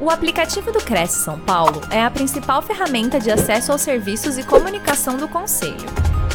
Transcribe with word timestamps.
O 0.00 0.10
aplicativo 0.10 0.70
do 0.70 0.78
Cresce 0.78 1.24
São 1.24 1.40
Paulo 1.40 1.80
é 1.92 2.00
a 2.00 2.08
principal 2.08 2.62
ferramenta 2.62 3.18
de 3.18 3.32
acesso 3.32 3.72
aos 3.72 3.80
serviços 3.80 4.38
e 4.38 4.46
comunicação 4.46 5.16
do 5.16 5.28
Conselho. 5.28 5.88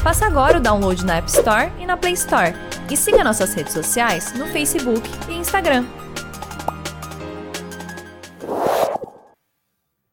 Faça 0.04 0.26
agora 0.26 0.58
o 0.58 0.62
download 0.62 1.06
na 1.06 1.20
App 1.20 1.30
Store 1.30 1.72
e 1.80 1.86
na 1.86 1.96
Play 1.96 2.12
Store. 2.12 2.52
E 2.92 2.98
siga 2.98 3.24
nossas 3.24 3.54
redes 3.54 3.72
sociais 3.72 4.38
no 4.38 4.48
Facebook 4.48 5.08
e 5.30 5.36
Instagram. 5.36 5.86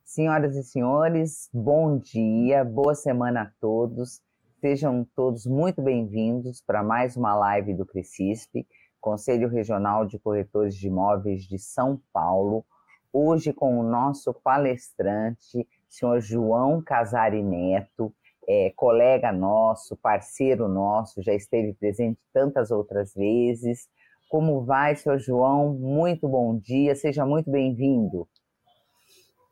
Senhoras 0.05 0.55
e 0.55 0.63
senhores, 0.63 1.51
bom 1.53 1.99
dia, 1.99 2.65
boa 2.65 2.95
semana 2.95 3.43
a 3.43 3.51
todos. 3.61 4.21
Sejam 4.61 5.05
todos 5.17 5.45
muito 5.45 5.83
bem-vindos 5.83 6.63
para 6.65 6.85
mais 6.85 7.17
uma 7.17 7.35
live 7.35 7.75
do 7.75 7.85
Crescisp, 7.85 8.65
Conselho 9.01 9.49
Regional 9.49 10.07
de 10.07 10.21
Corretores 10.21 10.77
de 10.77 10.87
Imóveis 10.87 11.43
de 11.43 11.59
São 11.59 12.01
Paulo 12.13 12.65
hoje 13.13 13.53
com 13.53 13.79
o 13.79 13.83
nosso 13.83 14.33
palestrante, 14.33 15.67
senhor 15.89 16.21
João 16.21 16.83
Casari 16.83 17.43
Neto, 17.43 18.13
é, 18.49 18.73
colega 18.75 19.33
nosso, 19.33 19.97
parceiro 19.97 20.69
nosso, 20.69 21.23
já 21.23 21.35
esteve 21.35 21.73
presente 21.75 22.19
tantas 22.33 22.71
outras 22.71 23.15
vezes. 23.15 23.89
Como 24.29 24.65
vai, 24.65 24.97
senhor 24.97 25.19
João? 25.19 25.75
Muito 25.75 26.29
bom 26.29 26.59
dia, 26.59 26.95
seja 26.95 27.25
muito 27.27 27.51
bem-vindo. 27.51 28.29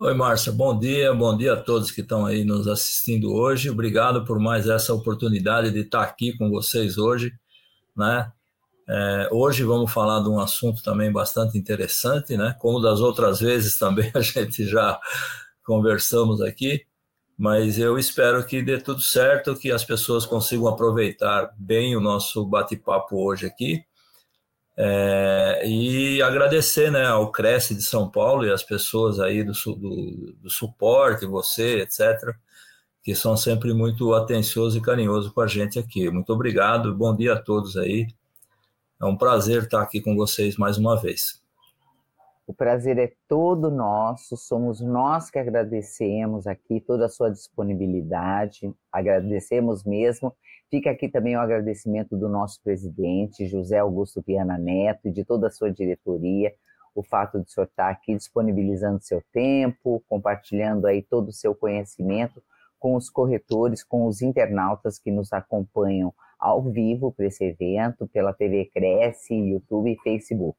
Oi, 0.00 0.14
Márcia, 0.14 0.52
bom 0.52 0.78
dia, 0.78 1.12
bom 1.12 1.36
dia 1.36 1.54
a 1.54 1.60
todos 1.60 1.90
que 1.90 2.02
estão 2.02 2.24
aí 2.24 2.44
nos 2.44 2.68
assistindo 2.68 3.32
hoje. 3.32 3.68
Obrigado 3.68 4.24
por 4.24 4.38
mais 4.38 4.68
essa 4.68 4.94
oportunidade 4.94 5.72
de 5.72 5.80
estar 5.80 6.02
aqui 6.02 6.36
com 6.38 6.48
vocês 6.48 6.96
hoje, 6.98 7.32
né? 7.96 8.30
É, 8.90 9.28
hoje 9.30 9.64
vamos 9.64 9.92
falar 9.92 10.22
de 10.22 10.30
um 10.30 10.40
assunto 10.40 10.82
também 10.82 11.12
bastante 11.12 11.58
interessante, 11.58 12.38
né? 12.38 12.56
Como 12.58 12.80
das 12.80 13.00
outras 13.00 13.40
vezes 13.40 13.76
também 13.76 14.10
a 14.16 14.22
gente 14.22 14.66
já 14.66 14.98
conversamos 15.62 16.40
aqui, 16.40 16.86
mas 17.36 17.78
eu 17.78 17.98
espero 17.98 18.44
que 18.46 18.62
dê 18.62 18.78
tudo 18.80 19.02
certo, 19.02 19.54
que 19.56 19.70
as 19.70 19.84
pessoas 19.84 20.24
consigam 20.24 20.66
aproveitar 20.68 21.52
bem 21.58 21.94
o 21.96 22.00
nosso 22.00 22.46
bate-papo 22.46 23.16
hoje 23.22 23.46
aqui. 23.46 23.84
É, 24.80 25.62
e 25.66 26.22
agradecer 26.22 26.90
né, 26.90 27.04
ao 27.06 27.32
Cresce 27.32 27.74
de 27.74 27.82
São 27.82 28.08
Paulo 28.08 28.46
e 28.46 28.52
as 28.52 28.62
pessoas 28.62 29.20
aí 29.20 29.42
do, 29.44 29.52
do, 29.52 30.32
do 30.40 30.50
suporte, 30.50 31.26
você, 31.26 31.80
etc., 31.80 32.34
que 33.02 33.14
são 33.14 33.36
sempre 33.36 33.74
muito 33.74 34.14
atenciosos 34.14 34.76
e 34.76 34.80
carinhosos 34.80 35.32
com 35.32 35.40
a 35.40 35.46
gente 35.46 35.78
aqui. 35.78 36.10
Muito 36.10 36.32
obrigado, 36.32 36.94
bom 36.94 37.14
dia 37.14 37.34
a 37.34 37.40
todos 37.40 37.76
aí. 37.76 38.06
É 39.00 39.04
um 39.04 39.16
prazer 39.16 39.62
estar 39.62 39.80
aqui 39.80 40.00
com 40.00 40.16
vocês 40.16 40.56
mais 40.56 40.76
uma 40.76 41.00
vez. 41.00 41.40
O 42.48 42.52
prazer 42.52 42.98
é 42.98 43.12
todo 43.28 43.70
nosso, 43.70 44.36
somos 44.36 44.80
nós 44.80 45.30
que 45.30 45.38
agradecemos 45.38 46.48
aqui 46.48 46.80
toda 46.80 47.06
a 47.06 47.08
sua 47.08 47.30
disponibilidade, 47.30 48.74
agradecemos 48.90 49.84
mesmo. 49.84 50.34
Fica 50.68 50.90
aqui 50.90 51.08
também 51.08 51.36
o 51.36 51.40
agradecimento 51.40 52.16
do 52.16 52.28
nosso 52.28 52.60
presidente, 52.60 53.46
José 53.46 53.78
Augusto 53.78 54.20
Viana 54.26 54.58
Neto, 54.58 55.06
e 55.06 55.12
de 55.12 55.24
toda 55.24 55.46
a 55.46 55.50
sua 55.50 55.70
diretoria, 55.70 56.52
o 56.92 57.02
fato 57.04 57.38
de 57.38 57.44
o 57.44 57.48
senhor 57.48 57.66
estar 57.66 57.90
aqui 57.90 58.16
disponibilizando 58.16 59.00
seu 59.00 59.22
tempo, 59.32 60.02
compartilhando 60.08 60.88
aí 60.88 61.02
todo 61.02 61.28
o 61.28 61.32
seu 61.32 61.54
conhecimento 61.54 62.42
com 62.80 62.96
os 62.96 63.08
corretores, 63.08 63.84
com 63.84 64.06
os 64.06 64.22
internautas 64.22 64.98
que 64.98 65.12
nos 65.12 65.32
acompanham 65.32 66.12
ao 66.38 66.62
vivo 66.62 67.12
para 67.12 67.26
esse 67.26 67.44
evento, 67.44 68.08
pela 68.08 68.32
TV 68.32 68.70
Cresce, 68.72 69.34
YouTube 69.34 69.90
e 69.90 69.98
Facebook, 70.02 70.58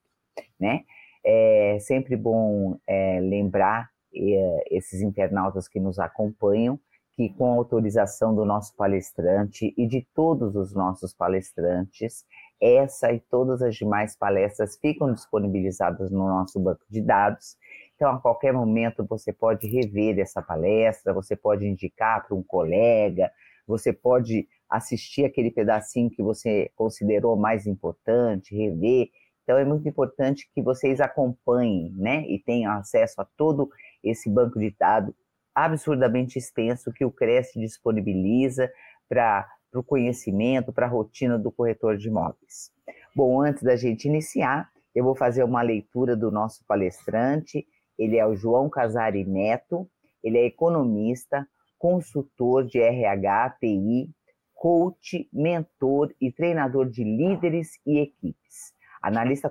né? 0.60 0.84
É 1.24 1.78
sempre 1.80 2.16
bom 2.16 2.78
é, 2.88 3.20
lembrar 3.20 3.90
é, 4.16 4.64
esses 4.72 5.02
internautas 5.02 5.68
que 5.68 5.80
nos 5.80 6.00
acompanham 6.00 6.80
que 7.20 7.28
com 7.34 7.52
autorização 7.52 8.34
do 8.34 8.46
nosso 8.46 8.74
palestrante 8.78 9.74
e 9.78 9.86
de 9.86 10.08
todos 10.16 10.56
os 10.56 10.74
nossos 10.74 11.14
palestrantes, 11.14 12.24
essa 12.62 13.12
e 13.12 13.20
todas 13.20 13.62
as 13.62 13.76
demais 13.76 14.16
palestras 14.16 14.78
ficam 14.78 15.12
disponibilizadas 15.12 16.10
no 16.10 16.26
nosso 16.26 16.58
banco 16.62 16.86
de 16.90 17.02
dados. 17.02 17.58
Então, 17.94 18.10
a 18.10 18.22
qualquer 18.22 18.54
momento 18.54 19.06
você 19.06 19.34
pode 19.34 19.68
rever 19.68 20.18
essa 20.18 20.42
palestra, 20.42 21.14
você 21.14 21.36
pode 21.36 21.68
indicar 21.68 22.26
para 22.26 22.38
um 22.38 22.42
colega, 22.42 23.30
você 23.68 23.92
pode 23.92 24.48
assistir 24.70 25.26
aquele 25.26 25.52
pedacinho 25.52 26.10
que 26.10 26.22
você 26.22 26.72
considerou 26.76 27.36
mais 27.36 27.66
importante, 27.66 28.56
rever. 28.56 29.10
Então 29.44 29.58
é 29.58 29.66
muito 29.66 29.88
importante 29.88 30.50
que 30.54 30.62
vocês 30.62 31.02
acompanhem, 31.02 31.92
né, 31.98 32.24
e 32.28 32.38
tenham 32.38 32.72
acesso 32.74 33.20
a 33.20 33.26
todo 33.26 33.70
esse 34.04 34.30
banco 34.30 34.60
de 34.60 34.76
dados 34.78 35.16
absurdamente 35.56 36.38
extenso 36.38 36.94
que 36.94 37.04
o 37.04 37.12
Cresce 37.12 37.60
disponibiliza 37.60 38.72
para 39.10 39.48
o 39.74 39.84
conhecimento, 39.84 40.72
para 40.72 40.86
a 40.86 40.90
rotina 40.90 41.38
do 41.38 41.52
corretor 41.52 41.98
de 41.98 42.08
imóveis. 42.08 42.72
Bom, 43.16 43.42
antes 43.42 43.64
da 43.64 43.76
gente 43.76 44.08
iniciar, 44.08 44.70
eu 44.96 45.04
vou 45.04 45.16
fazer 45.16 45.44
uma 45.44 45.62
leitura 45.62 46.16
do 46.16 46.32
nosso 46.32 46.64
palestrante. 46.66 47.66
Ele 47.98 48.18
é 48.18 48.26
o 48.26 48.36
João 48.36 48.70
Casari 48.70 49.26
Neto, 49.26 49.90
ele 50.24 50.38
é 50.38 50.46
economista, 50.46 51.48
consultor 51.78 52.66
de 52.66 52.80
RH, 52.80 53.58
TI, 53.60 54.10
coach, 54.60 55.30
mentor 55.32 56.14
e 56.20 56.30
treinador 56.30 56.90
de 56.90 57.02
líderes 57.02 57.80
e 57.88 58.00
equipes. 58.00 58.74
Analista 59.02 59.50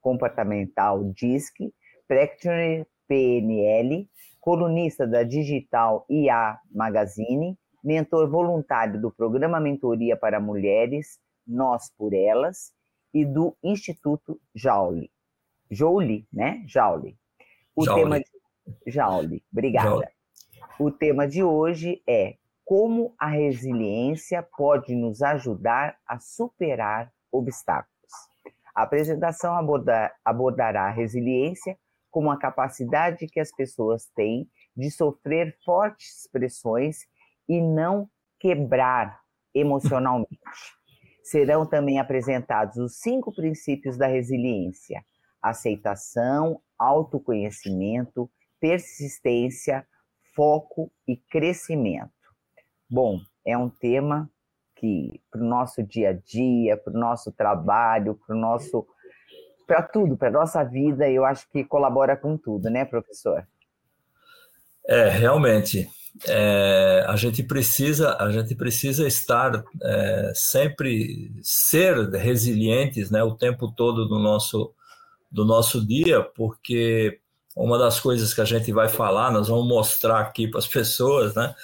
comportamental 0.00 1.04
DISC, 1.12 1.72
practitioner 2.08 2.84
PNL, 3.06 4.10
colunista 4.40 5.06
da 5.06 5.22
Digital 5.22 6.04
IA 6.10 6.58
Magazine, 6.74 7.56
mentor 7.84 8.28
voluntário 8.28 9.00
do 9.00 9.12
programa 9.12 9.60
Mentoria 9.60 10.16
para 10.16 10.40
Mulheres, 10.40 11.20
Nós 11.46 11.88
por 11.96 12.12
Elas, 12.12 12.72
e 13.14 13.24
do 13.24 13.56
Instituto 13.62 14.40
Jauli. 14.52 15.08
Jouli, 15.70 16.26
né? 16.32 16.64
Jauli. 16.66 17.16
O 17.76 17.84
tema 17.84 18.18
de... 18.18 18.26
Obrigada. 19.52 19.88
Jauli. 19.88 20.06
O 20.80 20.90
tema 20.90 21.28
de 21.28 21.44
hoje 21.44 22.02
é 22.08 22.38
como 22.64 23.14
a 23.18 23.28
resiliência 23.28 24.42
pode 24.56 24.94
nos 24.94 25.22
ajudar 25.22 25.96
a 26.06 26.18
superar 26.18 27.12
obstáculos. 27.30 27.92
A 28.74 28.82
apresentação 28.82 29.54
aborda, 29.54 30.12
abordará 30.24 30.84
a 30.84 30.90
resiliência 30.90 31.76
como 32.10 32.30
a 32.30 32.38
capacidade 32.38 33.26
que 33.26 33.40
as 33.40 33.50
pessoas 33.50 34.06
têm 34.14 34.48
de 34.76 34.90
sofrer 34.90 35.56
fortes 35.64 36.28
pressões 36.30 37.06
e 37.48 37.60
não 37.60 38.08
quebrar 38.38 39.20
emocionalmente. 39.54 40.38
Serão 41.22 41.66
também 41.66 41.98
apresentados 41.98 42.76
os 42.76 42.98
cinco 42.98 43.32
princípios 43.32 43.96
da 43.96 44.06
resiliência: 44.06 45.04
aceitação, 45.40 46.60
autoconhecimento, 46.78 48.30
persistência, 48.60 49.86
foco 50.34 50.90
e 51.06 51.16
crescimento. 51.16 52.21
Bom, 52.92 53.22
é 53.46 53.56
um 53.56 53.70
tema 53.70 54.28
que 54.76 55.18
para 55.30 55.40
o 55.40 55.44
nosso 55.46 55.82
dia 55.82 56.10
a 56.10 56.12
dia, 56.12 56.76
para 56.76 56.92
o 56.92 56.98
nosso 56.98 57.32
trabalho, 57.32 58.20
para 58.26 58.36
o 58.36 58.38
nosso 58.38 58.86
para 59.66 59.80
tudo, 59.80 60.14
para 60.14 60.30
nossa 60.30 60.62
vida, 60.62 61.08
eu 61.08 61.24
acho 61.24 61.48
que 61.50 61.64
colabora 61.64 62.18
com 62.18 62.36
tudo, 62.36 62.68
né, 62.68 62.84
professor? 62.84 63.46
É, 64.86 65.08
realmente. 65.08 65.88
É, 66.28 67.02
a 67.08 67.16
gente 67.16 67.42
precisa 67.42 68.14
a 68.20 68.30
gente 68.30 68.54
precisa 68.54 69.06
estar 69.06 69.64
é, 69.82 70.32
sempre 70.34 71.32
ser 71.42 72.10
resilientes 72.10 73.10
né 73.10 73.22
o 73.22 73.34
tempo 73.34 73.72
todo 73.72 74.06
do 74.06 74.18
nosso 74.18 74.74
do 75.30 75.46
nosso 75.46 75.82
dia 75.82 76.22
porque 76.22 77.18
uma 77.56 77.78
das 77.78 77.98
coisas 77.98 78.34
que 78.34 78.42
a 78.42 78.44
gente 78.44 78.70
vai 78.70 78.90
falar 78.90 79.32
nós 79.32 79.48
vamos 79.48 79.66
mostrar 79.66 80.20
aqui 80.20 80.46
para 80.46 80.58
as 80.58 80.68
pessoas 80.68 81.34
né 81.34 81.54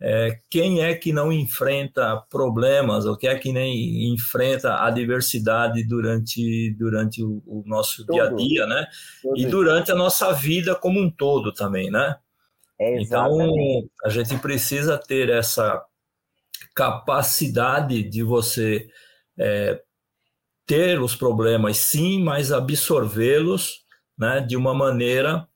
é, 0.00 0.38
quem 0.48 0.80
é 0.80 0.94
que 0.94 1.12
não 1.12 1.32
enfrenta 1.32 2.16
problemas, 2.30 3.04
ou 3.04 3.16
quem 3.16 3.30
é 3.30 3.38
que 3.38 3.52
nem 3.52 4.12
enfrenta 4.12 4.82
adversidade 4.84 5.82
durante, 5.84 6.74
durante 6.78 7.22
o, 7.22 7.42
o 7.46 7.64
nosso 7.66 8.06
Todo. 8.06 8.14
dia 8.14 8.24
a 8.24 8.32
dia, 8.32 8.66
né? 8.66 8.86
E 9.34 9.44
durante 9.46 9.90
a 9.90 9.96
nossa 9.96 10.32
vida 10.32 10.74
como 10.76 11.00
um 11.00 11.10
todo 11.10 11.52
também, 11.52 11.90
né? 11.90 12.16
É 12.80 13.00
então, 13.00 13.36
a 14.04 14.08
gente 14.08 14.36
precisa 14.38 14.96
ter 14.96 15.30
essa 15.30 15.84
capacidade 16.74 18.04
de 18.04 18.22
você 18.22 18.86
é, 19.36 19.82
ter 20.64 21.00
os 21.00 21.16
problemas, 21.16 21.76
sim, 21.78 22.22
mas 22.22 22.52
absorvê-los 22.52 23.84
né, 24.16 24.40
de 24.40 24.56
uma 24.56 24.72
maneira 24.72 25.48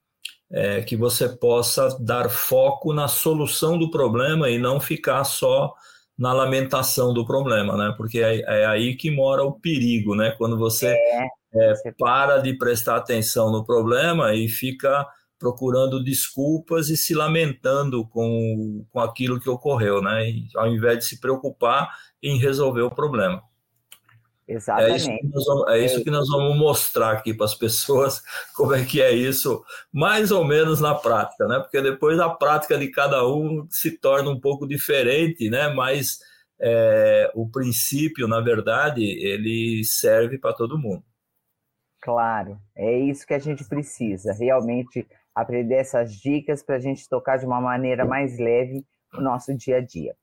é, 0.53 0.83
que 0.83 0.97
você 0.97 1.29
possa 1.29 1.97
dar 1.99 2.29
foco 2.29 2.93
na 2.93 3.09
solução 3.09 3.79
do 3.79 3.91
problema 3.91 4.51
e 4.51 4.59
não 4.59 4.79
ficar 4.79 5.25
só 5.25 5.73
na 6.19 6.33
lamentação 6.33 7.15
do 7.15 7.27
problema, 7.27 7.77
né? 7.77 7.95
Porque 7.97 8.21
é, 8.21 8.41
é 8.41 8.67
aí 8.67 8.95
que 8.95 9.11
mora 9.11 9.43
o 9.43 9.59
perigo, 9.59 10.15
né? 10.15 10.33
Quando 10.37 10.59
você 10.59 10.89
é, 10.89 11.29
é 11.55 11.93
para 11.99 12.39
de 12.39 12.53
prestar 12.55 12.97
atenção 12.97 13.51
no 13.51 13.65
problema 13.65 14.35
e 14.35 14.49
fica 14.49 15.07
procurando 15.39 16.05
desculpas 16.05 16.89
e 16.89 16.97
se 16.97 17.15
lamentando 17.15 18.07
com, 18.07 18.87
com 18.93 19.01
aquilo 19.01 19.41
que 19.41 19.51
ocorreu, 19.51 20.01
né? 20.01 20.29
E, 20.29 20.47
ao 20.55 20.69
invés 20.69 20.99
de 20.99 21.05
se 21.07 21.21
preocupar 21.21 21.91
em 22.23 22.39
resolver 22.39 22.83
o 22.83 22.95
problema. 22.95 23.43
Exatamente. 24.47 24.93
É 24.93 24.97
isso 24.97 25.21
que 25.21 25.29
nós 25.29 25.45
vamos, 25.47 25.69
é 25.69 25.79
isso 25.79 26.05
que 26.05 26.11
nós 26.11 26.29
vamos 26.29 26.59
mostrar 26.59 27.13
aqui 27.13 27.33
para 27.33 27.47
as 27.47 27.55
pessoas, 27.55 28.23
como 28.55 28.75
é 28.75 28.85
que 28.85 29.01
é 29.01 29.13
isso, 29.13 29.65
mais 29.93 30.31
ou 30.31 30.45
menos 30.45 30.81
na 30.81 30.95
prática, 30.95 31.47
né? 31.47 31.61
Porque 31.61 31.81
depois 31.81 32.19
a 32.19 32.29
prática 32.29 32.77
de 32.77 32.89
cada 32.89 33.27
um 33.27 33.67
se 33.71 33.99
torna 33.99 34.31
um 34.31 34.41
pouco 34.41 34.67
diferente, 34.67 35.49
né? 35.49 35.69
Mas 35.69 36.19
é, 36.61 37.31
o 37.35 37.49
princípio, 37.49 38.29
na 38.29 38.41
verdade, 38.41 39.03
ele 39.03 39.85
serve 39.85 40.39
para 40.39 40.53
todo 40.53 40.79
mundo. 40.79 41.05
Claro, 42.01 42.59
é 42.75 42.99
isso 42.99 43.27
que 43.27 43.35
a 43.35 43.39
gente 43.39 43.65
precisa, 43.65 44.33
realmente 44.33 45.07
aprender 45.35 45.77
essas 45.77 46.13
dicas 46.13 46.63
para 46.63 46.77
a 46.77 46.81
gente 46.81 47.09
tocar 47.09 47.39
de 47.39 47.47
uma 47.47 47.61
maneira 47.61 48.05
mais 48.05 48.39
leve 48.39 48.85
o 49.15 49.21
nosso 49.21 49.57
dia 49.57 49.77
a 49.77 49.81
dia. 49.81 50.15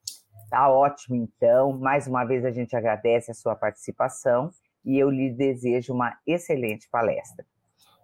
Tá 0.50 0.70
ótimo, 0.70 1.16
então. 1.16 1.78
Mais 1.78 2.08
uma 2.08 2.26
vez 2.26 2.44
a 2.44 2.52
gente 2.52 2.76
agradece 2.76 3.32
a 3.32 3.36
sua 3.36 3.56
participação 3.56 4.50
e 4.84 4.98
eu 4.98 5.10
lhe 5.10 5.30
desejo 5.30 5.94
uma 5.94 6.18
excelente 6.26 6.88
palestra. 6.90 7.46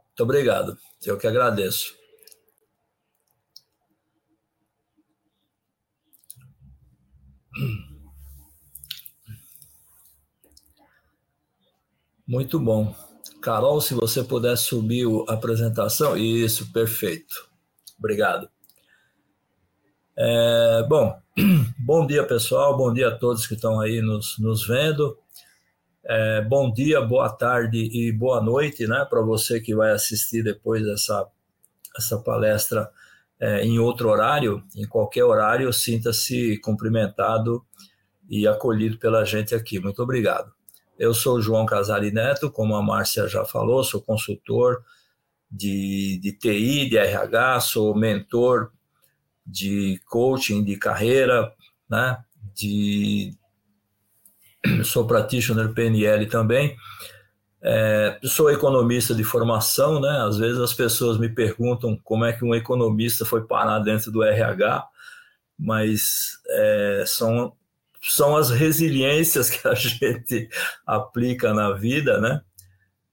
Muito 0.08 0.24
obrigado. 0.24 0.78
Eu 1.06 1.18
que 1.18 1.28
agradeço. 1.28 1.96
Muito 12.28 12.60
bom. 12.60 12.94
Carol, 13.42 13.80
se 13.80 13.94
você 13.94 14.24
puder 14.24 14.58
subir 14.58 15.06
a 15.28 15.34
apresentação. 15.34 16.18
Isso, 16.18 16.72
perfeito. 16.72 17.50
Obrigado. 17.98 18.50
É, 20.18 20.86
bom, 20.88 21.20
bom 21.78 22.08
dia 22.08 22.26
pessoal, 22.26 22.78
bom 22.78 22.94
dia 22.94 23.10
a 23.10 23.16
todos 23.16 23.46
que 23.46 23.54
estão 23.54 23.82
aí 23.82 24.02
nos, 24.02 24.40
nos 24.40 24.66
vendo. 24.66 25.18
É, 26.06 26.42
bom 26.42 26.72
dia, 26.72 27.02
boa 27.02 27.30
tarde 27.30 27.78
e 27.92 28.14
boa 28.14 28.42
noite, 28.42 28.88
né, 28.88 29.06
para 29.10 29.22
você 29.22 29.60
que 29.60 29.76
vai 29.76 29.92
assistir 29.92 30.42
depois 30.42 30.88
essa, 30.88 31.28
essa 31.98 32.18
palestra 32.20 32.90
é, 33.42 33.66
em 33.66 33.78
outro 33.78 34.08
horário, 34.08 34.64
em 34.74 34.88
qualquer 34.88 35.26
horário, 35.26 35.74
sinta-se 35.74 36.58
cumprimentado 36.60 37.62
e 38.30 38.48
acolhido 38.48 38.98
pela 38.98 39.26
gente 39.26 39.54
aqui. 39.54 39.80
Muito 39.80 40.02
obrigado. 40.02 40.50
Eu 40.98 41.14
sou 41.14 41.42
João 41.42 41.66
Casari 41.66 42.12
Neto, 42.12 42.50
como 42.50 42.74
a 42.76 42.82
Márcia 42.82 43.28
já 43.28 43.44
falou, 43.44 43.84
sou 43.84 44.02
consultor 44.02 44.82
de, 45.52 46.18
de 46.22 46.32
TI, 46.32 46.88
de 46.88 46.98
RH, 46.98 47.60
sou 47.60 47.94
mentor 47.94 48.72
de 49.46 50.02
coaching 50.06 50.64
de 50.64 50.78
carreira, 50.78 51.54
né? 51.90 52.18
De 52.54 53.34
sou 54.84 55.06
practitioner 55.06 55.74
PNL 55.74 56.26
também. 56.28 56.76
É, 57.62 58.20
sou 58.24 58.52
economista 58.52 59.14
de 59.16 59.24
formação, 59.24 60.00
né? 60.00 60.24
Às 60.28 60.38
vezes 60.38 60.60
as 60.60 60.74
pessoas 60.74 61.18
me 61.18 61.30
perguntam 61.30 62.00
como 62.04 62.26
é 62.26 62.34
que 62.34 62.46
um 62.46 62.54
economista 62.54 63.26
foi 63.26 63.46
parar 63.46 63.80
dentro 63.80 64.12
do 64.12 64.24
RH, 64.24 64.88
mas 65.58 66.40
é, 66.48 67.04
são 67.08 67.54
são 68.08 68.38
as 68.38 68.52
resiliências 68.52 69.50
que 69.52 69.68
a 69.68 69.74
gente 69.74 70.48
aplica 70.86 71.54
na 71.54 71.72
vida, 71.72 72.20
né? 72.22 72.42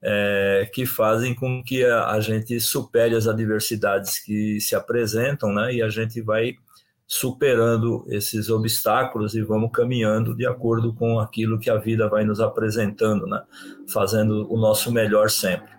É, 0.03 0.69
que 0.73 0.85
fazem 0.85 1.35
com 1.35 1.63
que 1.63 1.85
a, 1.85 2.11
a, 2.11 2.21
gente 2.21 2.59
supere 2.61 3.15
as 3.15 3.29
adversidades 3.29 4.19
que 4.19 4.61
se 4.61 4.75
apresentam, 4.75 5.53
né? 5.53 5.75
E 5.75 5.83
a 5.83 5.89
gente 5.89 6.21
vai 6.21 6.55
superando 7.07 8.05
esses 8.09 8.51
obstáculos 8.51 9.35
e 9.35 9.43
vamos 9.43 9.71
caminhando 9.73 10.35
de 10.35 10.47
acordo 10.47 10.93
com 10.95 11.21
aquilo 11.21 11.59
que 11.59 11.71
a 11.71 11.77
vida 11.77 12.09
vai 12.09 12.25
nos 12.25 12.41
apresentando, 12.41 13.27
né? 13.27 13.43
Fazendo 13.93 14.53
o 14.53 14.59
nosso 14.59 14.91
melhor 14.91 15.31
sempre. 15.31 15.71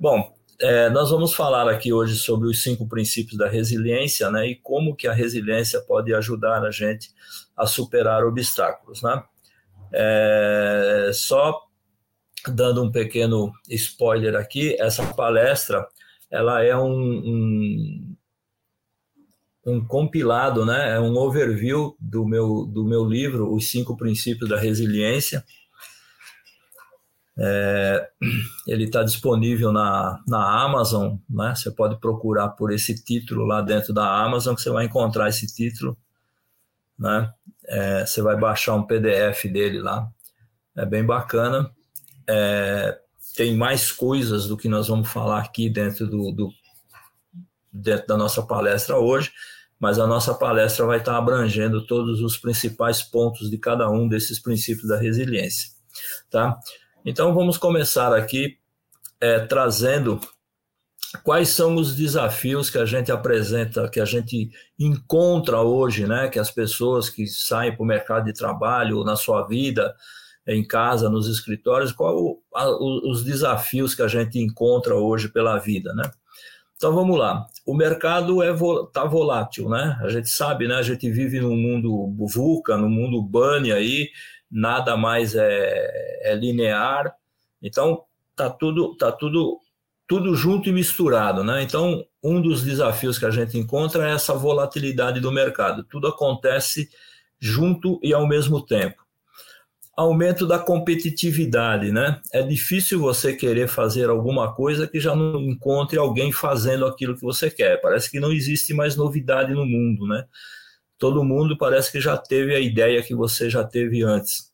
Bom, 0.00 0.32
é, 0.58 0.88
nós 0.88 1.10
vamos 1.10 1.34
falar 1.34 1.68
aqui 1.68 1.92
hoje 1.92 2.16
sobre 2.16 2.48
os 2.48 2.62
cinco 2.62 2.88
princípios 2.88 3.36
da 3.36 3.48
resiliência, 3.48 4.30
né? 4.30 4.46
E 4.46 4.54
como 4.56 4.96
que 4.96 5.06
a 5.06 5.12
resiliência 5.12 5.80
pode 5.80 6.14
ajudar 6.14 6.62
a 6.62 6.70
gente 6.70 7.10
a 7.54 7.66
superar 7.66 8.24
obstáculos, 8.24 9.02
né? 9.02 9.22
É, 9.92 11.10
só 11.12 11.65
dando 12.48 12.82
um 12.82 12.90
pequeno 12.90 13.52
spoiler 13.68 14.36
aqui, 14.36 14.76
essa 14.80 15.04
palestra 15.14 15.86
ela 16.30 16.62
é 16.62 16.76
um, 16.76 16.90
um, 16.90 18.16
um, 19.66 19.86
compilado, 19.86 20.64
né? 20.64 20.94
é 20.94 21.00
um 21.00 21.16
overview 21.16 21.96
do 22.00 22.26
meu, 22.26 22.66
do 22.66 22.84
meu 22.84 23.04
livro, 23.04 23.52
Os 23.52 23.70
Cinco 23.70 23.96
Princípios 23.96 24.48
da 24.48 24.58
Resiliência. 24.58 25.44
É, 27.38 28.08
ele 28.66 28.84
está 28.84 29.02
disponível 29.02 29.70
na, 29.72 30.22
na 30.26 30.62
Amazon, 30.62 31.16
né? 31.28 31.54
você 31.54 31.70
pode 31.70 31.98
procurar 32.00 32.48
por 32.50 32.72
esse 32.72 33.04
título 33.04 33.44
lá 33.44 33.60
dentro 33.60 33.92
da 33.92 34.24
Amazon, 34.24 34.54
que 34.54 34.62
você 34.62 34.70
vai 34.70 34.86
encontrar 34.86 35.28
esse 35.28 35.46
título. 35.46 35.96
Né? 36.98 37.30
É, 37.66 38.06
você 38.06 38.22
vai 38.22 38.36
baixar 38.36 38.74
um 38.74 38.86
PDF 38.86 39.44
dele 39.52 39.80
lá, 39.80 40.08
é 40.74 40.84
bem 40.84 41.04
bacana 41.04 41.70
é, 42.28 42.98
tem 43.36 43.56
mais 43.56 43.92
coisas 43.92 44.46
do 44.46 44.56
que 44.56 44.68
nós 44.68 44.88
vamos 44.88 45.08
falar 45.08 45.40
aqui 45.40 45.68
dentro, 45.68 46.06
do, 46.06 46.32
do, 46.32 46.50
dentro 47.72 48.06
da 48.06 48.16
nossa 48.16 48.42
palestra 48.42 48.96
hoje, 48.96 49.32
mas 49.78 49.98
a 49.98 50.06
nossa 50.06 50.34
palestra 50.34 50.86
vai 50.86 50.98
estar 50.98 51.16
abrangendo 51.16 51.86
todos 51.86 52.20
os 52.20 52.36
principais 52.36 53.02
pontos 53.02 53.50
de 53.50 53.58
cada 53.58 53.90
um 53.90 54.08
desses 54.08 54.40
princípios 54.40 54.88
da 54.88 54.98
resiliência. 54.98 55.70
Tá? 56.30 56.58
Então 57.04 57.34
vamos 57.34 57.58
começar 57.58 58.14
aqui 58.14 58.58
é, 59.20 59.40
trazendo 59.40 60.20
quais 61.22 61.50
são 61.50 61.76
os 61.76 61.94
desafios 61.94 62.70
que 62.70 62.78
a 62.78 62.84
gente 62.84 63.12
apresenta, 63.12 63.88
que 63.88 64.00
a 64.00 64.04
gente 64.04 64.50
encontra 64.78 65.60
hoje, 65.60 66.06
né? 66.06 66.28
Que 66.28 66.38
as 66.38 66.50
pessoas 66.50 67.08
que 67.08 67.26
saem 67.26 67.74
para 67.74 67.82
o 67.82 67.86
mercado 67.86 68.24
de 68.24 68.32
trabalho, 68.32 69.04
na 69.04 69.16
sua 69.16 69.46
vida, 69.46 69.94
em 70.46 70.64
casa, 70.64 71.10
nos 71.10 71.28
escritórios, 71.28 71.92
qual 71.92 72.38
a, 72.54 72.68
os 72.68 73.24
desafios 73.24 73.94
que 73.94 74.02
a 74.02 74.08
gente 74.08 74.38
encontra 74.38 74.94
hoje 74.94 75.28
pela 75.28 75.58
vida, 75.58 75.92
né? 75.94 76.10
Então 76.76 76.94
vamos 76.94 77.18
lá. 77.18 77.46
O 77.66 77.74
mercado 77.74 78.42
é 78.42 78.54
tá 78.92 79.04
volátil, 79.04 79.68
né? 79.68 79.98
A 80.02 80.08
gente 80.08 80.28
sabe, 80.28 80.68
né? 80.68 80.76
A 80.76 80.82
gente 80.82 81.10
vive 81.10 81.40
num 81.40 81.56
mundo 81.56 82.14
VUCA, 82.26 82.76
num 82.76 82.90
mundo 82.90 83.20
bunny 83.22 83.72
aí, 83.72 84.10
nada 84.50 84.96
mais 84.96 85.34
é, 85.34 86.30
é 86.30 86.34
linear. 86.34 87.14
Então 87.62 88.04
tá 88.36 88.50
tudo 88.50 88.94
tá 88.96 89.10
tudo 89.10 89.58
tudo 90.06 90.36
junto 90.36 90.68
e 90.68 90.72
misturado, 90.72 91.42
né? 91.42 91.62
Então 91.62 92.04
um 92.22 92.40
dos 92.40 92.62
desafios 92.62 93.18
que 93.18 93.24
a 93.24 93.30
gente 93.30 93.58
encontra 93.58 94.08
é 94.08 94.14
essa 94.14 94.34
volatilidade 94.34 95.18
do 95.18 95.32
mercado. 95.32 95.82
Tudo 95.84 96.06
acontece 96.08 96.88
junto 97.40 97.98
e 98.02 98.12
ao 98.12 98.26
mesmo 98.28 98.64
tempo 98.64 99.05
aumento 99.96 100.46
da 100.46 100.58
competitividade, 100.58 101.90
né? 101.90 102.20
É 102.30 102.42
difícil 102.42 103.00
você 103.00 103.34
querer 103.34 103.66
fazer 103.66 104.10
alguma 104.10 104.54
coisa 104.54 104.86
que 104.86 105.00
já 105.00 105.16
não 105.16 105.40
encontre 105.40 105.98
alguém 105.98 106.30
fazendo 106.30 106.84
aquilo 106.84 107.14
que 107.14 107.22
você 107.22 107.50
quer. 107.50 107.80
Parece 107.80 108.10
que 108.10 108.20
não 108.20 108.30
existe 108.30 108.74
mais 108.74 108.94
novidade 108.94 109.54
no 109.54 109.64
mundo, 109.64 110.06
né? 110.06 110.26
Todo 110.98 111.24
mundo 111.24 111.56
parece 111.56 111.90
que 111.90 112.00
já 112.00 112.16
teve 112.16 112.54
a 112.54 112.60
ideia 112.60 113.02
que 113.02 113.14
você 113.14 113.48
já 113.48 113.64
teve 113.64 114.02
antes. 114.02 114.52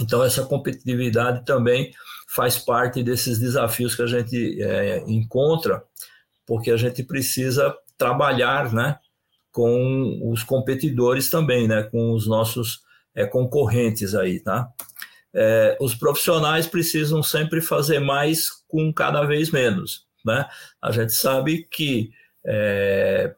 Então, 0.00 0.24
essa 0.24 0.44
competitividade 0.46 1.44
também 1.44 1.92
faz 2.34 2.58
parte 2.58 3.02
desses 3.02 3.38
desafios 3.38 3.94
que 3.94 4.02
a 4.02 4.06
gente 4.06 4.62
é, 4.62 5.04
encontra, 5.06 5.84
porque 6.46 6.70
a 6.70 6.78
gente 6.78 7.02
precisa 7.02 7.74
trabalhar, 7.98 8.72
né? 8.72 8.98
Com 9.50 10.30
os 10.30 10.42
competidores 10.42 11.28
também, 11.28 11.68
né? 11.68 11.82
Com 11.82 12.14
os 12.14 12.26
nossos 12.26 12.80
é, 13.14 13.26
concorrentes 13.26 14.14
aí, 14.14 14.40
tá? 14.40 14.68
É, 15.34 15.76
os 15.80 15.94
profissionais 15.94 16.66
precisam 16.66 17.22
sempre 17.22 17.60
fazer 17.60 17.98
mais 17.98 18.48
com 18.68 18.92
cada 18.92 19.24
vez 19.24 19.50
menos, 19.50 20.06
né? 20.24 20.46
A 20.80 20.90
gente 20.90 21.12
sabe 21.12 21.66
que 21.70 22.10
é, 22.46 23.34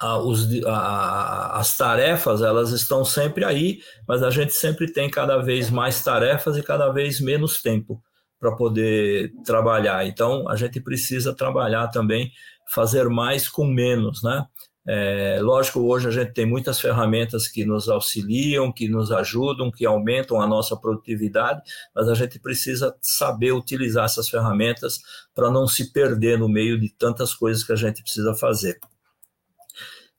a, 0.00 0.18
os, 0.18 0.48
a, 0.64 1.58
as 1.58 1.76
tarefas 1.76 2.42
elas 2.42 2.70
estão 2.70 3.04
sempre 3.04 3.44
aí, 3.44 3.80
mas 4.08 4.22
a 4.22 4.30
gente 4.30 4.52
sempre 4.52 4.90
tem 4.92 5.10
cada 5.10 5.38
vez 5.38 5.70
mais 5.70 6.02
tarefas 6.02 6.56
e 6.56 6.62
cada 6.62 6.90
vez 6.90 7.20
menos 7.20 7.60
tempo 7.60 8.02
para 8.38 8.56
poder 8.56 9.32
trabalhar. 9.44 10.06
Então 10.06 10.48
a 10.48 10.56
gente 10.56 10.80
precisa 10.80 11.34
trabalhar 11.34 11.88
também, 11.88 12.32
fazer 12.72 13.08
mais 13.08 13.48
com 13.48 13.66
menos, 13.66 14.22
né? 14.22 14.46
É, 14.86 15.38
lógico, 15.42 15.80
hoje 15.80 16.08
a 16.08 16.10
gente 16.10 16.32
tem 16.32 16.46
muitas 16.46 16.80
ferramentas 16.80 17.46
que 17.46 17.64
nos 17.64 17.88
auxiliam, 17.88 18.72
que 18.72 18.88
nos 18.88 19.12
ajudam, 19.12 19.70
que 19.70 19.84
aumentam 19.84 20.40
a 20.40 20.46
nossa 20.46 20.76
produtividade, 20.76 21.60
mas 21.94 22.08
a 22.08 22.14
gente 22.14 22.38
precisa 22.38 22.96
saber 23.02 23.52
utilizar 23.52 24.06
essas 24.06 24.28
ferramentas 24.28 24.98
para 25.34 25.50
não 25.50 25.68
se 25.68 25.92
perder 25.92 26.38
no 26.38 26.48
meio 26.48 26.80
de 26.80 26.88
tantas 26.88 27.34
coisas 27.34 27.62
que 27.62 27.72
a 27.72 27.76
gente 27.76 28.02
precisa 28.02 28.34
fazer. 28.34 28.78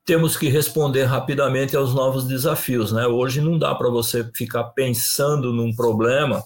Temos 0.05 0.35
que 0.35 0.47
responder 0.49 1.03
rapidamente 1.03 1.75
aos 1.75 1.93
novos 1.93 2.27
desafios, 2.27 2.91
né? 2.91 3.07
Hoje 3.07 3.39
não 3.39 3.57
dá 3.57 3.73
para 3.73 3.89
você 3.89 4.29
ficar 4.33 4.65
pensando 4.65 5.53
num 5.53 5.75
problema 5.75 6.43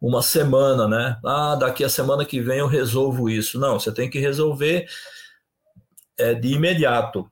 uma 0.00 0.22
semana, 0.22 0.86
né? 0.86 1.18
Ah, 1.24 1.56
daqui 1.56 1.82
a 1.82 1.88
semana 1.88 2.24
que 2.24 2.40
vem 2.40 2.58
eu 2.58 2.66
resolvo 2.66 3.30
isso. 3.30 3.58
Não, 3.58 3.80
você 3.80 3.92
tem 3.92 4.10
que 4.10 4.18
resolver 4.18 4.86
é, 6.18 6.34
de 6.34 6.48
imediato. 6.54 7.30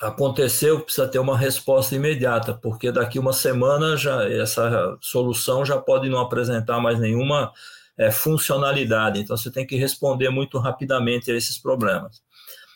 Aconteceu, 0.00 0.80
precisa 0.80 1.06
ter 1.06 1.18
uma 1.18 1.36
resposta 1.36 1.94
imediata, 1.94 2.54
porque 2.54 2.90
daqui 2.90 3.18
uma 3.18 3.34
semana 3.34 3.96
já 3.96 4.26
essa 4.28 4.96
solução 5.00 5.64
já 5.64 5.78
pode 5.78 6.08
não 6.08 6.18
apresentar 6.18 6.80
mais 6.80 6.98
nenhuma 6.98 7.52
é, 7.98 8.10
funcionalidade. 8.10 9.20
Então 9.20 9.36
você 9.36 9.50
tem 9.50 9.66
que 9.66 9.76
responder 9.76 10.30
muito 10.30 10.58
rapidamente 10.58 11.30
a 11.30 11.36
esses 11.36 11.58
problemas. 11.58 12.22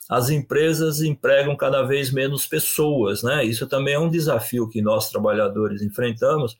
As 0.08 0.28
empresas 0.28 1.00
empregam 1.00 1.56
cada 1.56 1.82
vez 1.82 2.10
menos 2.10 2.46
pessoas, 2.46 3.22
né? 3.22 3.42
Isso 3.42 3.66
também 3.66 3.94
é 3.94 3.98
um 3.98 4.10
desafio 4.10 4.68
que 4.68 4.82
nós 4.82 5.08
trabalhadores 5.08 5.80
enfrentamos, 5.80 6.58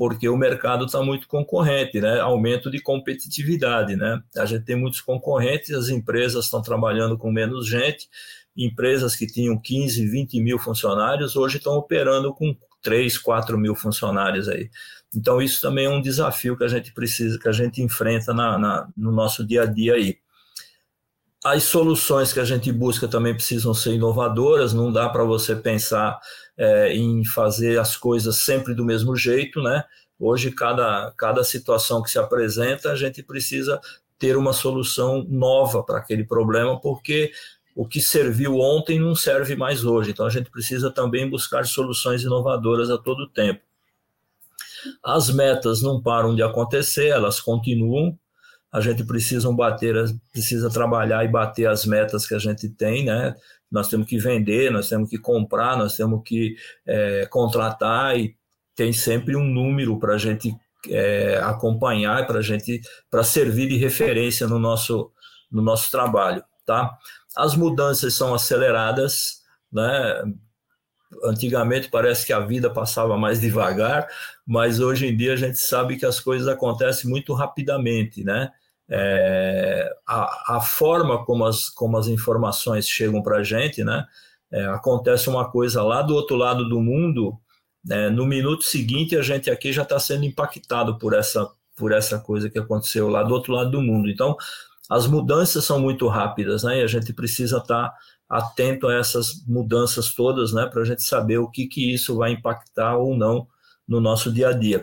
porque 0.00 0.26
o 0.30 0.34
mercado 0.34 0.86
está 0.86 1.02
muito 1.02 1.28
concorrente, 1.28 2.00
né? 2.00 2.20
Aumento 2.20 2.70
de 2.70 2.80
competitividade, 2.80 3.96
né? 3.96 4.18
A 4.34 4.46
gente 4.46 4.64
tem 4.64 4.74
muitos 4.74 5.02
concorrentes, 5.02 5.74
as 5.74 5.90
empresas 5.90 6.46
estão 6.46 6.62
trabalhando 6.62 7.18
com 7.18 7.30
menos 7.30 7.68
gente, 7.68 8.08
empresas 8.56 9.14
que 9.14 9.26
tinham 9.26 9.60
15, 9.60 10.06
20 10.06 10.40
mil 10.40 10.58
funcionários 10.58 11.36
hoje 11.36 11.58
estão 11.58 11.74
operando 11.74 12.32
com 12.32 12.56
3, 12.80 13.18
4 13.18 13.58
mil 13.58 13.74
funcionários 13.74 14.48
aí. 14.48 14.70
Então 15.14 15.42
isso 15.42 15.60
também 15.60 15.84
é 15.84 15.90
um 15.90 16.00
desafio 16.00 16.56
que 16.56 16.64
a 16.64 16.68
gente 16.68 16.94
precisa, 16.94 17.38
que 17.38 17.48
a 17.48 17.52
gente 17.52 17.82
enfrenta 17.82 18.32
na, 18.32 18.56
na 18.56 18.88
no 18.96 19.12
nosso 19.12 19.46
dia 19.46 19.64
a 19.64 19.66
dia 19.66 19.96
aí. 19.96 20.16
As 21.42 21.62
soluções 21.64 22.32
que 22.32 22.40
a 22.40 22.44
gente 22.44 22.70
busca 22.70 23.08
também 23.08 23.34
precisam 23.34 23.72
ser 23.72 23.94
inovadoras, 23.94 24.74
não 24.74 24.92
dá 24.92 25.08
para 25.08 25.24
você 25.24 25.56
pensar 25.56 26.20
é, 26.56 26.94
em 26.94 27.24
fazer 27.24 27.78
as 27.78 27.96
coisas 27.96 28.42
sempre 28.42 28.74
do 28.74 28.84
mesmo 28.84 29.16
jeito, 29.16 29.62
né? 29.62 29.84
Hoje, 30.18 30.50
cada, 30.50 31.10
cada 31.16 31.42
situação 31.42 32.02
que 32.02 32.10
se 32.10 32.18
apresenta, 32.18 32.92
a 32.92 32.96
gente 32.96 33.22
precisa 33.22 33.80
ter 34.18 34.36
uma 34.36 34.52
solução 34.52 35.24
nova 35.26 35.82
para 35.82 35.96
aquele 35.96 36.24
problema, 36.24 36.78
porque 36.78 37.32
o 37.74 37.86
que 37.86 38.02
serviu 38.02 38.58
ontem 38.58 39.00
não 39.00 39.14
serve 39.14 39.56
mais 39.56 39.82
hoje. 39.82 40.10
Então, 40.10 40.26
a 40.26 40.30
gente 40.30 40.50
precisa 40.50 40.90
também 40.90 41.28
buscar 41.30 41.64
soluções 41.64 42.22
inovadoras 42.22 42.90
a 42.90 42.98
todo 42.98 43.30
tempo. 43.30 43.62
As 45.02 45.30
metas 45.30 45.80
não 45.80 46.02
param 46.02 46.34
de 46.34 46.42
acontecer, 46.42 47.06
elas 47.06 47.40
continuam. 47.40 48.18
A 48.72 48.80
gente 48.80 49.04
precisa 49.04 49.50
bater, 49.52 49.94
precisa 50.32 50.70
trabalhar 50.70 51.24
e 51.24 51.28
bater 51.28 51.66
as 51.68 51.84
metas 51.84 52.26
que 52.26 52.34
a 52.34 52.38
gente 52.38 52.68
tem, 52.68 53.04
né? 53.04 53.34
nós 53.70 53.88
temos 53.88 54.06
que 54.06 54.18
vender, 54.18 54.70
nós 54.70 54.88
temos 54.88 55.08
que 55.08 55.16
comprar, 55.16 55.76
nós 55.76 55.96
temos 55.96 56.22
que 56.24 56.56
é, 56.84 57.26
contratar 57.26 58.18
e 58.18 58.36
tem 58.74 58.92
sempre 58.92 59.36
um 59.36 59.44
número 59.44 59.98
para 59.98 60.14
a 60.14 60.18
gente 60.18 60.54
é, 60.88 61.38
acompanhar, 61.42 62.26
para 62.26 62.42
gente 62.42 62.80
para 63.10 63.22
servir 63.22 63.68
de 63.68 63.76
referência 63.76 64.46
no 64.46 64.58
nosso 64.58 65.12
no 65.50 65.62
nosso 65.62 65.90
trabalho, 65.90 66.44
tá? 66.64 66.96
As 67.36 67.54
mudanças 67.54 68.14
são 68.14 68.34
aceleradas, 68.34 69.42
né? 69.72 70.22
Antigamente 71.24 71.88
parece 71.90 72.24
que 72.24 72.32
a 72.32 72.40
vida 72.40 72.70
passava 72.70 73.18
mais 73.18 73.40
devagar, 73.40 74.06
mas 74.46 74.78
hoje 74.80 75.08
em 75.08 75.16
dia 75.16 75.32
a 75.32 75.36
gente 75.36 75.58
sabe 75.58 75.96
que 75.96 76.06
as 76.06 76.20
coisas 76.20 76.46
acontecem 76.46 77.10
muito 77.10 77.34
rapidamente, 77.34 78.22
né? 78.24 78.50
É, 78.90 79.88
a, 80.06 80.56
a, 80.56 80.60
forma 80.60 81.24
como 81.24 81.44
as, 81.44 81.68
como 81.68 81.96
as 81.96 82.08
informações 82.08 82.88
chegam 82.88 83.22
para 83.22 83.38
a 83.38 83.42
gente, 83.42 83.84
né? 83.84 84.04
É, 84.52 84.64
acontece 84.66 85.28
uma 85.28 85.48
coisa 85.48 85.82
lá 85.82 86.02
do 86.02 86.14
outro 86.14 86.36
lado 86.36 86.68
do 86.68 86.80
mundo, 86.80 87.38
né, 87.84 88.10
no 88.10 88.26
minuto 88.26 88.64
seguinte 88.64 89.16
a 89.16 89.22
gente 89.22 89.48
aqui 89.48 89.72
já 89.72 89.82
está 89.82 89.98
sendo 89.98 90.24
impactado 90.24 90.98
por 90.98 91.14
essa, 91.14 91.48
por 91.76 91.92
essa 91.92 92.18
coisa 92.18 92.50
que 92.50 92.58
aconteceu 92.58 93.08
lá 93.08 93.22
do 93.22 93.32
outro 93.32 93.52
lado 93.52 93.70
do 93.70 93.80
mundo. 93.80 94.10
Então, 94.10 94.36
as 94.90 95.06
mudanças 95.06 95.64
são 95.64 95.78
muito 95.78 96.08
rápidas, 96.08 96.64
né? 96.64 96.80
E 96.80 96.82
a 96.82 96.86
gente 96.88 97.12
precisa 97.12 97.58
estar 97.58 97.90
tá 97.90 97.96
atento 98.28 98.88
a 98.88 98.94
essas 98.94 99.44
mudanças 99.46 100.12
todas, 100.12 100.52
né? 100.52 100.66
Para 100.66 100.82
a 100.82 100.84
gente 100.84 101.02
saber 101.02 101.38
o 101.38 101.48
que, 101.48 101.66
que 101.68 101.94
isso 101.94 102.16
vai 102.16 102.32
impactar 102.32 102.96
ou 102.96 103.16
não 103.16 103.46
no 103.86 104.00
nosso 104.00 104.32
dia 104.32 104.48
a 104.48 104.52
dia. 104.52 104.82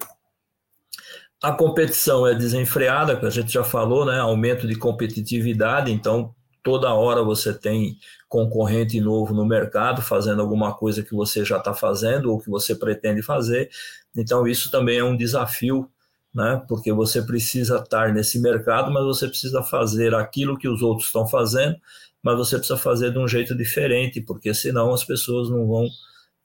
A 1.41 1.51
competição 1.51 2.25
é 2.25 2.33
desenfreada, 2.33 3.15
que 3.15 3.25
a 3.25 3.29
gente 3.29 3.51
já 3.51 3.63
falou, 3.63 4.05
né? 4.05 4.19
Aumento 4.19 4.67
de 4.67 4.75
competitividade, 4.75 5.91
então 5.91 6.33
toda 6.63 6.93
hora 6.93 7.23
você 7.23 7.53
tem 7.53 7.97
concorrente 8.27 8.99
novo 8.99 9.33
no 9.33 9.45
mercado 9.45 10.01
fazendo 10.01 10.41
alguma 10.41 10.73
coisa 10.75 11.03
que 11.03 11.13
você 11.15 11.45
já 11.45 11.57
está 11.57 11.73
fazendo 11.73 12.31
ou 12.31 12.39
que 12.39 12.49
você 12.49 12.75
pretende 12.75 13.21
fazer. 13.21 13.69
Então 14.15 14.47
isso 14.47 14.71
também 14.71 14.97
é 14.97 15.03
um 15.03 15.15
desafio, 15.15 15.89
né? 16.33 16.61
Porque 16.67 16.91
você 16.91 17.21
precisa 17.21 17.77
estar 17.77 18.11
nesse 18.11 18.39
mercado, 18.39 18.91
mas 18.91 19.03
você 19.05 19.27
precisa 19.27 19.61
fazer 19.61 20.15
aquilo 20.15 20.57
que 20.57 20.67
os 20.67 20.81
outros 20.81 21.07
estão 21.07 21.27
fazendo, 21.27 21.77
mas 22.21 22.35
você 22.35 22.57
precisa 22.57 22.79
fazer 22.79 23.11
de 23.11 23.19
um 23.19 23.27
jeito 23.27 23.55
diferente, 23.55 24.19
porque 24.21 24.53
senão 24.55 24.91
as 24.91 25.03
pessoas 25.03 25.49
não 25.49 25.67
vão 25.67 25.87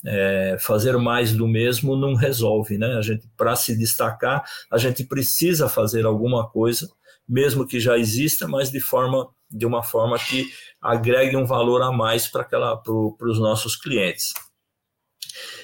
é, 0.04 0.56
fazer 0.58 0.96
mais 0.98 1.32
do 1.32 1.46
mesmo 1.46 1.96
não 1.96 2.14
resolve, 2.14 2.76
né? 2.76 2.96
A 2.96 3.02
gente, 3.02 3.28
para 3.36 3.54
se 3.56 3.76
destacar, 3.76 4.44
a 4.70 4.78
gente 4.78 5.04
precisa 5.04 5.68
fazer 5.68 6.04
alguma 6.04 6.48
coisa, 6.48 6.88
mesmo 7.28 7.66
que 7.66 7.78
já 7.78 7.96
exista, 7.96 8.48
mas 8.48 8.70
de 8.70 8.80
forma, 8.80 9.28
de 9.50 9.64
uma 9.64 9.82
forma 9.82 10.18
que 10.18 10.50
agregue 10.80 11.36
um 11.36 11.46
valor 11.46 11.82
a 11.82 11.92
mais 11.92 12.26
para 12.28 12.46
os 12.90 13.38
nossos 13.38 13.76
clientes. 13.76 14.32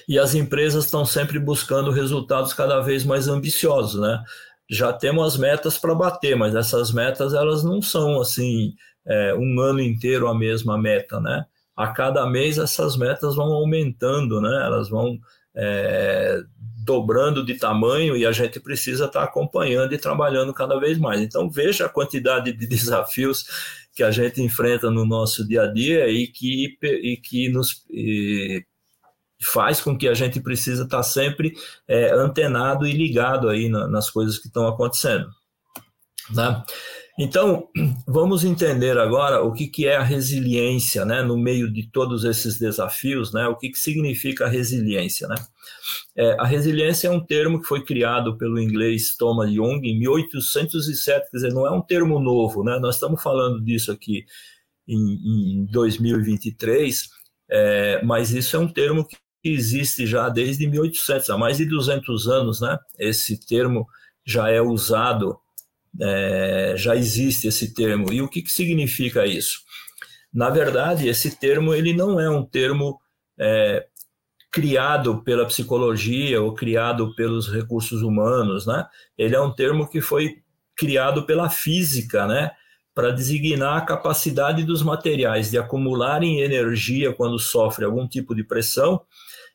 E 0.07 0.17
as 0.17 0.33
empresas 0.33 0.85
estão 0.85 1.05
sempre 1.05 1.37
buscando 1.37 1.91
resultados 1.91 2.53
cada 2.53 2.79
vez 2.79 3.03
mais 3.03 3.27
ambiciosos, 3.27 3.99
né? 3.99 4.23
Já 4.69 4.93
temos 4.93 5.33
as 5.33 5.39
metas 5.39 5.77
para 5.77 5.93
bater, 5.95 6.35
mas 6.35 6.55
essas 6.55 6.91
metas 6.91 7.33
elas 7.33 7.63
não 7.63 7.81
são 7.81 8.21
assim 8.21 8.73
é, 9.05 9.33
um 9.35 9.59
ano 9.59 9.81
inteiro 9.81 10.27
a 10.27 10.37
mesma 10.37 10.77
meta, 10.77 11.19
né? 11.19 11.45
A 11.79 11.87
cada 11.87 12.29
mês 12.29 12.57
essas 12.57 12.97
metas 12.97 13.37
vão 13.37 13.53
aumentando, 13.53 14.41
né? 14.41 14.65
Elas 14.65 14.89
vão 14.89 15.17
é, 15.55 16.41
dobrando 16.83 17.45
de 17.45 17.53
tamanho 17.53 18.17
e 18.17 18.25
a 18.25 18.33
gente 18.33 18.59
precisa 18.59 19.05
estar 19.05 19.23
acompanhando 19.23 19.93
e 19.93 19.97
trabalhando 19.97 20.53
cada 20.53 20.77
vez 20.77 20.97
mais. 20.97 21.21
Então 21.21 21.49
veja 21.49 21.85
a 21.85 21.89
quantidade 21.89 22.51
de 22.51 22.67
desafios 22.67 23.45
que 23.95 24.03
a 24.03 24.11
gente 24.11 24.41
enfrenta 24.41 24.91
no 24.91 25.05
nosso 25.05 25.47
dia 25.47 25.61
a 25.61 25.67
dia 25.67 26.09
e 26.09 26.27
que, 26.27 26.77
e 26.83 27.15
que 27.15 27.47
nos 27.47 27.85
e 27.89 28.65
faz 29.41 29.79
com 29.79 29.97
que 29.97 30.09
a 30.09 30.13
gente 30.13 30.41
precisa 30.41 30.83
estar 30.83 31.01
sempre 31.01 31.53
é, 31.87 32.11
antenado 32.11 32.85
e 32.85 32.91
ligado 32.91 33.47
aí 33.47 33.69
na, 33.69 33.87
nas 33.87 34.09
coisas 34.09 34.37
que 34.37 34.47
estão 34.47 34.67
acontecendo. 34.67 35.29
Né? 36.29 36.61
Então, 37.21 37.67
vamos 38.07 38.45
entender 38.45 38.97
agora 38.97 39.43
o 39.43 39.51
que, 39.51 39.67
que 39.67 39.85
é 39.85 39.97
a 39.97 40.03
resiliência, 40.03 41.03
né, 41.03 41.21
no 41.21 41.37
meio 41.37 41.69
de 41.69 41.91
todos 41.91 42.23
esses 42.23 42.57
desafios, 42.57 43.33
né, 43.33 43.45
o 43.45 43.57
que, 43.57 43.69
que 43.69 43.77
significa 43.77 44.47
resiliência, 44.47 45.27
né? 45.27 45.35
É, 46.15 46.37
a 46.39 46.45
resiliência 46.45 47.09
é 47.09 47.11
um 47.11 47.19
termo 47.19 47.59
que 47.59 47.67
foi 47.67 47.83
criado 47.83 48.37
pelo 48.37 48.57
inglês 48.57 49.17
Thomas 49.17 49.51
Young 49.51 49.81
em 49.83 49.99
1807, 49.99 51.29
quer 51.29 51.37
dizer, 51.37 51.53
não 51.53 51.67
é 51.67 51.71
um 51.71 51.81
termo 51.81 52.21
novo, 52.21 52.63
né, 52.63 52.79
nós 52.79 52.95
estamos 52.95 53.21
falando 53.21 53.61
disso 53.61 53.91
aqui 53.91 54.23
em, 54.87 55.63
em 55.63 55.65
2023, 55.65 57.09
é, 57.51 58.01
mas 58.01 58.31
isso 58.31 58.55
é 58.55 58.59
um 58.59 58.67
termo 58.67 59.05
que 59.05 59.17
existe 59.43 60.07
já 60.07 60.29
desde 60.29 60.65
1800, 60.67 61.29
há 61.31 61.37
mais 61.37 61.57
de 61.57 61.65
200 61.65 62.29
anos, 62.29 62.61
né, 62.61 62.79
esse 62.97 63.45
termo 63.45 63.85
já 64.25 64.49
é 64.49 64.61
usado 64.61 65.37
é, 66.01 66.73
já 66.77 66.95
existe 66.95 67.47
esse 67.47 67.73
termo. 67.73 68.11
E 68.11 68.21
o 68.21 68.27
que, 68.27 68.41
que 68.41 68.51
significa 68.51 69.25
isso? 69.25 69.59
Na 70.33 70.49
verdade, 70.49 71.07
esse 71.07 71.37
termo 71.37 71.73
ele 71.73 71.93
não 71.93 72.19
é 72.19 72.29
um 72.29 72.45
termo 72.45 72.99
é, 73.37 73.85
criado 74.51 75.23
pela 75.23 75.45
psicologia 75.45 76.41
ou 76.41 76.53
criado 76.53 77.13
pelos 77.15 77.51
recursos 77.51 78.01
humanos, 78.01 78.65
né? 78.65 78.85
Ele 79.17 79.35
é 79.35 79.41
um 79.41 79.51
termo 79.51 79.87
que 79.87 80.01
foi 80.01 80.37
criado 80.75 81.25
pela 81.25 81.49
física, 81.49 82.25
né? 82.27 82.51
Para 82.93 83.11
designar 83.11 83.77
a 83.77 83.85
capacidade 83.85 84.63
dos 84.63 84.81
materiais 84.81 85.51
de 85.51 85.57
acumularem 85.57 86.41
energia 86.41 87.13
quando 87.13 87.37
sofrem 87.39 87.87
algum 87.87 88.07
tipo 88.07 88.35
de 88.35 88.43
pressão 88.43 89.01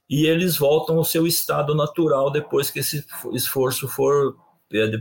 e 0.08 0.26
eles 0.26 0.56
voltam 0.56 0.98
ao 0.98 1.04
seu 1.04 1.26
estado 1.26 1.74
natural 1.74 2.30
depois 2.30 2.70
que 2.70 2.80
esse 2.80 3.04
esforço 3.32 3.88
for 3.88 4.36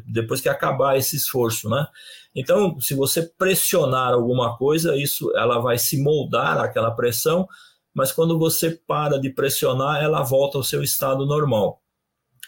depois 0.08 0.41
que 0.41 0.50
acabar 0.50 0.98
esse 0.98 1.15
esforço, 1.15 1.70
né? 1.70 1.88
Então, 2.36 2.79
se 2.79 2.93
você 2.93 3.22
pressionar 3.38 4.13
alguma 4.13 4.58
coisa, 4.58 4.96
isso 4.96 5.32
ela 5.36 5.60
vai 5.60 5.77
se 5.77 6.01
moldar 6.01 6.60
àquela 6.60 6.91
pressão, 6.91 7.48
mas 7.93 8.12
quando 8.12 8.38
você 8.38 8.72
para 8.72 9.20
de 9.20 9.29
pressionar, 9.29 10.03
ela 10.03 10.24
volta 10.24 10.58
ao 10.58 10.63
seu 10.63 10.84
estado 10.84 11.25
normal. 11.25 11.82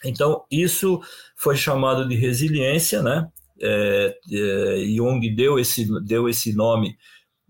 Então, 0.04 0.44
isso 0.52 1.02
foi 1.36 1.56
chamado 1.56 2.08
de 2.08 2.16
resiliência, 2.16 3.02
né? 3.02 3.30
É, 3.62 4.18
é, 4.32 4.86
Jung 4.96 5.34
deu 5.34 5.58
esse, 5.58 5.88
deu 6.04 6.28
esse 6.28 6.54
nome 6.54 6.98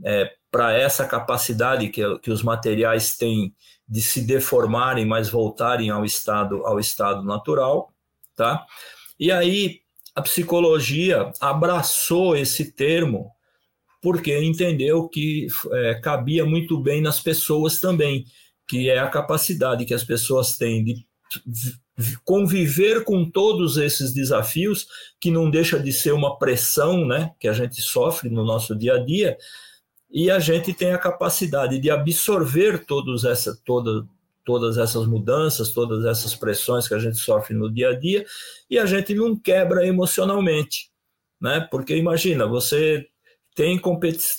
é, 0.03 0.31
para 0.51 0.73
essa 0.73 1.05
capacidade 1.05 1.89
que, 1.89 2.19
que 2.19 2.31
os 2.31 2.43
materiais 2.43 3.17
têm 3.17 3.53
de 3.87 4.01
se 4.01 4.21
deformarem, 4.21 5.05
mas 5.05 5.29
voltarem 5.29 5.89
ao 5.89 6.05
estado, 6.05 6.65
ao 6.65 6.79
estado 6.79 7.23
natural, 7.23 7.93
tá? 8.35 8.65
E 9.19 9.31
aí 9.31 9.79
a 10.15 10.21
psicologia 10.21 11.31
abraçou 11.39 12.35
esse 12.35 12.71
termo 12.71 13.31
porque 14.01 14.37
entendeu 14.39 15.09
que 15.09 15.47
é, 15.71 15.95
cabia 15.95 16.45
muito 16.45 16.79
bem 16.79 17.01
nas 17.01 17.19
pessoas 17.19 17.79
também, 17.79 18.23
que 18.67 18.87
é 18.87 18.99
a 18.99 19.09
capacidade 19.09 19.85
que 19.85 19.95
as 19.95 20.03
pessoas 20.03 20.57
têm 20.57 20.83
de 20.83 21.05
conviver 22.23 23.03
com 23.03 23.29
todos 23.29 23.77
esses 23.77 24.13
desafios, 24.13 24.85
que 25.19 25.31
não 25.31 25.49
deixa 25.49 25.79
de 25.79 25.91
ser 25.91 26.11
uma 26.13 26.37
pressão 26.37 27.05
né, 27.05 27.31
que 27.39 27.47
a 27.47 27.53
gente 27.53 27.81
sofre 27.81 28.29
no 28.29 28.43
nosso 28.43 28.75
dia 28.75 28.95
a 28.95 29.03
dia, 29.03 29.37
e 30.11 30.29
a 30.29 30.39
gente 30.39 30.73
tem 30.73 30.91
a 30.91 30.99
capacidade 30.99 31.79
de 31.79 31.89
absorver 31.89 32.85
todos 32.85 33.25
essa, 33.25 33.59
toda, 33.65 34.05
todas 34.45 34.77
essas 34.77 35.07
mudanças, 35.07 35.71
todas 35.71 36.05
essas 36.05 36.35
pressões 36.35 36.87
que 36.87 36.93
a 36.93 36.99
gente 36.99 37.17
sofre 37.17 37.55
no 37.55 37.71
dia 37.71 37.89
a 37.89 37.99
dia, 37.99 38.25
e 38.69 38.77
a 38.79 38.85
gente 38.85 39.13
não 39.13 39.35
quebra 39.35 39.85
emocionalmente. 39.85 40.89
Né? 41.41 41.67
Porque 41.69 41.95
imagina, 41.97 42.47
você 42.47 43.05
tem, 43.55 43.81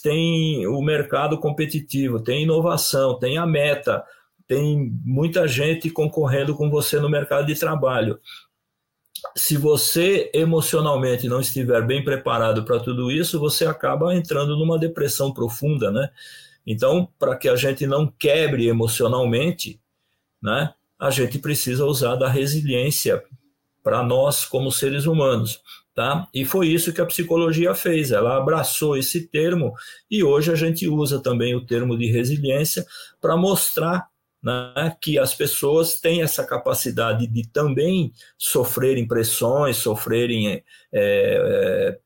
tem 0.02 0.66
o 0.66 0.80
mercado 0.80 1.38
competitivo, 1.38 2.22
tem 2.22 2.44
inovação, 2.44 3.18
tem 3.18 3.36
a 3.36 3.46
meta, 3.46 4.04
tem 4.46 4.92
muita 5.04 5.48
gente 5.48 5.90
concorrendo 5.90 6.54
com 6.54 6.70
você 6.70 7.00
no 7.00 7.08
mercado 7.08 7.46
de 7.46 7.58
trabalho. 7.58 8.20
Se 9.34 9.56
você 9.56 10.30
emocionalmente 10.34 11.26
não 11.26 11.40
estiver 11.40 11.84
bem 11.84 12.04
preparado 12.04 12.64
para 12.64 12.78
tudo 12.78 13.10
isso, 13.10 13.40
você 13.40 13.66
acaba 13.66 14.14
entrando 14.14 14.56
numa 14.56 14.78
depressão 14.78 15.32
profunda, 15.32 15.90
né? 15.90 16.10
Então, 16.66 17.08
para 17.18 17.36
que 17.36 17.48
a 17.48 17.56
gente 17.56 17.86
não 17.86 18.06
quebre 18.06 18.66
emocionalmente, 18.66 19.80
né, 20.46 20.72
a 20.96 21.10
gente 21.10 21.40
precisa 21.40 21.84
usar 21.84 22.14
da 22.14 22.28
resiliência 22.28 23.20
para 23.82 24.02
nós 24.04 24.44
como 24.44 24.70
seres 24.70 25.04
humanos. 25.04 25.60
Tá? 25.92 26.28
E 26.32 26.44
foi 26.44 26.68
isso 26.68 26.92
que 26.92 27.00
a 27.00 27.06
psicologia 27.06 27.74
fez, 27.74 28.12
ela 28.12 28.36
abraçou 28.36 28.98
esse 28.98 29.28
termo 29.28 29.72
e 30.10 30.22
hoje 30.22 30.52
a 30.52 30.54
gente 30.54 30.86
usa 30.86 31.18
também 31.18 31.54
o 31.54 31.64
termo 31.64 31.96
de 31.96 32.06
resiliência 32.06 32.84
para 33.18 33.34
mostrar 33.34 34.06
né, 34.42 34.94
que 35.00 35.18
as 35.18 35.34
pessoas 35.34 35.98
têm 35.98 36.20
essa 36.20 36.44
capacidade 36.44 37.26
de 37.26 37.48
também 37.48 38.12
sofrerem 38.36 39.08
pressões, 39.08 39.78
sofrerem 39.78 40.48
é, 40.52 40.62
é, 40.92 41.98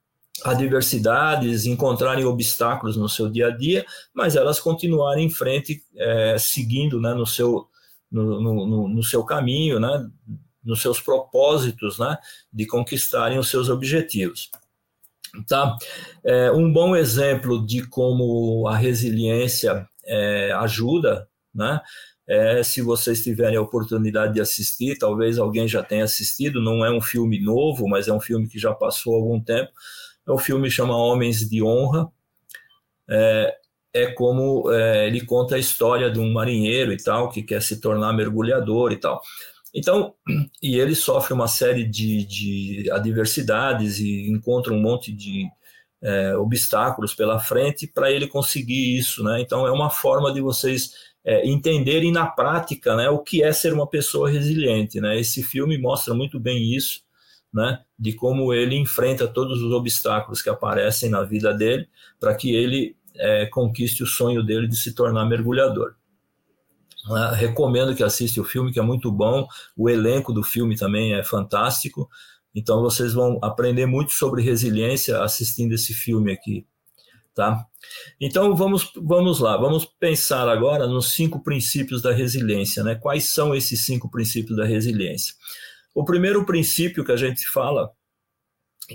adversidades, 0.45 1.67
encontrarem 1.67 2.25
obstáculos 2.25 2.97
no 2.97 3.09
seu 3.09 3.29
dia 3.29 3.49
a 3.49 3.51
dia, 3.51 3.85
mas 4.15 4.37
elas 4.37 4.61
continuarem 4.61 5.27
em 5.27 5.31
frente, 5.31 5.83
é, 5.97 6.37
seguindo 6.39 7.01
né, 7.01 7.13
no, 7.13 7.27
seu, 7.27 7.67
no, 8.11 8.41
no, 8.41 8.89
no 8.89 9.03
seu 9.03 9.25
caminho, 9.25 9.79
né, 9.79 10.11
nos 10.65 10.83
seus 10.83 11.01
propósitos, 11.01 11.99
né, 11.99 12.17
de 12.53 12.67
conquistarem 12.67 13.39
os 13.39 13.49
seus 13.49 13.69
objetivos. 13.69 14.51
Tá? 15.47 15.77
É, 16.25 16.51
um 16.51 16.73
bom 16.73 16.97
exemplo 16.97 17.65
de 17.65 17.87
como 17.87 18.67
a 18.67 18.77
resiliência 18.77 19.87
é, 20.05 20.53
ajuda, 20.53 21.29
né, 21.55 21.81
é, 22.31 22.63
se 22.63 22.81
vocês 22.81 23.25
tiverem 23.25 23.57
a 23.57 23.61
oportunidade 23.61 24.35
de 24.35 24.41
assistir, 24.41 24.97
talvez 24.97 25.37
alguém 25.37 25.67
já 25.67 25.83
tenha 25.83 26.05
assistido, 26.05 26.63
não 26.63 26.85
é 26.85 26.91
um 26.91 27.01
filme 27.01 27.41
novo, 27.41 27.89
mas 27.89 28.07
é 28.07 28.13
um 28.13 28.21
filme 28.21 28.47
que 28.47 28.57
já 28.57 28.73
passou 28.73 29.17
algum 29.17 29.41
tempo. 29.41 29.73
É 30.25 30.31
um 30.31 30.39
filme 30.39 30.69
que 30.69 30.75
chama 30.75 30.97
Homens 30.97 31.49
de 31.49 31.61
Honra. 31.61 32.09
É, 33.09 33.57
é 33.93 34.07
como 34.13 34.71
é, 34.73 35.07
ele 35.07 35.25
conta 35.25 35.57
a 35.57 35.59
história 35.59 36.11
de 36.11 36.19
um 36.21 36.33
marinheiro 36.33 36.93
e 36.93 36.97
tal, 36.97 37.29
que 37.29 37.43
quer 37.43 37.61
se 37.63 37.81
tornar 37.81 38.13
mergulhador 38.13 38.93
e 38.93 38.97
tal. 38.97 39.21
Então, 39.75 40.15
e 40.63 40.79
ele 40.79 40.95
sofre 40.95 41.33
uma 41.33 41.49
série 41.49 41.85
de, 41.85 42.25
de 42.25 42.91
adversidades 42.91 43.99
e 43.99 44.31
encontra 44.31 44.73
um 44.73 44.81
monte 44.81 45.13
de 45.13 45.49
é, 46.03 46.37
obstáculos 46.37 47.15
pela 47.15 47.39
frente 47.39 47.87
para 47.87 48.11
ele 48.11 48.27
conseguir 48.27 48.99
isso, 48.99 49.23
né? 49.23 49.41
Então, 49.41 49.67
é 49.67 49.73
uma 49.73 49.91
forma 49.91 50.33
de 50.33 50.41
vocês 50.41 50.93
é, 51.25 51.47
entenderem 51.47 52.11
na 52.13 52.27
prática, 52.27 52.97
né, 52.97 53.11
o 53.11 53.19
que 53.19 53.43
é 53.43 53.53
ser 53.53 53.73
uma 53.75 53.87
pessoa 53.87 54.31
resiliente, 54.31 55.01
né? 55.01 55.19
Esse 55.19 55.43
filme 55.43 55.79
mostra 55.79 56.15
muito 56.15 56.41
bem 56.41 56.75
isso, 56.75 57.03
né? 57.53 57.81
De 57.99 58.13
como 58.15 58.55
ele 58.55 58.77
enfrenta 58.77 59.29
todos 59.29 59.63
os 59.63 59.73
obstáculos 59.73 60.41
que 60.41 60.49
aparecem 60.49 61.11
na 61.11 61.23
vida 61.23 61.53
dele 61.53 61.89
para 62.19 62.35
que 62.35 62.55
ele 62.55 62.97
é, 63.21 63.47
conquiste 63.47 64.03
o 64.03 64.07
sonho 64.07 64.43
dele 64.43 64.67
de 64.67 64.77
se 64.77 64.95
tornar 64.95 65.27
mergulhador. 65.27 65.95
Uh, 67.09 67.35
recomendo 67.35 67.95
que 67.95 68.03
assista 68.03 68.41
o 68.41 68.45
filme, 68.45 68.73
que 68.73 68.79
é 68.79 68.83
muito 68.83 69.11
bom. 69.11 69.47
O 69.77 69.89
elenco 69.89 70.33
do 70.33 70.43
filme 70.43 70.77
também 70.77 71.15
é 71.15 71.25
fantástico. 71.25 72.09
Então 72.55 72.83
vocês 72.83 73.15
vão 73.15 73.39
aprender 73.43 73.87
muito 73.87 74.13
sobre 74.13 74.43
resiliência 74.43 75.23
assistindo 75.23 75.73
esse 75.73 75.95
filme 75.95 76.33
aqui, 76.33 76.67
tá? 77.35 77.65
Então 78.21 78.55
vamos 78.57 78.91
vamos 78.97 79.39
lá, 79.39 79.57
vamos 79.57 79.85
pensar 79.85 80.49
agora 80.49 80.87
nos 80.87 81.13
cinco 81.13 81.43
princípios 81.43 82.03
da 82.03 82.13
resiliência, 82.13 82.83
né? 82.83 82.97
Quais 82.97 83.33
são 83.33 83.55
esses 83.55 83.87
cinco 83.87 84.11
princípios 84.11 84.57
da 84.57 84.65
resiliência? 84.65 85.35
O 85.95 86.05
primeiro 86.05 86.45
princípio 86.45 87.05
que 87.05 87.13
a 87.13 87.17
gente 87.17 87.49
fala 87.49 87.91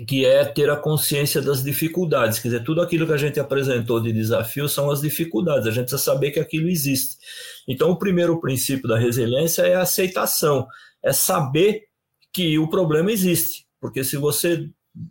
que 0.04 0.26
é 0.26 0.44
ter 0.44 0.68
a 0.68 0.76
consciência 0.76 1.40
das 1.40 1.62
dificuldades. 1.62 2.38
Quer 2.38 2.48
dizer, 2.48 2.64
tudo 2.64 2.82
aquilo 2.82 3.06
que 3.06 3.12
a 3.12 3.18
gente 3.18 3.40
apresentou 3.40 4.00
de 4.00 4.12
desafio 4.12 4.68
são 4.68 4.90
as 4.90 5.00
dificuldades, 5.00 5.66
a 5.66 5.70
gente 5.70 5.84
precisa 5.84 6.02
saber 6.02 6.32
que 6.32 6.40
aquilo 6.40 6.68
existe. 6.68 7.16
Então, 7.66 7.90
o 7.90 7.98
primeiro 7.98 8.40
princípio 8.40 8.88
da 8.88 8.98
resiliência 8.98 9.62
é 9.62 9.74
a 9.74 9.82
aceitação, 9.82 10.66
é 11.02 11.12
saber 11.12 11.84
que 12.32 12.58
o 12.58 12.68
problema 12.68 13.10
existe. 13.10 13.66
Porque 13.80 14.04
se 14.04 14.16
você 14.16 14.68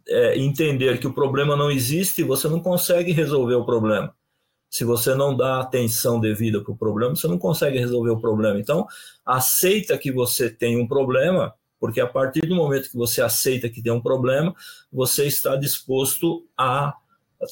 é, 0.08 0.38
entender 0.38 1.00
que 1.00 1.08
o 1.08 1.14
problema 1.14 1.56
não 1.56 1.72
existe, 1.72 2.24
você 2.24 2.48
não 2.48 2.60
consegue 2.60 3.12
resolver 3.12 3.56
o 3.56 3.66
problema. 3.66 4.14
Se 4.70 4.84
você 4.84 5.16
não 5.16 5.36
dá 5.36 5.62
atenção 5.62 6.20
devida 6.20 6.62
para 6.62 6.74
o 6.74 6.78
problema, 6.78 7.16
você 7.16 7.28
não 7.28 7.38
consegue 7.38 7.80
resolver 7.80 8.12
o 8.12 8.20
problema. 8.20 8.60
Então, 8.60 8.86
aceita 9.26 9.98
que 9.98 10.12
você 10.12 10.50
tem 10.50 10.78
um 10.78 10.88
problema 10.88 11.54
porque 11.86 12.02
a 12.02 12.08
partir 12.08 12.42
do 12.42 12.56
momento 12.56 12.90
que 12.90 12.98
você 12.98 13.22
aceita 13.22 13.70
que 13.70 13.80
tem 13.80 13.92
um 13.92 14.02
problema, 14.02 14.56
você 14.92 15.28
está 15.28 15.56
disposto 15.56 16.44
a 16.58 16.96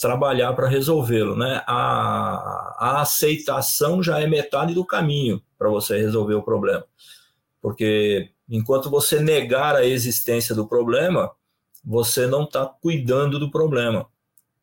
trabalhar 0.02 0.54
para 0.54 0.68
resolvê-lo, 0.68 1.38
né? 1.38 1.62
A, 1.68 2.76
a 2.80 3.02
aceitação 3.02 4.02
já 4.02 4.20
é 4.20 4.26
metade 4.26 4.74
do 4.74 4.84
caminho 4.84 5.40
para 5.56 5.70
você 5.70 6.00
resolver 6.00 6.34
o 6.34 6.42
problema, 6.42 6.84
porque 7.62 8.32
enquanto 8.50 8.90
você 8.90 9.20
negar 9.20 9.76
a 9.76 9.86
existência 9.86 10.56
do 10.56 10.68
problema, 10.68 11.30
você 11.86 12.26
não 12.26 12.46
está 12.46 12.66
cuidando 12.66 13.38
do 13.38 13.52
problema. 13.52 14.08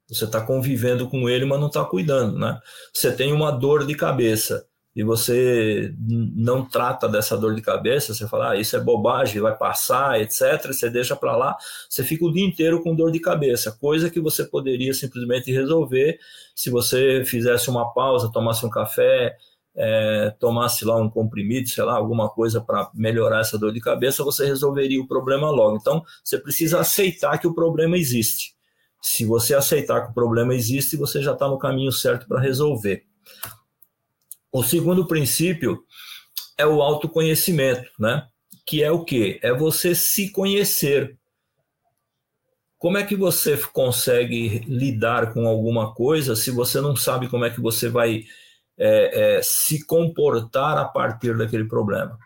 Você 0.09 0.25
está 0.25 0.41
convivendo 0.41 1.09
com 1.09 1.29
ele, 1.29 1.45
mas 1.45 1.61
não 1.61 1.69
está 1.69 1.85
cuidando, 1.85 2.37
né? 2.37 2.61
Você 2.93 3.13
tem 3.13 3.33
uma 3.33 3.53
dor 3.53 3.87
de 3.87 3.95
cabeça 3.95 4.67
e 4.95 5.05
você 5.05 5.95
não 6.35 6.65
trata 6.65 7.09
dessa 7.09 7.37
dor 7.37 7.55
de 7.55 7.63
cabeça, 7.63 8.13
você 8.13 8.27
fala, 8.27 8.51
ah, 8.51 8.57
isso 8.57 8.77
é 8.77 8.81
bobagem, 8.81 9.41
vai 9.41 9.57
passar, 9.57 10.21
etc. 10.21 10.67
Você 10.67 10.91
deixa 10.91 11.15
para 11.15 11.37
lá, 11.37 11.57
você 11.89 12.03
fica 12.03 12.25
o 12.25 12.33
dia 12.33 12.45
inteiro 12.45 12.83
com 12.83 12.95
dor 12.95 13.13
de 13.13 13.21
cabeça, 13.21 13.71
coisa 13.81 14.11
que 14.11 14.21
você 14.21 14.45
poderia 14.45 14.93
simplesmente 14.93 15.53
resolver 15.53 16.19
se 16.55 16.71
você 16.71 17.25
fizesse 17.25 17.71
uma 17.71 17.93
pausa, 17.95 18.31
tomasse 18.33 18.67
um 18.67 18.71
café, 18.71 19.37
é, 19.75 20.35
tomasse 20.39 20.85
lá 20.85 20.97
um 20.97 21.09
comprimido, 21.09 21.69
sei 21.69 21.85
lá, 21.85 21.95
alguma 21.97 22.29
coisa 22.29 22.61
para 22.61 22.91
melhorar 22.93 23.41
essa 23.41 23.59
dor 23.59 23.73
de 23.73 23.81
cabeça, 23.81 24.25
você 24.25 24.45
resolveria 24.45 25.01
o 25.01 25.07
problema 25.07 25.51
logo. 25.51 25.77
Então, 25.77 26.03
você 26.23 26.39
precisa 26.39 26.81
aceitar 26.81 27.39
que 27.39 27.47
o 27.47 27.55
problema 27.55 27.97
existe. 27.97 28.55
Se 29.01 29.25
você 29.25 29.55
aceitar 29.55 30.03
que 30.03 30.11
o 30.11 30.15
problema 30.15 30.55
existe, 30.55 30.97
você 30.97 31.23
já 31.23 31.33
está 31.33 31.49
no 31.49 31.59
caminho 31.59 31.93
certo 31.93 32.27
para 32.27 32.41
resolver. 32.41 33.05
O 34.53 34.63
segundo 34.63 35.07
princípio 35.07 35.85
é 36.59 36.67
o 36.67 36.83
autoconhecimento, 36.83 37.91
né? 37.99 38.27
Que 38.67 38.83
é 38.83 38.91
o 38.91 39.05
quê? 39.05 39.39
É 39.43 39.53
você 39.53 39.95
se 39.95 40.31
conhecer. 40.31 41.17
Como 42.79 42.99
é 42.99 43.05
que 43.05 43.15
você 43.15 43.57
consegue 43.73 44.61
lidar 44.67 45.33
com 45.33 45.47
alguma 45.47 45.95
coisa 45.95 46.35
se 46.35 46.51
você 46.51 46.81
não 46.81 46.97
sabe 46.97 47.29
como 47.29 47.45
é 47.45 47.51
que 47.51 47.61
você 47.61 47.89
vai 47.89 48.25
é, 48.79 49.37
é, 49.37 49.41
se 49.43 49.85
comportar 49.85 50.79
a 50.79 50.85
partir 50.85 51.37
daquele 51.37 51.65
problema? 51.65 52.19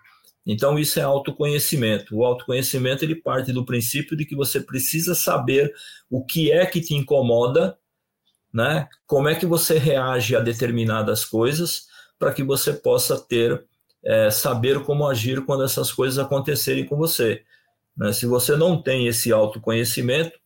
Então 0.46 0.78
isso 0.78 1.00
é 1.00 1.02
autoconhecimento. 1.02 2.16
O 2.16 2.24
autoconhecimento 2.24 3.04
ele 3.04 3.16
parte 3.16 3.52
do 3.52 3.64
princípio 3.64 4.16
de 4.16 4.24
que 4.24 4.36
você 4.36 4.60
precisa 4.60 5.14
saber 5.14 5.72
o 6.10 6.24
que 6.24 6.52
é 6.52 6.64
que 6.66 6.80
te 6.80 6.94
incomoda, 6.94 7.76
né? 8.52 8.88
Como 9.06 9.28
é 9.28 9.34
que 9.34 9.46
você 9.46 9.78
reage 9.78 10.36
a 10.36 10.40
determinadas 10.40 11.24
coisas 11.24 11.86
para 12.18 12.32
que 12.32 12.42
você 12.42 12.72
possa 12.72 13.18
ter 13.18 13.64
é, 14.04 14.30
saber 14.30 14.82
como 14.84 15.06
agir 15.08 15.44
quando 15.44 15.64
essas 15.64 15.92
coisas 15.92 16.18
acontecerem 16.18 16.84
com 16.84 16.96
você. 16.96 17.42
Né? 17.96 18.12
Se 18.12 18.26
você 18.26 18.56
não 18.56 18.80
tem 18.80 19.06
esse 19.06 19.32
autoconhecimento, 19.32 20.38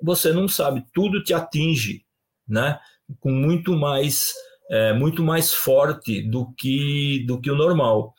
você 0.00 0.32
não 0.32 0.48
sabe, 0.48 0.84
tudo 0.92 1.22
te 1.22 1.32
atinge, 1.32 2.04
né? 2.48 2.78
Com 3.20 3.30
muito 3.30 3.72
mais, 3.76 4.32
é, 4.70 4.92
muito 4.92 5.22
mais 5.22 5.52
forte 5.52 6.22
do 6.22 6.52
que 6.54 7.24
do 7.26 7.40
que 7.40 7.50
o 7.50 7.56
normal. 7.56 8.14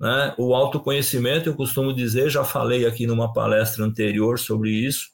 Né? 0.00 0.34
O 0.38 0.54
autoconhecimento, 0.54 1.48
eu 1.48 1.54
costumo 1.54 1.92
dizer, 1.92 2.30
já 2.30 2.44
falei 2.44 2.86
aqui 2.86 3.06
numa 3.06 3.32
palestra 3.32 3.84
anterior 3.84 4.38
sobre 4.38 4.70
isso, 4.70 5.08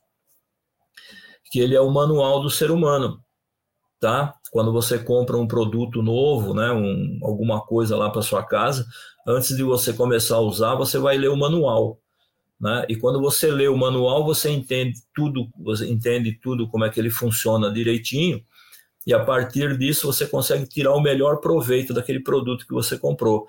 que 1.50 1.58
ele 1.58 1.74
é 1.74 1.80
o 1.80 1.90
manual 1.90 2.42
do 2.42 2.50
ser 2.50 2.70
humano, 2.70 3.23
tá? 4.04 4.34
Quando 4.52 4.70
você 4.70 4.98
compra 4.98 5.34
um 5.38 5.46
produto 5.46 6.02
novo, 6.02 6.52
né, 6.52 6.70
um, 6.70 7.18
alguma 7.22 7.62
coisa 7.62 7.96
lá 7.96 8.10
para 8.10 8.20
sua 8.20 8.42
casa, 8.42 8.84
antes 9.26 9.56
de 9.56 9.62
você 9.62 9.94
começar 9.94 10.36
a 10.36 10.40
usar, 10.40 10.74
você 10.74 10.98
vai 10.98 11.16
ler 11.16 11.30
o 11.30 11.36
manual, 11.36 11.98
né? 12.60 12.84
E 12.86 12.96
quando 12.96 13.18
você 13.18 13.50
lê 13.50 13.66
o 13.66 13.76
manual, 13.78 14.22
você 14.22 14.50
entende 14.50 15.00
tudo, 15.14 15.48
você 15.58 15.90
entende 15.90 16.38
tudo 16.38 16.68
como 16.68 16.84
é 16.84 16.90
que 16.90 17.00
ele 17.00 17.08
funciona 17.08 17.72
direitinho, 17.72 18.44
e 19.06 19.14
a 19.14 19.24
partir 19.24 19.74
disso 19.78 20.06
você 20.06 20.26
consegue 20.26 20.66
tirar 20.66 20.92
o 20.92 21.00
melhor 21.00 21.40
proveito 21.40 21.94
daquele 21.94 22.20
produto 22.20 22.66
que 22.66 22.74
você 22.74 22.98
comprou. 22.98 23.46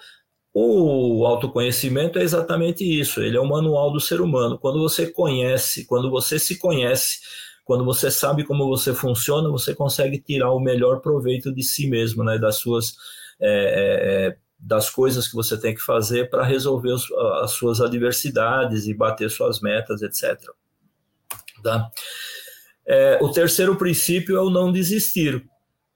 O 0.54 1.26
autoconhecimento 1.26 2.18
é 2.18 2.24
exatamente 2.24 2.82
isso, 2.86 3.22
ele 3.22 3.36
é 3.36 3.42
o 3.42 3.46
manual 3.46 3.92
do 3.92 4.00
ser 4.00 4.22
humano. 4.22 4.58
Quando 4.58 4.80
você 4.80 5.12
conhece, 5.12 5.86
quando 5.86 6.10
você 6.10 6.40
se 6.40 6.58
conhece, 6.58 7.20
quando 7.66 7.84
você 7.84 8.10
sabe 8.10 8.46
como 8.46 8.68
você 8.68 8.94
funciona, 8.94 9.50
você 9.50 9.76
consegue 9.76 10.22
tirar 10.22 10.54
o 10.54 10.60
melhor 10.60 11.02
proveito 11.02 11.54
de 11.54 11.64
si 11.64 11.90
mesmo, 11.90 12.24
né, 12.24 12.38
das 12.38 12.58
suas 12.58 12.94
é, 13.42 13.50
é, 13.50 14.28
é 14.28 14.38
das 14.58 14.90
coisas 14.90 15.28
que 15.28 15.36
você 15.36 15.60
tem 15.60 15.76
que 15.76 15.82
fazer 15.82 16.30
para 16.30 16.44
resolver 16.44 16.92
os, 16.92 17.12
as 17.44 17.52
suas 17.52 17.82
adversidades 17.82 18.88
e 18.88 18.94
bater 18.94 19.30
suas 19.30 19.60
metas, 19.60 20.02
etc. 20.02 20.40
Tá? 21.62 21.90
É, 22.88 23.20
o 23.22 23.30
terceiro 23.32 23.76
princípio 23.76 24.38
é 24.38 24.42
o 24.42 24.50
não 24.50 24.72
desistir, 24.72 25.44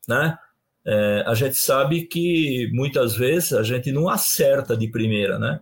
né? 0.08 0.38
É, 0.86 1.24
a 1.26 1.34
gente 1.34 1.56
sabe 1.56 2.06
que 2.06 2.70
muitas 2.74 3.16
vezes 3.16 3.54
a 3.54 3.64
gente 3.64 3.92
não 3.92 4.10
acerta 4.10 4.76
de 4.76 4.90
primeira, 4.90 5.38
né? 5.38 5.60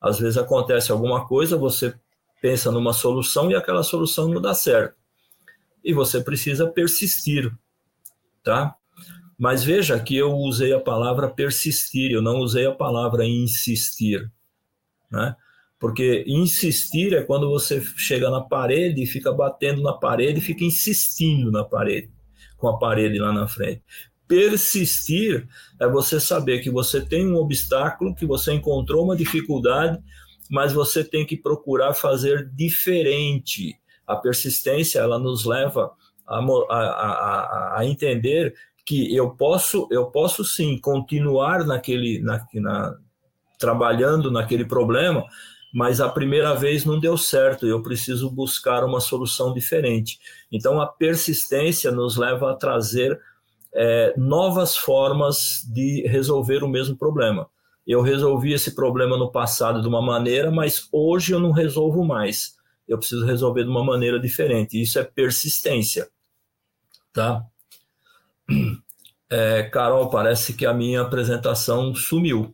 Às 0.00 0.18
vezes 0.18 0.36
acontece 0.36 0.92
alguma 0.92 1.26
coisa, 1.26 1.56
você 1.56 1.94
pensa 2.40 2.70
numa 2.70 2.92
solução 2.92 3.50
e 3.50 3.54
aquela 3.54 3.82
solução 3.82 4.28
não 4.28 4.40
dá 4.40 4.54
certo. 4.54 4.99
E 5.84 5.92
você 5.92 6.20
precisa 6.20 6.66
persistir, 6.66 7.52
tá? 8.42 8.74
Mas 9.38 9.64
veja 9.64 9.98
que 9.98 10.16
eu 10.16 10.32
usei 10.34 10.72
a 10.72 10.80
palavra 10.80 11.28
persistir, 11.28 12.10
eu 12.10 12.20
não 12.20 12.38
usei 12.40 12.66
a 12.66 12.74
palavra 12.74 13.24
insistir, 13.24 14.30
né? 15.10 15.34
Porque 15.78 16.24
insistir 16.26 17.14
é 17.14 17.22
quando 17.22 17.48
você 17.48 17.80
chega 17.96 18.28
na 18.30 18.42
parede 18.42 19.02
e 19.02 19.06
fica 19.06 19.32
batendo 19.32 19.82
na 19.82 19.94
parede 19.94 20.38
e 20.38 20.42
fica 20.42 20.62
insistindo 20.62 21.50
na 21.50 21.64
parede, 21.64 22.10
com 22.58 22.68
a 22.68 22.78
parede 22.78 23.18
lá 23.18 23.32
na 23.32 23.48
frente 23.48 23.82
persistir 24.30 25.48
é 25.80 25.88
você 25.88 26.20
saber 26.20 26.60
que 26.60 26.70
você 26.70 27.04
tem 27.04 27.26
um 27.26 27.34
obstáculo, 27.34 28.14
que 28.14 28.24
você 28.24 28.52
encontrou 28.52 29.04
uma 29.04 29.16
dificuldade, 29.16 29.98
mas 30.48 30.72
você 30.72 31.02
tem 31.02 31.26
que 31.26 31.36
procurar 31.36 31.94
fazer 31.94 32.48
diferente. 32.54 33.76
A 34.12 34.16
persistência 34.16 34.98
ela 34.98 35.18
nos 35.18 35.44
leva 35.44 35.92
a, 36.26 36.38
a, 36.38 36.76
a, 36.76 37.78
a 37.80 37.86
entender 37.86 38.54
que 38.84 39.14
eu 39.14 39.30
posso, 39.30 39.86
eu 39.90 40.06
posso 40.06 40.44
sim 40.44 40.78
continuar 40.78 41.64
naquele, 41.64 42.20
na, 42.20 42.44
na, 42.54 42.96
trabalhando 43.58 44.30
naquele 44.30 44.64
problema, 44.64 45.24
mas 45.72 46.00
a 46.00 46.08
primeira 46.08 46.54
vez 46.54 46.84
não 46.84 46.98
deu 46.98 47.16
certo, 47.16 47.66
eu 47.66 47.82
preciso 47.82 48.30
buscar 48.30 48.84
uma 48.84 49.00
solução 49.00 49.52
diferente. 49.52 50.18
Então 50.50 50.80
a 50.80 50.86
persistência 50.86 51.92
nos 51.92 52.16
leva 52.16 52.50
a 52.50 52.56
trazer 52.56 53.20
é, 53.72 54.14
novas 54.16 54.76
formas 54.76 55.62
de 55.72 56.02
resolver 56.08 56.64
o 56.64 56.68
mesmo 56.68 56.96
problema. 56.96 57.48
Eu 57.86 58.02
resolvi 58.02 58.52
esse 58.52 58.74
problema 58.74 59.16
no 59.16 59.30
passado 59.30 59.80
de 59.80 59.88
uma 59.88 60.02
maneira, 60.02 60.50
mas 60.50 60.88
hoje 60.92 61.32
eu 61.32 61.40
não 61.40 61.52
resolvo 61.52 62.04
mais. 62.04 62.56
Eu 62.90 62.98
preciso 62.98 63.24
resolver 63.24 63.62
de 63.62 63.70
uma 63.70 63.84
maneira 63.84 64.18
diferente. 64.18 64.82
Isso 64.82 64.98
é 64.98 65.04
persistência, 65.04 66.10
tá? 67.12 67.46
É, 69.30 69.62
Carol, 69.62 70.10
parece 70.10 70.54
que 70.54 70.66
a 70.66 70.74
minha 70.74 71.02
apresentação 71.02 71.94
sumiu. 71.94 72.52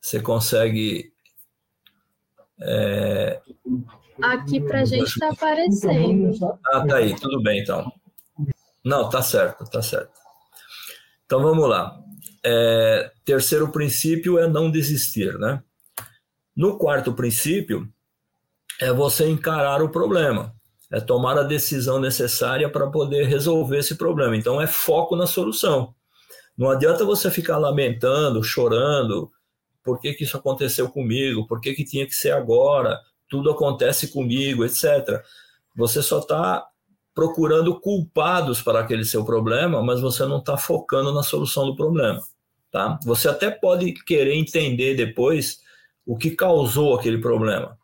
Você 0.00 0.20
consegue. 0.20 1.12
É... 2.60 3.40
Aqui 4.20 4.60
para 4.60 4.84
gente 4.84 5.06
está 5.06 5.30
aparecendo. 5.30 6.58
Ah, 6.66 6.84
tá 6.84 6.96
aí, 6.96 7.14
tudo 7.14 7.40
bem 7.40 7.60
então. 7.60 7.92
Não, 8.84 9.08
tá 9.08 9.22
certo, 9.22 9.64
tá 9.70 9.80
certo. 9.80 10.18
Então 11.24 11.40
vamos 11.40 11.68
lá. 11.68 11.96
É, 12.44 13.12
terceiro 13.24 13.70
princípio 13.70 14.36
é 14.36 14.48
não 14.48 14.68
desistir, 14.68 15.38
né? 15.38 15.62
No 16.56 16.78
quarto 16.78 17.12
princípio 17.12 17.86
é 18.80 18.90
você 18.90 19.28
encarar 19.28 19.82
o 19.82 19.90
problema, 19.90 20.54
é 20.90 21.00
tomar 21.00 21.38
a 21.38 21.42
decisão 21.42 22.00
necessária 22.00 22.68
para 22.70 22.86
poder 22.86 23.26
resolver 23.26 23.78
esse 23.78 23.96
problema. 23.96 24.36
Então 24.36 24.60
é 24.60 24.66
foco 24.66 25.14
na 25.14 25.26
solução. 25.26 25.94
Não 26.56 26.70
adianta 26.70 27.04
você 27.04 27.30
ficar 27.30 27.58
lamentando, 27.58 28.42
chorando, 28.42 29.30
por 29.84 30.00
que, 30.00 30.14
que 30.14 30.24
isso 30.24 30.36
aconteceu 30.36 30.88
comigo, 30.88 31.46
por 31.46 31.60
que, 31.60 31.74
que 31.74 31.84
tinha 31.84 32.06
que 32.06 32.14
ser 32.14 32.30
agora, 32.30 32.98
tudo 33.28 33.50
acontece 33.50 34.08
comigo, 34.08 34.64
etc. 34.64 35.22
Você 35.76 36.00
só 36.02 36.20
está 36.20 36.66
procurando 37.14 37.78
culpados 37.78 38.62
para 38.62 38.80
aquele 38.80 39.04
seu 39.04 39.24
problema, 39.24 39.82
mas 39.82 40.00
você 40.00 40.24
não 40.24 40.38
está 40.38 40.56
focando 40.56 41.12
na 41.12 41.22
solução 41.22 41.66
do 41.66 41.76
problema. 41.76 42.22
Tá? 42.70 42.98
Você 43.04 43.28
até 43.28 43.50
pode 43.50 43.92
querer 43.92 44.34
entender 44.34 44.94
depois 44.94 45.60
o 46.06 46.16
que 46.16 46.30
causou 46.30 46.94
aquele 46.94 47.18
problema, 47.18 47.76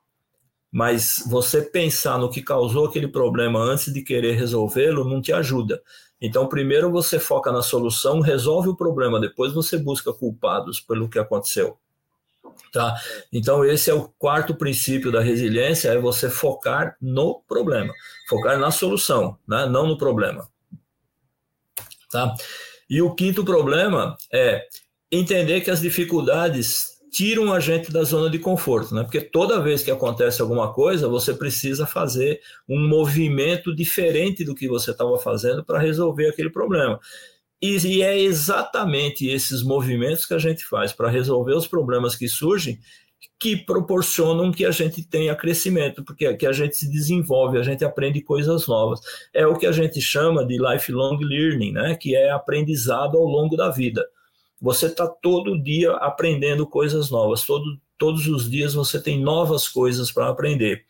mas 0.70 1.22
você 1.26 1.60
pensar 1.60 2.18
no 2.18 2.30
que 2.30 2.40
causou 2.40 2.86
aquele 2.86 3.08
problema 3.08 3.58
antes 3.58 3.92
de 3.92 4.00
querer 4.00 4.36
resolvê-lo 4.36 5.04
não 5.04 5.20
te 5.20 5.32
ajuda. 5.32 5.82
Então, 6.20 6.48
primeiro 6.48 6.90
você 6.90 7.18
foca 7.18 7.50
na 7.50 7.62
solução, 7.62 8.20
resolve 8.20 8.68
o 8.68 8.76
problema, 8.76 9.20
depois 9.20 9.52
você 9.52 9.76
busca 9.76 10.12
culpados 10.12 10.80
pelo 10.80 11.08
que 11.08 11.18
aconteceu. 11.18 11.76
Tá? 12.72 12.94
Então, 13.32 13.64
esse 13.64 13.90
é 13.90 13.94
o 13.94 14.08
quarto 14.18 14.54
princípio 14.54 15.10
da 15.10 15.20
resiliência: 15.20 15.88
é 15.88 15.98
você 15.98 16.30
focar 16.30 16.96
no 17.00 17.42
problema, 17.46 17.92
focar 18.28 18.58
na 18.58 18.70
solução, 18.70 19.36
né? 19.46 19.66
não 19.66 19.86
no 19.86 19.98
problema. 19.98 20.48
Tá? 22.10 22.34
E 22.88 23.02
o 23.02 23.14
quinto 23.14 23.44
problema 23.44 24.16
é 24.32 24.66
entender 25.10 25.60
que 25.62 25.70
as 25.70 25.80
dificuldades 25.80 26.91
tiram 27.12 27.52
a 27.52 27.60
gente 27.60 27.92
da 27.92 28.02
zona 28.04 28.30
de 28.30 28.38
conforto, 28.38 28.94
né? 28.94 29.02
Porque 29.02 29.20
toda 29.20 29.60
vez 29.60 29.82
que 29.82 29.90
acontece 29.90 30.40
alguma 30.40 30.72
coisa, 30.72 31.06
você 31.06 31.34
precisa 31.34 31.86
fazer 31.86 32.40
um 32.66 32.88
movimento 32.88 33.74
diferente 33.76 34.42
do 34.42 34.54
que 34.54 34.66
você 34.66 34.92
estava 34.92 35.18
fazendo 35.18 35.62
para 35.62 35.78
resolver 35.78 36.28
aquele 36.28 36.48
problema. 36.48 36.98
E, 37.60 38.02
é 38.02 38.18
exatamente 38.18 39.28
esses 39.28 39.62
movimentos 39.62 40.26
que 40.26 40.34
a 40.34 40.38
gente 40.38 40.64
faz 40.64 40.92
para 40.92 41.10
resolver 41.10 41.54
os 41.54 41.68
problemas 41.68 42.16
que 42.16 42.26
surgem 42.26 42.80
que 43.38 43.56
proporcionam 43.56 44.52
que 44.52 44.64
a 44.64 44.70
gente 44.70 45.04
tenha 45.04 45.34
crescimento, 45.34 46.04
porque 46.04 46.32
que 46.34 46.46
a 46.46 46.52
gente 46.52 46.76
se 46.76 46.88
desenvolve, 46.90 47.58
a 47.58 47.62
gente 47.62 47.84
aprende 47.84 48.22
coisas 48.22 48.68
novas. 48.68 49.00
É 49.34 49.44
o 49.46 49.56
que 49.56 49.66
a 49.66 49.72
gente 49.72 50.00
chama 50.00 50.46
de 50.46 50.58
lifelong 50.58 51.18
learning, 51.18 51.72
né? 51.72 51.96
que 51.96 52.14
é 52.14 52.30
aprendizado 52.30 53.18
ao 53.18 53.24
longo 53.24 53.56
da 53.56 53.68
vida. 53.68 54.04
Você 54.62 54.86
está 54.86 55.06
todo 55.06 55.62
dia 55.62 55.92
aprendendo 55.96 56.66
coisas 56.66 57.10
novas, 57.10 57.44
todo, 57.44 57.64
todos 57.98 58.26
os 58.28 58.48
dias 58.48 58.72
você 58.72 58.98
tem 58.98 59.20
novas 59.20 59.68
coisas 59.68 60.10
para 60.10 60.28
aprender 60.28 60.86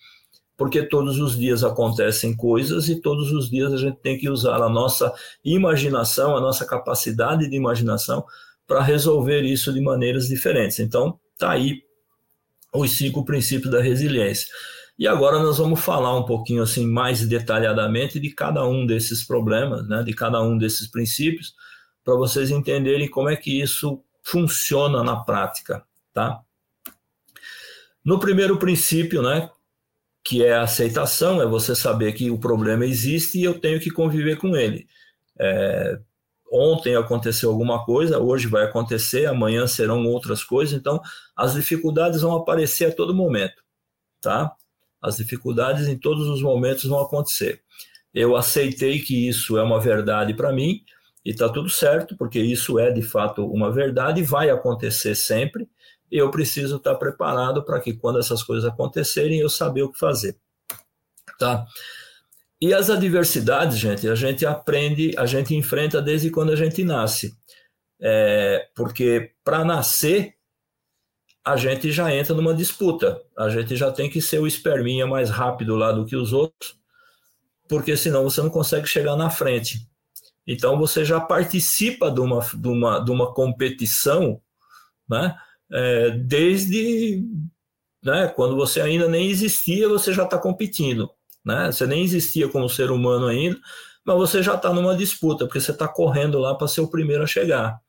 porque 0.63 0.81
todos 0.81 1.19
os 1.19 1.37
dias 1.37 1.65
acontecem 1.65 2.37
coisas 2.37 2.89
e 2.89 3.01
todos 3.01 3.33
os 3.33 3.51
dias 3.51 3.73
a 3.73 3.77
gente 3.77 3.97
tem 3.97 4.17
que 4.17 4.31
usar 4.31 4.63
a 4.63 4.69
nossa 4.69 5.13
imaginação, 5.45 6.37
a 6.37 6.41
nossa 6.41 6.65
capacidade 6.65 7.51
de 7.51 7.57
imaginação 7.57 8.25
para 8.65 8.81
resolver 8.81 9.43
isso 9.43 9.73
de 9.73 9.81
maneiras 9.81 10.29
diferentes. 10.29 10.79
Então, 10.79 11.19
tá 11.37 11.51
aí 11.51 11.83
os 12.73 12.93
cinco 12.93 13.25
princípios 13.25 13.73
da 13.73 13.83
resiliência. 13.83 14.47
E 14.97 15.09
agora 15.09 15.41
nós 15.41 15.59
vamos 15.59 15.81
falar 15.81 16.17
um 16.17 16.25
pouquinho 16.25 16.63
assim 16.63 16.87
mais 16.87 17.27
detalhadamente 17.27 18.21
de 18.21 18.31
cada 18.31 18.65
um 18.65 18.87
desses 18.87 19.27
problemas, 19.27 19.87
né, 19.89 20.05
de 20.05 20.13
cada 20.13 20.41
um 20.43 20.57
desses 20.57 20.89
princípios, 20.89 21.55
para 22.05 22.15
vocês 22.15 22.51
entenderem 22.51 23.09
como 23.09 23.29
é 23.29 23.37
que 23.37 23.61
isso 23.61 24.03
funciona 24.23 25.03
na 25.03 25.17
prática, 25.17 25.85
tá? 26.13 26.41
No 28.05 28.19
primeiro 28.19 28.59
princípio, 28.59 29.23
né, 29.23 29.51
que 30.25 30.45
é 30.45 30.55
a 30.55 30.63
aceitação, 30.63 31.41
é 31.41 31.47
você 31.47 31.75
saber 31.75 32.13
que 32.13 32.31
o 32.31 32.39
problema 32.39 32.85
existe 32.85 33.39
e 33.39 33.45
eu 33.45 33.59
tenho 33.59 33.81
que 33.81 33.91
conviver 33.91 34.37
com 34.37 34.57
ele. 34.57 34.87
É, 35.39 35.99
ontem 36.53 36.97
aconteceu 36.97 37.51
alguma 37.51 37.85
coisa, 37.85 38.19
hoje 38.19 38.47
vai 38.47 38.65
acontecer, 38.65 39.27
amanhã 39.27 39.67
serão 39.67 40.05
outras 40.07 40.45
coisas, 40.45 40.79
então 40.79 41.01
as 41.37 41.55
dificuldades 41.55 42.23
vão 42.23 42.37
aparecer 42.37 42.87
a 42.87 42.95
todo 42.95 43.15
momento, 43.15 43.63
tá? 44.21 44.53
As 45.01 45.17
dificuldades 45.17 45.89
em 45.89 45.99
todos 45.99 46.29
os 46.29 46.43
momentos 46.43 46.85
vão 46.85 47.01
acontecer. 47.01 47.63
Eu 48.15 48.37
aceitei 48.37 49.01
que 49.01 49.29
isso 49.29 49.57
é 49.57 49.63
uma 49.63 49.81
verdade 49.81 50.35
para 50.35 50.53
mim 50.53 50.85
e 51.25 51.31
está 51.31 51.49
tudo 51.49 51.69
certo, 51.71 52.17
porque 52.17 52.41
isso 52.41 52.79
é 52.79 52.91
de 52.91 53.03
fato 53.03 53.47
uma 53.47 53.71
verdade 53.71 54.21
e 54.21 54.25
vai 54.25 54.51
acontecer 54.51 55.15
sempre. 55.15 55.69
E 56.11 56.19
eu 56.19 56.31
preciso 56.31 56.77
estar 56.77 56.93
tá 56.93 56.99
preparado 56.99 57.65
para 57.65 57.81
que 57.81 57.93
quando 57.93 58.19
essas 58.19 58.43
coisas 58.43 58.69
acontecerem 58.69 59.39
eu 59.39 59.49
saber 59.49 59.83
o 59.83 59.93
que 59.93 59.99
fazer, 59.99 60.37
tá? 61.39 61.65
E 62.61 62.73
as 62.73 62.91
adversidades, 62.91 63.79
gente, 63.79 64.09
a 64.09 64.15
gente 64.15 64.47
aprende, 64.47 65.13
a 65.17 65.27
gente 65.27 65.55
enfrenta 65.55 66.01
desde 66.01 66.31
quando 66.31 66.53
a 66.53 66.57
gente 66.57 66.85
nasce. 66.85 67.35
É, 68.01 68.69
porque 68.75 69.33
para 69.43 69.65
nascer, 69.65 70.35
a 71.45 71.57
gente 71.57 71.91
já 71.91 72.15
entra 72.15 72.35
numa 72.35 72.55
disputa. 72.55 73.21
A 73.37 73.49
gente 73.49 73.75
já 73.75 73.91
tem 73.91 74.09
que 74.09 74.21
ser 74.21 74.39
o 74.39 74.47
esperminha 74.47 75.07
mais 75.07 75.31
rápido 75.31 75.75
lá 75.75 75.91
do 75.91 76.05
que 76.05 76.15
os 76.15 76.33
outros, 76.33 76.79
porque 77.69 77.97
senão 77.97 78.25
você 78.25 78.41
não 78.41 78.51
consegue 78.51 78.87
chegar 78.87 79.17
na 79.17 79.31
frente. 79.31 79.89
Então 80.47 80.79
você 80.79 81.05
já 81.05 81.21
participa 81.21 82.11
de 82.11 82.21
uma, 82.21 82.41
de 82.41 82.69
uma, 82.69 82.99
de 82.99 83.11
uma 83.11 83.33
competição, 83.33 84.41
né? 85.09 85.37
É, 85.71 86.11
desde 86.11 87.25
né, 88.03 88.29
quando 88.29 88.57
você 88.57 88.81
ainda 88.81 89.09
nem 89.09 89.31
existia, 89.31 89.89
você 89.89 90.13
já 90.13 90.25
está 90.25 90.39
competindo 90.39 91.11
né? 91.45 91.71
Você 91.71 91.87
nem 91.87 92.03
existia 92.03 92.49
como 92.49 92.69
ser 92.69 92.91
humano 92.91 93.27
ainda, 93.27 93.59
mas 94.05 94.17
você 94.17 94.43
já 94.43 94.55
está 94.55 94.73
numa 94.73 94.97
disputa, 94.97 95.47
porque 95.47 95.61
você 95.61 95.73
está 95.73 95.89
correndo 95.89 96.39
lá 96.39 96.55
para 96.55 96.69
ser 96.69 96.81
o 96.81 96.91
primeiro 96.91 97.23
a 97.23 97.27
chegar, 97.27 97.81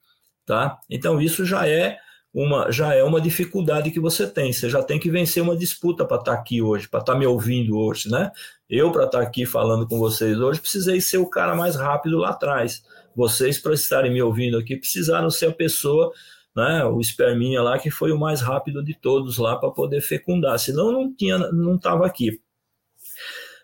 tá? 0.45 0.79
Então 0.89 1.21
isso 1.21 1.45
já 1.45 1.67
é 1.67 1.97
uma 2.33 2.71
já 2.71 2.93
é 2.93 3.03
uma 3.03 3.21
dificuldade 3.21 3.91
que 3.91 3.99
você 3.99 4.25
tem. 4.27 4.51
Você 4.51 4.69
já 4.69 4.81
tem 4.81 4.99
que 4.99 5.09
vencer 5.09 5.43
uma 5.43 5.55
disputa 5.55 6.03
para 6.05 6.17
estar 6.17 6.33
tá 6.33 6.39
aqui 6.39 6.61
hoje, 6.61 6.87
para 6.87 6.99
estar 6.99 7.13
tá 7.13 7.19
me 7.19 7.25
ouvindo 7.25 7.77
hoje, 7.77 8.09
né? 8.09 8.31
Eu 8.69 8.91
para 8.91 9.05
estar 9.05 9.19
tá 9.19 9.23
aqui 9.23 9.45
falando 9.45 9.87
com 9.87 9.99
vocês 9.99 10.39
hoje 10.39 10.59
precisei 10.59 10.99
ser 10.99 11.17
o 11.17 11.29
cara 11.29 11.55
mais 11.55 11.75
rápido 11.75 12.17
lá 12.17 12.29
atrás. 12.29 12.83
Vocês 13.15 13.59
para 13.59 13.73
estarem 13.73 14.11
me 14.11 14.21
ouvindo 14.21 14.57
aqui 14.57 14.75
precisaram 14.75 15.29
ser 15.29 15.47
a 15.47 15.51
pessoa 15.53 16.11
né, 16.55 16.85
o 16.85 16.99
esperminha 16.99 17.61
lá 17.61 17.79
que 17.79 17.89
foi 17.89 18.11
o 18.11 18.19
mais 18.19 18.41
rápido 18.41 18.83
de 18.83 18.93
todos 18.93 19.37
lá 19.37 19.55
para 19.55 19.71
poder 19.71 20.01
fecundar, 20.01 20.57
senão 20.59 20.91
não 20.91 21.13
tinha, 21.13 21.37
não 21.51 21.75
estava 21.75 22.05
aqui. 22.05 22.39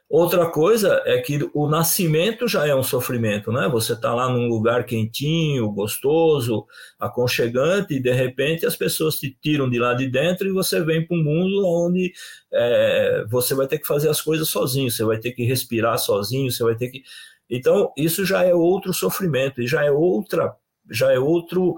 Outra 0.09 0.49
coisa 0.49 1.03
é 1.05 1.19
que 1.19 1.47
o 1.53 1.67
nascimento 1.67 2.47
já 2.47 2.65
é 2.65 2.73
um 2.73 2.81
sofrimento, 2.81 3.51
né? 3.51 3.69
Você 3.69 3.93
está 3.93 4.11
lá 4.11 4.27
num 4.27 4.47
lugar 4.47 4.83
quentinho, 4.83 5.69
gostoso, 5.71 6.65
aconchegante, 6.97 7.93
e 7.93 7.99
de 7.99 8.11
repente 8.11 8.65
as 8.65 8.75
pessoas 8.75 9.19
te 9.19 9.29
tiram 9.39 9.69
de 9.69 9.77
lá 9.77 9.93
de 9.93 10.09
dentro 10.09 10.47
e 10.47 10.51
você 10.51 10.83
vem 10.83 11.05
para 11.05 11.15
um 11.15 11.23
mundo 11.23 11.63
onde 11.63 12.11
é, 12.51 13.23
você 13.29 13.53
vai 13.53 13.67
ter 13.67 13.77
que 13.77 13.85
fazer 13.85 14.09
as 14.09 14.19
coisas 14.19 14.49
sozinho, 14.49 14.89
você 14.89 15.03
vai 15.03 15.19
ter 15.19 15.31
que 15.31 15.43
respirar 15.43 15.99
sozinho, 15.99 16.51
você 16.51 16.63
vai 16.63 16.75
ter 16.75 16.89
que. 16.89 17.03
Então, 17.47 17.93
isso 17.95 18.25
já 18.25 18.43
é 18.43 18.53
outro 18.53 18.91
sofrimento, 18.91 19.61
e 19.61 19.67
já 19.67 19.85
é 19.85 19.91
outra, 19.91 20.55
já 20.89 21.13
é 21.13 21.19
outro. 21.19 21.77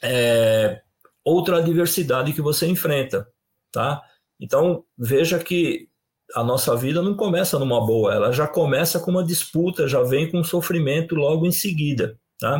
É, 0.00 0.82
outra 1.24 1.58
adversidade 1.58 2.32
que 2.32 2.40
você 2.40 2.66
enfrenta, 2.66 3.28
tá? 3.72 4.00
Então, 4.40 4.84
veja 4.96 5.38
que 5.40 5.88
a 6.34 6.44
nossa 6.44 6.76
vida 6.76 7.02
não 7.02 7.14
começa 7.14 7.58
numa 7.58 7.84
boa, 7.84 8.14
ela 8.14 8.32
já 8.32 8.46
começa 8.46 9.00
com 9.00 9.10
uma 9.10 9.24
disputa, 9.24 9.88
já 9.88 10.02
vem 10.02 10.30
com 10.30 10.44
sofrimento 10.44 11.14
logo 11.14 11.46
em 11.46 11.52
seguida, 11.52 12.18
tá? 12.38 12.58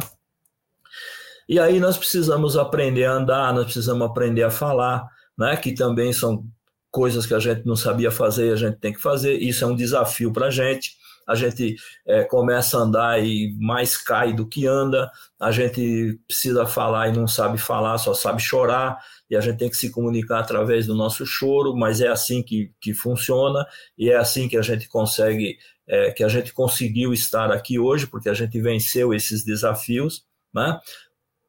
E 1.48 1.58
aí 1.58 1.80
nós 1.80 1.96
precisamos 1.96 2.56
aprender 2.56 3.04
a 3.04 3.12
andar, 3.12 3.54
nós 3.54 3.64
precisamos 3.64 4.06
aprender 4.06 4.42
a 4.42 4.50
falar, 4.50 5.06
né? 5.36 5.56
Que 5.56 5.72
também 5.72 6.12
são 6.12 6.44
coisas 6.90 7.24
que 7.26 7.34
a 7.34 7.38
gente 7.38 7.64
não 7.66 7.76
sabia 7.76 8.10
fazer, 8.10 8.52
a 8.52 8.56
gente 8.56 8.78
tem 8.78 8.92
que 8.92 9.00
fazer. 9.00 9.34
Isso 9.34 9.64
é 9.64 9.66
um 9.66 9.76
desafio 9.76 10.32
para 10.32 10.46
a 10.46 10.50
gente. 10.50 10.96
A 11.26 11.34
gente 11.34 11.76
é, 12.06 12.24
começa 12.24 12.78
a 12.78 12.80
andar 12.80 13.22
e 13.22 13.54
mais 13.58 13.96
cai 13.96 14.32
do 14.32 14.46
que 14.46 14.66
anda. 14.66 15.10
A 15.38 15.50
gente 15.50 16.18
precisa 16.26 16.66
falar 16.66 17.08
e 17.08 17.16
não 17.16 17.26
sabe 17.26 17.58
falar, 17.58 17.98
só 17.98 18.14
sabe 18.14 18.42
chorar 18.42 18.98
e 19.30 19.36
a 19.36 19.40
gente 19.40 19.58
tem 19.58 19.68
que 19.68 19.76
se 19.76 19.90
comunicar 19.90 20.40
através 20.40 20.86
do 20.86 20.94
nosso 20.94 21.26
choro, 21.26 21.76
mas 21.76 22.00
é 22.00 22.08
assim 22.08 22.42
que, 22.42 22.72
que 22.80 22.94
funciona 22.94 23.66
e 23.96 24.10
é 24.10 24.16
assim 24.16 24.48
que 24.48 24.56
a 24.56 24.62
gente 24.62 24.88
consegue, 24.88 25.58
é, 25.86 26.10
que 26.10 26.24
a 26.24 26.28
gente 26.28 26.52
conseguiu 26.52 27.12
estar 27.12 27.52
aqui 27.52 27.78
hoje, 27.78 28.06
porque 28.06 28.28
a 28.28 28.34
gente 28.34 28.60
venceu 28.60 29.12
esses 29.12 29.44
desafios, 29.44 30.24
né? 30.54 30.78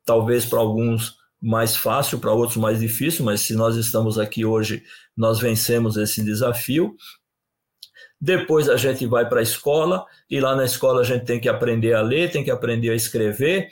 Talvez 0.05 0.45
para 0.45 0.59
alguns 0.59 1.17
mais 1.41 1.75
fácil, 1.75 2.19
para 2.19 2.33
outros 2.33 2.57
mais 2.57 2.79
difícil, 2.79 3.23
mas 3.23 3.41
se 3.41 3.53
nós 3.53 3.75
estamos 3.77 4.19
aqui 4.19 4.43
hoje, 4.43 4.83
nós 5.15 5.39
vencemos 5.39 5.95
esse 5.95 6.23
desafio. 6.23 6.95
Depois 8.19 8.67
a 8.67 8.75
gente 8.75 9.05
vai 9.05 9.27
para 9.29 9.39
a 9.39 9.43
escola 9.43 10.05
e 10.29 10.41
lá 10.41 10.53
na 10.53 10.65
escola 10.65 10.99
a 10.99 11.05
gente 11.05 11.23
tem 11.23 11.39
que 11.39 11.47
aprender 11.47 11.93
a 11.93 12.01
ler, 12.01 12.29
tem 12.29 12.43
que 12.43 12.51
aprender 12.51 12.89
a 12.89 12.95
escrever, 12.95 13.69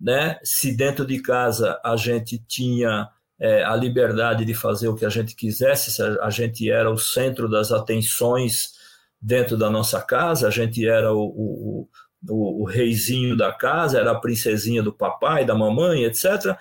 né? 0.00 0.38
Se 0.42 0.74
dentro 0.74 1.06
de 1.06 1.20
casa 1.20 1.78
a 1.84 1.94
gente 1.96 2.38
tinha 2.48 3.06
é, 3.40 3.64
a 3.64 3.74
liberdade 3.74 4.44
de 4.44 4.52
fazer 4.52 4.88
o 4.88 4.94
que 4.94 5.06
a 5.06 5.08
gente 5.08 5.34
quisesse, 5.34 6.02
a 6.20 6.28
gente 6.28 6.70
era 6.70 6.90
o 6.90 6.98
centro 6.98 7.48
das 7.48 7.72
atenções 7.72 8.72
dentro 9.20 9.56
da 9.56 9.70
nossa 9.70 10.00
casa, 10.02 10.46
a 10.46 10.50
gente 10.50 10.86
era 10.86 11.12
o, 11.14 11.22
o, 11.22 11.88
o, 12.28 12.62
o 12.62 12.64
reizinho 12.64 13.34
da 13.34 13.50
casa, 13.50 13.98
era 13.98 14.10
a 14.10 14.20
princesinha 14.20 14.82
do 14.82 14.92
papai, 14.92 15.44
da 15.46 15.54
mamãe, 15.54 16.04
etc. 16.04 16.54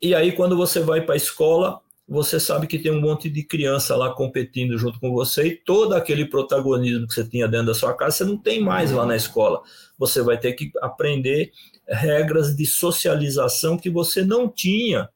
E 0.00 0.14
aí, 0.14 0.32
quando 0.32 0.56
você 0.56 0.80
vai 0.80 1.02
para 1.02 1.14
a 1.14 1.16
escola, 1.16 1.80
você 2.08 2.38
sabe 2.40 2.66
que 2.66 2.78
tem 2.78 2.92
um 2.92 3.00
monte 3.00 3.28
de 3.28 3.42
criança 3.42 3.96
lá 3.96 4.14
competindo 4.14 4.78
junto 4.78 4.98
com 5.00 5.10
você 5.12 5.48
e 5.48 5.56
todo 5.56 5.94
aquele 5.94 6.24
protagonismo 6.24 7.06
que 7.06 7.14
você 7.14 7.28
tinha 7.28 7.48
dentro 7.48 7.66
da 7.66 7.74
sua 7.74 7.94
casa, 7.94 8.18
você 8.18 8.24
não 8.24 8.38
tem 8.38 8.60
mais 8.60 8.92
lá 8.92 9.04
na 9.04 9.16
escola. 9.16 9.60
Você 9.98 10.22
vai 10.22 10.38
ter 10.38 10.52
que 10.52 10.70
aprender 10.80 11.50
regras 11.86 12.54
de 12.54 12.64
socialização 12.64 13.76
que 13.76 13.90
você 13.90 14.24
não 14.24 14.48
tinha 14.48 15.10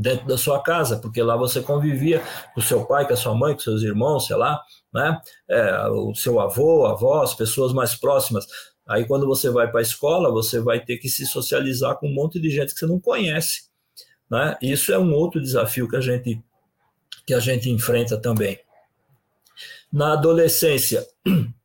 dentro 0.00 0.26
da 0.26 0.38
sua 0.38 0.62
casa, 0.62 0.96
porque 0.96 1.22
lá 1.22 1.36
você 1.36 1.60
convivia 1.60 2.22
com 2.54 2.60
seu 2.62 2.86
pai, 2.86 3.06
com 3.06 3.12
a 3.12 3.16
sua 3.16 3.34
mãe, 3.34 3.52
com 3.52 3.60
seus 3.60 3.82
irmãos, 3.82 4.26
sei 4.26 4.36
lá, 4.36 4.58
né? 4.92 5.20
É, 5.46 5.88
o 5.88 6.14
seu 6.14 6.40
avô, 6.40 6.86
avó, 6.86 7.22
as 7.22 7.34
pessoas 7.34 7.74
mais 7.74 7.94
próximas. 7.94 8.46
Aí 8.88 9.04
quando 9.04 9.26
você 9.26 9.50
vai 9.50 9.70
para 9.70 9.80
a 9.80 9.82
escola, 9.82 10.30
você 10.30 10.58
vai 10.58 10.80
ter 10.80 10.96
que 10.96 11.08
se 11.08 11.26
socializar 11.26 11.98
com 11.98 12.08
um 12.08 12.14
monte 12.14 12.40
de 12.40 12.48
gente 12.48 12.72
que 12.72 12.78
você 12.78 12.86
não 12.86 12.98
conhece, 12.98 13.64
né? 14.30 14.56
Isso 14.62 14.90
é 14.90 14.98
um 14.98 15.12
outro 15.12 15.38
desafio 15.38 15.86
que 15.86 15.96
a 15.96 16.00
gente 16.00 16.42
que 17.26 17.34
a 17.34 17.40
gente 17.40 17.68
enfrenta 17.68 18.16
também. 18.16 18.58
Na 19.92 20.14
adolescência, 20.14 21.06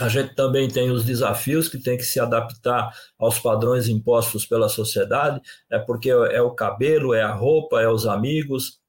a 0.00 0.08
gente 0.08 0.34
também 0.34 0.66
tem 0.66 0.90
os 0.90 1.04
desafios 1.04 1.68
que 1.68 1.78
tem 1.78 1.96
que 1.96 2.02
se 2.04 2.18
adaptar 2.18 2.90
aos 3.18 3.38
padrões 3.38 3.86
impostos 3.86 4.46
pela 4.46 4.68
sociedade, 4.68 5.40
é 5.70 5.78
porque 5.78 6.08
é 6.08 6.40
o 6.40 6.52
cabelo, 6.52 7.12
é 7.12 7.22
a 7.22 7.34
roupa, 7.34 7.80
é 7.82 7.88
os 7.88 8.06
amigos, 8.06 8.80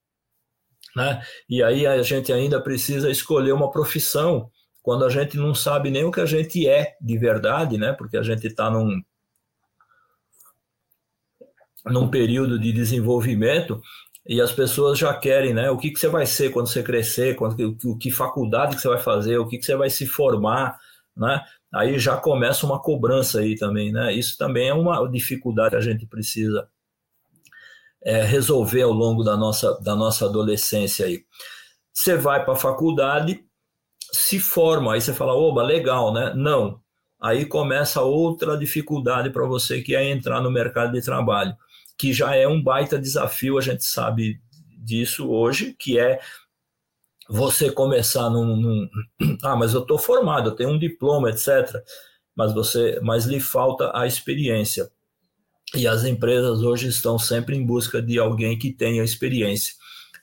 né? 0.96 1.22
E 1.50 1.62
aí 1.62 1.86
a 1.86 2.02
gente 2.02 2.32
ainda 2.32 2.62
precisa 2.62 3.10
escolher 3.10 3.52
uma 3.52 3.70
profissão 3.70 4.50
quando 4.82 5.04
a 5.04 5.10
gente 5.10 5.38
não 5.38 5.54
sabe 5.54 5.92
nem 5.92 6.06
o 6.06 6.12
que 6.12 6.22
a 6.22 6.26
gente 6.26 6.68
é 6.68 6.96
de 7.02 7.18
verdade, 7.18 7.78
né? 7.78 7.92
Porque 7.92 8.18
a 8.18 8.24
gente 8.24 8.48
está 8.48 8.70
num 8.70 9.02
num 11.86 12.10
período 12.10 12.60
de 12.60 12.72
desenvolvimento 12.72 13.82
e 14.26 14.40
as 14.40 14.52
pessoas 14.52 15.00
já 15.00 15.14
querem, 15.14 15.54
né? 15.54 15.70
O 15.72 15.78
que, 15.78 15.90
que 15.90 16.00
você 16.00 16.08
vai 16.08 16.26
ser 16.26 16.52
quando 16.52 16.68
você 16.70 16.84
crescer, 16.84 17.36
quando, 17.36 17.78
o 17.86 17.98
que 17.98 18.12
faculdade 18.12 18.76
que 18.76 18.82
você 18.82 18.88
vai 18.88 19.00
fazer, 19.00 19.38
o 19.40 19.48
que, 19.48 19.58
que 19.58 19.66
você 19.66 19.76
vai 19.76 19.90
se 19.90 20.06
formar, 20.06 20.80
né? 21.16 21.44
Aí 21.74 21.98
já 22.00 22.18
começa 22.18 22.66
uma 22.66 22.82
cobrança 22.82 23.40
aí 23.40 23.56
também, 23.56 23.92
né? 23.92 24.14
Isso 24.14 24.38
também 24.38 24.70
é 24.70 24.74
uma 24.74 25.08
dificuldade 25.10 25.72
que 25.72 25.76
a 25.78 25.82
gente 25.82 26.06
precisa 26.06 26.68
é, 28.04 28.24
resolver 28.24 28.82
ao 28.82 28.92
longo 28.92 29.24
da 29.24 29.38
nossa, 29.38 29.80
da 29.82 29.96
nossa 29.96 30.26
adolescência 30.26 31.06
aí. 31.06 31.24
Você 31.94 32.16
vai 32.16 32.44
para 32.44 32.54
a 32.54 32.58
faculdade, 32.58 33.44
se 34.12 34.40
forma, 34.40 34.94
aí 34.94 35.02
você 35.02 35.14
fala, 35.14 35.34
oba, 35.34 35.62
legal, 35.62 36.14
né? 36.14 36.34
Não. 36.36 36.82
Aí 37.22 37.46
começa 37.46 38.02
outra 38.02 38.58
dificuldade 38.58 39.30
para 39.30 39.46
você 39.46 39.82
que 39.82 39.96
é 39.96 40.10
entrar 40.10 40.42
no 40.42 40.50
mercado 40.50 40.94
de 40.94 41.02
trabalho, 41.02 41.56
que 41.98 42.12
já 42.12 42.36
é 42.36 42.48
um 42.48 42.62
baita 42.62 42.98
desafio, 42.98 43.58
a 43.58 43.62
gente 43.62 43.86
sabe 43.86 44.42
disso 44.84 45.30
hoje, 45.30 45.76
que 45.78 46.00
é 46.00 46.20
você 47.32 47.72
começar 47.72 48.30
num, 48.30 48.58
num 48.58 48.90
ah, 49.42 49.56
mas 49.56 49.74
eu 49.74 49.82
estou 49.82 49.98
formado, 49.98 50.50
eu 50.50 50.56
tenho 50.56 50.72
um 50.72 50.78
diploma, 50.78 51.30
etc. 51.30 51.82
Mas 52.36 52.54
você, 52.54 53.00
mas 53.02 53.26
lhe 53.26 53.40
falta 53.40 53.90
a 53.96 54.06
experiência. 54.06 54.92
E 55.74 55.88
as 55.88 56.04
empresas 56.04 56.62
hoje 56.62 56.90
estão 56.90 57.18
sempre 57.18 57.56
em 57.56 57.66
busca 57.66 58.02
de 58.02 58.20
alguém 58.20 58.60
que 58.60 58.74
tenha 58.74 59.04
experiência. 59.04 59.74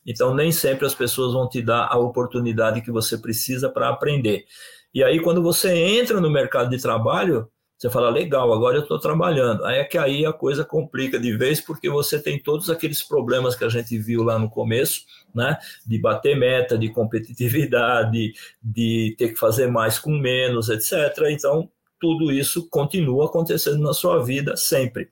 Então, 0.07 0.35
nem 0.35 0.53
sempre 0.53 0.87
as 0.87 0.95
pessoas 0.95 1.33
vão 1.33 1.49
te 1.49 1.63
dar 1.63 1.87
a 1.91 1.97
oportunidade 1.99 2.83
que 2.83 2.91
você 2.91 3.17
precisa 3.17 3.71
para 3.71 3.89
aprender. 3.89 4.45
E 4.93 5.03
aí, 5.03 5.21
quando 5.21 5.43
você 5.43 5.75
entra 5.75 6.21
no 6.21 6.31
mercado 6.31 6.69
de 6.69 6.81
trabalho, 6.81 7.51
você 7.79 7.89
fala, 7.89 8.11
legal, 8.11 8.53
agora 8.53 8.77
eu 8.77 8.83
estou 8.83 8.99
trabalhando. 8.99 9.65
Aí 9.65 9.79
é 9.79 9.85
que 9.85 9.97
aí 9.97 10.27
a 10.27 10.33
coisa 10.33 10.65
complica 10.65 11.19
de 11.19 11.37
vez, 11.37 11.61
porque 11.61 11.89
você 11.89 12.21
tem 12.21 12.43
todos 12.43 12.69
aqueles 12.69 13.03
problemas 13.03 13.55
que 13.55 13.63
a 13.63 13.69
gente 13.69 13.97
viu 13.97 14.25
lá 14.25 14.37
no 14.37 14.51
começo, 14.51 15.03
né? 15.33 15.57
De 15.87 15.97
bater 15.97 16.37
meta, 16.37 16.77
de 16.77 16.89
competitividade, 16.89 18.33
de 18.61 19.15
ter 19.17 19.29
que 19.29 19.37
fazer 19.37 19.69
mais 19.69 19.97
com 19.97 20.11
menos, 20.11 20.69
etc. 20.69 21.29
Então, 21.31 21.71
tudo 22.01 22.33
isso 22.33 22.69
continua 22.69 23.27
acontecendo 23.27 23.79
na 23.79 23.93
sua 23.93 24.25
vida 24.25 24.57
sempre. 24.57 25.11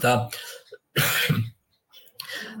Tá? 0.00 0.28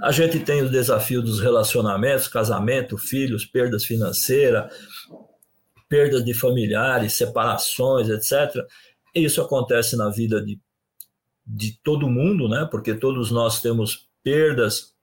A 0.00 0.12
gente 0.12 0.38
tem 0.38 0.62
o 0.62 0.70
desafio 0.70 1.20
dos 1.20 1.40
relacionamentos, 1.40 2.28
casamento, 2.28 2.96
filhos, 2.96 3.44
perdas 3.44 3.84
financeiras, 3.84 4.72
perdas 5.88 6.24
de 6.24 6.32
familiares, 6.32 7.14
separações, 7.14 8.08
etc. 8.08 8.54
Isso 9.14 9.40
acontece 9.40 9.96
na 9.96 10.08
vida 10.08 10.40
de, 10.40 10.60
de 11.46 11.78
todo 11.82 12.08
mundo, 12.08 12.48
né? 12.48 12.66
Porque 12.70 12.94
todos 12.94 13.30
nós 13.30 13.60
temos 13.60 14.08
perdas, 14.22 14.94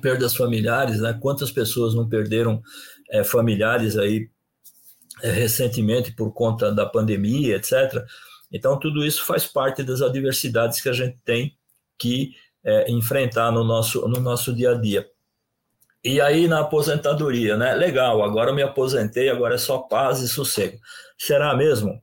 perdas 0.00 0.34
familiares, 0.34 1.00
né? 1.00 1.18
Quantas 1.20 1.50
pessoas 1.50 1.94
não 1.94 2.08
perderam 2.08 2.62
é, 3.10 3.22
familiares 3.22 3.96
aí 3.96 4.28
é, 5.22 5.30
recentemente 5.30 6.12
por 6.12 6.32
conta 6.32 6.72
da 6.72 6.86
pandemia, 6.86 7.56
etc. 7.56 8.04
Então, 8.52 8.78
tudo 8.78 9.04
isso 9.04 9.24
faz 9.24 9.46
parte 9.46 9.82
das 9.82 10.02
adversidades 10.02 10.80
que 10.80 10.88
a 10.88 10.92
gente 10.92 11.18
tem 11.24 11.56
que 11.98 12.32
é, 12.64 12.90
enfrentar 12.90 13.50
no 13.50 13.64
nosso, 13.64 14.06
no 14.08 14.20
nosso 14.20 14.54
dia 14.54 14.72
a 14.72 14.74
dia. 14.74 15.06
E 16.04 16.20
aí, 16.20 16.46
na 16.46 16.60
aposentadoria, 16.60 17.56
né? 17.56 17.74
Legal, 17.74 18.22
agora 18.22 18.52
me 18.52 18.62
aposentei, 18.62 19.28
agora 19.28 19.56
é 19.56 19.58
só 19.58 19.78
paz 19.78 20.20
e 20.20 20.28
sossego. 20.28 20.78
Será 21.18 21.56
mesmo? 21.56 22.00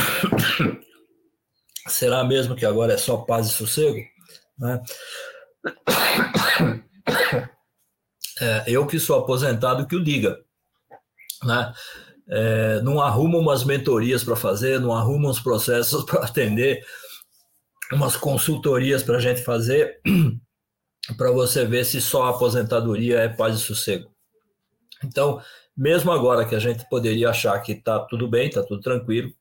Será 1.88 2.24
mesmo 2.24 2.54
que 2.54 2.64
agora 2.64 2.92
é 2.92 2.96
só 2.96 3.18
paz 3.18 3.46
e 3.46 3.50
sossego? 3.50 3.98
Né? 4.58 4.82
É, 8.42 8.64
eu 8.66 8.86
que 8.86 8.98
sou 8.98 9.18
aposentado 9.18 9.86
que 9.86 9.94
o 9.94 10.02
diga. 10.02 10.40
Né? 11.44 11.74
É, 12.26 12.80
não 12.80 13.00
arruma 13.00 13.38
umas 13.38 13.64
mentorias 13.64 14.24
para 14.24 14.34
fazer, 14.34 14.80
não 14.80 14.94
arruma 14.94 15.28
uns 15.28 15.40
processos 15.40 16.04
para 16.08 16.24
atender, 16.24 16.82
umas 17.92 18.16
consultorias 18.16 19.02
para 19.02 19.18
a 19.18 19.20
gente 19.20 19.42
fazer, 19.42 20.00
para 21.18 21.30
você 21.32 21.66
ver 21.66 21.84
se 21.84 22.00
só 22.00 22.28
aposentadoria 22.28 23.18
é 23.18 23.28
paz 23.28 23.56
e 23.56 23.58
sossego. 23.58 24.10
Então, 25.04 25.42
mesmo 25.76 26.12
agora 26.12 26.44
que 26.44 26.54
a 26.54 26.58
gente 26.58 26.88
poderia 26.88 27.30
achar 27.30 27.58
que 27.60 27.72
está 27.72 27.98
tudo 27.98 28.28
bem, 28.28 28.48
está 28.48 28.62
tudo 28.62 28.80
tranquilo, 28.80 29.32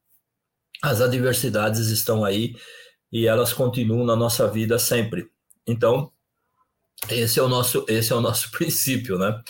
as 0.81 1.01
adversidades 1.01 1.87
estão 1.87 2.23
aí 2.23 2.55
e 3.11 3.27
elas 3.27 3.53
continuam 3.53 4.05
na 4.05 4.15
nossa 4.15 4.47
vida 4.47 4.77
sempre. 4.79 5.27
Então, 5.67 6.11
esse 7.09 7.39
é 7.39 7.43
o 7.43 7.47
nosso, 7.47 7.85
esse 7.87 8.11
é 8.11 8.15
o 8.15 8.21
nosso 8.21 8.51
princípio, 8.57 9.17
né? 9.17 9.41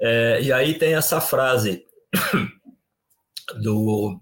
É, 0.00 0.42
e 0.42 0.52
aí 0.52 0.78
tem 0.78 0.94
essa 0.94 1.20
frase 1.20 1.84
do. 3.60 4.20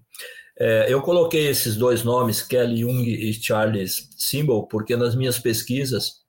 É, 0.59 0.85
eu 0.87 1.01
coloquei 1.01 1.47
esses 1.47 1.75
dois 1.75 2.03
nomes, 2.03 2.41
Kelly 2.41 2.81
Jung 2.81 3.03
e 3.09 3.33
Charles 3.33 4.09
Simbel, 4.17 4.63
porque 4.63 4.95
nas 4.95 5.15
minhas 5.15 5.39
pesquisas 5.39 6.21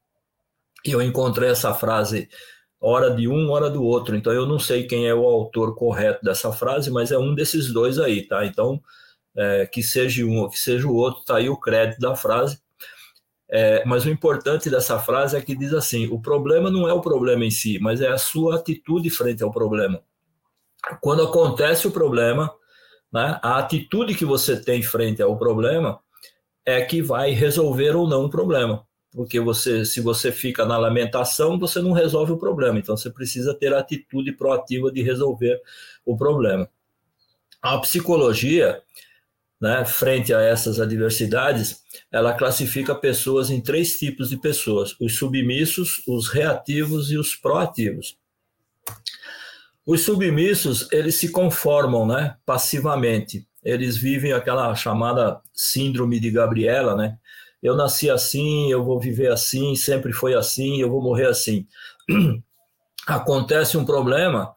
eu 0.85 1.03
encontrei 1.03 1.51
essa 1.51 1.75
frase 1.75 2.29
hora 2.81 3.11
de 3.15 3.29
um, 3.29 3.51
hora 3.51 3.71
do 3.71 3.83
outro. 3.83 4.17
Então 4.17 4.33
eu 4.33 4.47
não 4.47 4.59
sei 4.59 4.87
quem 4.87 5.07
é 5.07 5.15
o 5.15 5.25
autor 5.25 5.75
correto 5.75 6.25
dessa 6.25 6.53
frase, 6.53 6.91
mas 6.91 7.11
é 7.11 7.19
um 7.19 7.35
desses 7.35 7.73
dois 7.73 7.99
aí, 7.99 8.27
tá? 8.27 8.45
Então 8.47 8.81
é, 9.37 9.67
que 9.67 9.83
seja 9.83 10.25
um 10.25 10.39
ou 10.39 10.49
que 10.49 10.59
seja 10.59 10.87
o 10.87 10.95
outro, 10.95 11.25
tá 11.25 11.37
aí 11.37 11.49
o 11.49 11.57
crédito 11.57 12.01
da 12.01 12.15
frase. 12.15 12.59
É, 13.51 13.85
mas 13.85 14.05
o 14.05 14.11
importante 14.11 14.71
dessa 14.71 14.99
frase 14.99 15.37
é 15.37 15.41
que 15.41 15.57
diz 15.57 15.73
assim: 15.73 16.09
o 16.09 16.21
problema 16.21 16.71
não 16.71 16.89
é 16.89 16.93
o 16.93 17.01
problema 17.01 17.45
em 17.45 17.51
si, 17.51 17.79
mas 17.79 18.01
é 18.01 18.09
a 18.09 18.19
sua 18.19 18.57
atitude 18.57 19.11
frente 19.11 19.43
ao 19.43 19.51
problema. 19.51 20.01
Quando 21.01 21.23
acontece 21.23 21.87
o 21.87 21.91
problema, 21.91 22.53
né, 23.13 23.39
a 23.43 23.59
atitude 23.59 24.15
que 24.15 24.25
você 24.25 24.61
tem 24.61 24.83
frente 24.83 25.23
ao 25.23 25.37
problema 25.39 26.01
é 26.67 26.83
que 26.83 27.03
vai 27.03 27.31
resolver 27.31 27.95
ou 27.95 28.09
não 28.09 28.25
o 28.25 28.31
problema. 28.31 28.85
Porque 29.13 29.39
você, 29.39 29.85
se 29.85 30.01
você 30.01 30.33
fica 30.33 30.65
na 30.65 30.77
lamentação, 30.77 31.59
você 31.59 31.81
não 31.81 31.93
resolve 31.93 32.33
o 32.33 32.39
problema. 32.39 32.79
Então 32.79 32.97
você 32.97 33.11
precisa 33.11 33.55
ter 33.55 33.73
a 33.73 33.79
atitude 33.79 34.33
proativa 34.33 34.91
de 34.91 35.03
resolver 35.03 35.61
o 36.05 36.17
problema. 36.17 36.69
A 37.63 37.79
psicologia 37.79 38.83
né, 39.65 39.83
frente 39.83 40.35
a 40.35 40.43
essas 40.43 40.79
adversidades, 40.79 41.83
ela 42.13 42.35
classifica 42.35 42.95
pessoas 42.95 43.49
em 43.49 43.63
três 43.63 43.93
tipos 43.95 44.29
de 44.29 44.37
pessoas: 44.37 44.95
os 45.01 45.17
submissos, 45.17 46.03
os 46.07 46.29
reativos 46.29 47.11
e 47.11 47.17
os 47.17 47.35
proativos. 47.35 48.19
Os 49.87 50.03
submissos, 50.03 50.87
eles 50.93 51.15
se 51.15 51.31
conformam, 51.31 52.07
né, 52.07 52.37
passivamente. 52.45 53.47
Eles 53.65 53.97
vivem 53.97 54.35
aquela 54.35 54.75
chamada 54.75 55.41
síndrome 55.55 56.21
de 56.21 56.31
Gabriela, 56.31 56.95
né? 56.95 57.17
Eu 57.63 57.75
nasci 57.75 58.11
assim, 58.11 58.71
eu 58.71 58.85
vou 58.85 59.01
viver 59.01 59.33
assim, 59.33 59.75
sempre 59.75 60.13
foi 60.13 60.35
assim, 60.35 60.83
eu 60.83 60.91
vou 60.91 61.03
morrer 61.03 61.27
assim. 61.27 61.67
Acontece 63.07 63.79
um 63.79 63.85
problema 63.87 64.55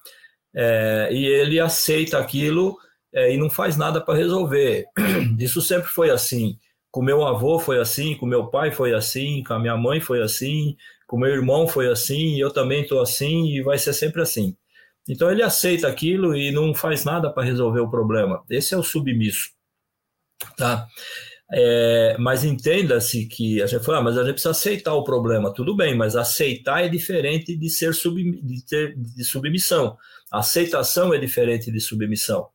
é, 0.53 1.07
e 1.11 1.25
ele 1.25 1.61
aceita 1.61 2.17
aquilo 2.17 2.77
é, 3.13 3.33
e 3.33 3.37
não 3.37 3.49
faz 3.49 3.77
nada 3.77 4.01
para 4.01 4.17
resolver. 4.17 4.85
Isso 5.39 5.61
sempre 5.61 5.89
foi 5.89 6.09
assim. 6.09 6.57
Com 6.91 7.01
meu 7.01 7.25
avô 7.25 7.59
foi 7.59 7.79
assim, 7.79 8.15
com 8.15 8.25
meu 8.25 8.47
pai 8.47 8.71
foi 8.71 8.93
assim, 8.93 9.43
com 9.43 9.53
a 9.53 9.59
minha 9.59 9.77
mãe 9.77 9.99
foi 9.99 10.21
assim, 10.21 10.75
com 11.05 11.17
meu 11.17 11.29
irmão 11.29 11.67
foi 11.67 11.89
assim, 11.91 12.39
eu 12.39 12.51
também 12.51 12.81
estou 12.81 13.01
assim 13.01 13.47
e 13.47 13.61
vai 13.61 13.77
ser 13.77 13.93
sempre 13.93 14.21
assim. 14.21 14.55
Então 15.07 15.31
ele 15.31 15.43
aceita 15.43 15.87
aquilo 15.87 16.35
e 16.35 16.51
não 16.51 16.73
faz 16.73 17.05
nada 17.05 17.31
para 17.31 17.43
resolver 17.43 17.79
o 17.79 17.89
problema. 17.89 18.43
Esse 18.49 18.73
é 18.73 18.77
o 18.77 18.83
submisso, 18.83 19.49
tá? 20.57 20.87
É, 21.49 22.17
mas 22.19 22.43
entenda-se 22.43 23.25
que 23.25 23.61
a 23.61 23.67
gente 23.67 23.85
fala, 23.85 23.99
ah, 23.99 24.01
mas 24.01 24.17
a 24.17 24.23
gente 24.23 24.33
precisa 24.33 24.51
aceitar 24.51 24.93
o 24.93 25.03
problema. 25.03 25.53
Tudo 25.53 25.75
bem, 25.75 25.95
mas 25.95 26.15
aceitar 26.15 26.83
é 26.83 26.89
diferente 26.89 27.55
de 27.55 27.69
ser 27.69 27.93
sub, 27.93 28.21
de, 28.41 28.65
ter, 28.65 28.95
de 28.97 29.23
submissão. 29.23 29.97
Aceitação 30.31 31.13
é 31.13 31.17
diferente 31.17 31.71
de 31.71 31.79
submissão. 31.79 32.49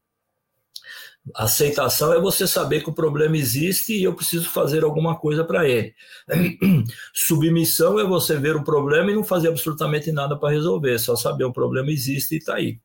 Aceitação 1.35 2.13
é 2.13 2.21
você 2.21 2.49
saber 2.49 2.83
que 2.83 2.91
o 2.91 2.95
problema 2.95 3.37
existe 3.37 3.97
e 3.97 4.03
eu 4.03 4.15
preciso 4.15 4.51
fazer 4.51 4.83
alguma 4.83 5.17
coisa 5.17 5.45
para 5.45 5.69
ele. 5.69 5.95
Submissão 7.15 7.99
é 8.01 8.05
você 8.05 8.37
ver 8.37 8.57
o 8.57 8.65
problema 8.65 9.11
e 9.11 9.15
não 9.15 9.23
fazer 9.23 9.49
absolutamente 9.49 10.11
nada 10.11 10.37
para 10.37 10.51
resolver, 10.53 10.99
só 10.99 11.15
saber 11.15 11.45
o 11.45 11.53
problema 11.53 11.91
existe 11.93 12.35
e 12.35 12.39
está 12.39 12.57
aí. 12.57 12.81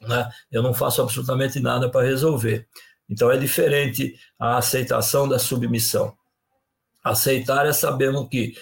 Né? 0.00 0.30
Eu 0.50 0.62
não 0.62 0.72
faço 0.72 1.02
absolutamente 1.02 1.60
nada 1.60 1.90
para 1.90 2.06
resolver. 2.06 2.66
Então 3.08 3.30
é 3.30 3.36
diferente 3.36 4.18
a 4.38 4.56
aceitação 4.56 5.28
da 5.28 5.38
submissão. 5.38 6.16
Aceitar 7.04 7.66
é 7.66 7.72
sabendo 7.72 8.26
que 8.26 8.54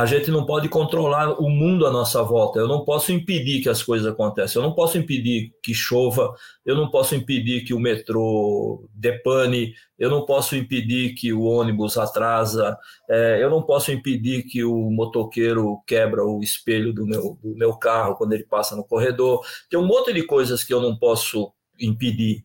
a 0.00 0.06
gente 0.06 0.30
não 0.30 0.46
pode 0.46 0.66
controlar 0.66 1.38
o 1.38 1.50
mundo 1.50 1.86
à 1.86 1.90
nossa 1.90 2.22
volta. 2.22 2.58
Eu 2.58 2.66
não 2.66 2.86
posso 2.86 3.12
impedir 3.12 3.60
que 3.60 3.68
as 3.68 3.82
coisas 3.82 4.10
aconteçam. 4.10 4.62
Eu 4.62 4.68
não 4.68 4.74
posso 4.74 4.96
impedir 4.96 5.52
que 5.62 5.74
chova. 5.74 6.32
Eu 6.64 6.74
não 6.74 6.90
posso 6.90 7.14
impedir 7.14 7.64
que 7.64 7.74
o 7.74 7.78
metrô 7.78 8.88
depane. 8.94 9.74
Eu 9.98 10.08
não 10.08 10.24
posso 10.24 10.56
impedir 10.56 11.12
que 11.12 11.34
o 11.34 11.42
ônibus 11.42 11.98
atrasa. 11.98 12.78
É, 13.10 13.42
eu 13.42 13.50
não 13.50 13.62
posso 13.62 13.92
impedir 13.92 14.44
que 14.44 14.64
o 14.64 14.90
motoqueiro 14.90 15.82
quebra 15.86 16.24
o 16.24 16.40
espelho 16.42 16.94
do 16.94 17.04
meu, 17.04 17.38
do 17.42 17.54
meu 17.54 17.76
carro 17.76 18.16
quando 18.16 18.32
ele 18.32 18.44
passa 18.44 18.74
no 18.74 18.84
corredor. 18.84 19.44
Tem 19.68 19.78
um 19.78 19.86
monte 19.86 20.14
de 20.14 20.22
coisas 20.22 20.64
que 20.64 20.72
eu 20.72 20.80
não 20.80 20.96
posso 20.96 21.52
impedir, 21.78 22.42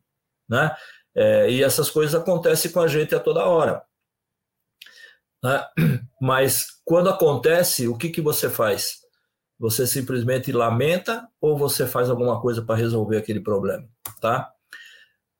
né? 0.49 0.75
É, 1.15 1.49
e 1.49 1.63
essas 1.63 1.89
coisas 1.89 2.13
acontecem 2.13 2.69
com 2.69 2.81
a 2.81 2.87
gente 2.89 3.15
a 3.15 3.19
toda 3.21 3.45
hora. 3.45 3.81
Né? 5.45 5.63
Mas 6.19 6.65
quando 6.83 7.07
acontece, 7.07 7.87
o 7.87 7.95
que, 7.95 8.09
que 8.09 8.19
você 8.19 8.49
faz? 8.49 8.95
Você 9.59 9.85
simplesmente 9.85 10.51
lamenta 10.51 11.27
ou 11.39 11.55
você 11.55 11.85
faz 11.85 12.09
alguma 12.09 12.41
coisa 12.41 12.63
para 12.63 12.75
resolver 12.75 13.17
aquele 13.17 13.39
problema, 13.39 13.87
tá? 14.19 14.51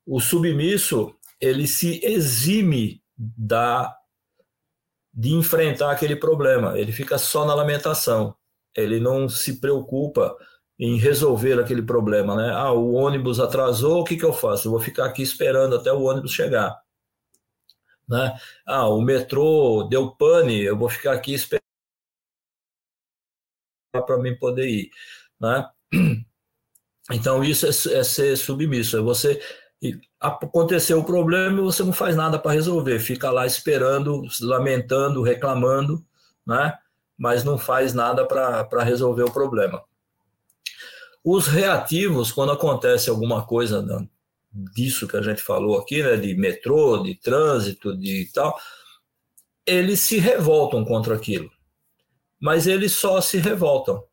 O 0.06 0.20
submisso, 0.20 1.14
ele 1.42 1.66
se 1.68 2.00
exime 2.06 3.02
da 3.18 3.94
de 5.12 5.34
enfrentar 5.34 5.92
aquele 5.92 6.16
problema, 6.16 6.78
ele 6.78 6.92
fica 6.92 7.18
só 7.18 7.46
na 7.46 7.56
lamentação. 7.56 8.36
Ele 8.76 9.00
não 9.00 9.30
se 9.30 9.62
preocupa 9.62 10.36
em 10.78 10.98
resolver 10.98 11.58
aquele 11.58 11.82
problema, 11.82 12.36
né? 12.36 12.52
Ah, 12.54 12.74
o 12.74 12.94
ônibus 12.94 13.40
atrasou, 13.40 14.02
o 14.02 14.04
que, 14.04 14.18
que 14.18 14.26
eu 14.26 14.34
faço? 14.34 14.68
Eu 14.68 14.72
vou 14.74 14.82
ficar 14.82 15.06
aqui 15.06 15.24
esperando 15.24 15.76
até 15.76 15.92
o 15.92 16.04
ônibus 16.04 16.32
chegar. 16.32 16.78
Né? 18.08 18.40
Ah, 18.66 18.88
o 18.88 19.02
metrô 19.02 19.88
deu 19.90 20.12
pane, 20.12 20.62
eu 20.64 20.78
vou 20.78 20.90
ficar 20.90 21.14
aqui 21.14 21.34
esperando 21.34 21.62
para 24.06 24.18
mim 24.18 24.36
poder 24.36 24.68
ir. 24.68 24.90
Né? 25.40 25.70
Então, 27.12 27.44
isso 27.44 27.68
é, 27.68 28.00
é 28.00 28.04
ser 28.04 28.36
submisso, 28.36 28.98
é 28.98 29.00
você 29.00 29.40
aconteceu 30.20 31.00
o 31.00 31.04
problema 31.04 31.60
e 31.60 31.64
você 31.64 31.84
não 31.84 31.94
faz 31.94 32.16
nada 32.16 32.40
para 32.40 32.52
resolver, 32.52 32.98
fica 32.98 33.30
lá 33.30 33.46
esperando, 33.46 34.24
lamentando, 34.42 35.22
reclamando, 35.22 36.04
né? 36.46 36.76
mas 37.18 37.44
não 37.44 37.58
faz 37.58 37.94
nada 37.94 38.26
para 38.26 38.84
resolver 38.84 39.24
o 39.24 39.32
problema. 39.32 39.84
Os 41.24 41.48
reativos, 41.48 42.32
quando 42.32 42.52
acontece 42.52 43.10
alguma 43.10 43.46
coisa 43.46 43.82
né, 43.82 44.08
disso 44.74 45.08
que 45.08 45.18
a 45.18 45.22
gente 45.22 45.42
falou 45.42 45.78
aqui, 45.78 46.02
né, 46.02 46.16
de 46.18 46.36
metrô, 46.36 47.04
de 47.04 47.16
trânsito, 47.20 47.96
de 47.98 48.30
tal, 48.34 48.58
eles 49.66 50.02
se 50.02 50.18
revoltam 50.18 50.86
contra 50.86 51.16
aquilo. 51.16 51.50
Mas 52.40 52.68
eles 52.68 52.94
só 52.94 53.22
se 53.22 53.38
revoltam 53.38 54.04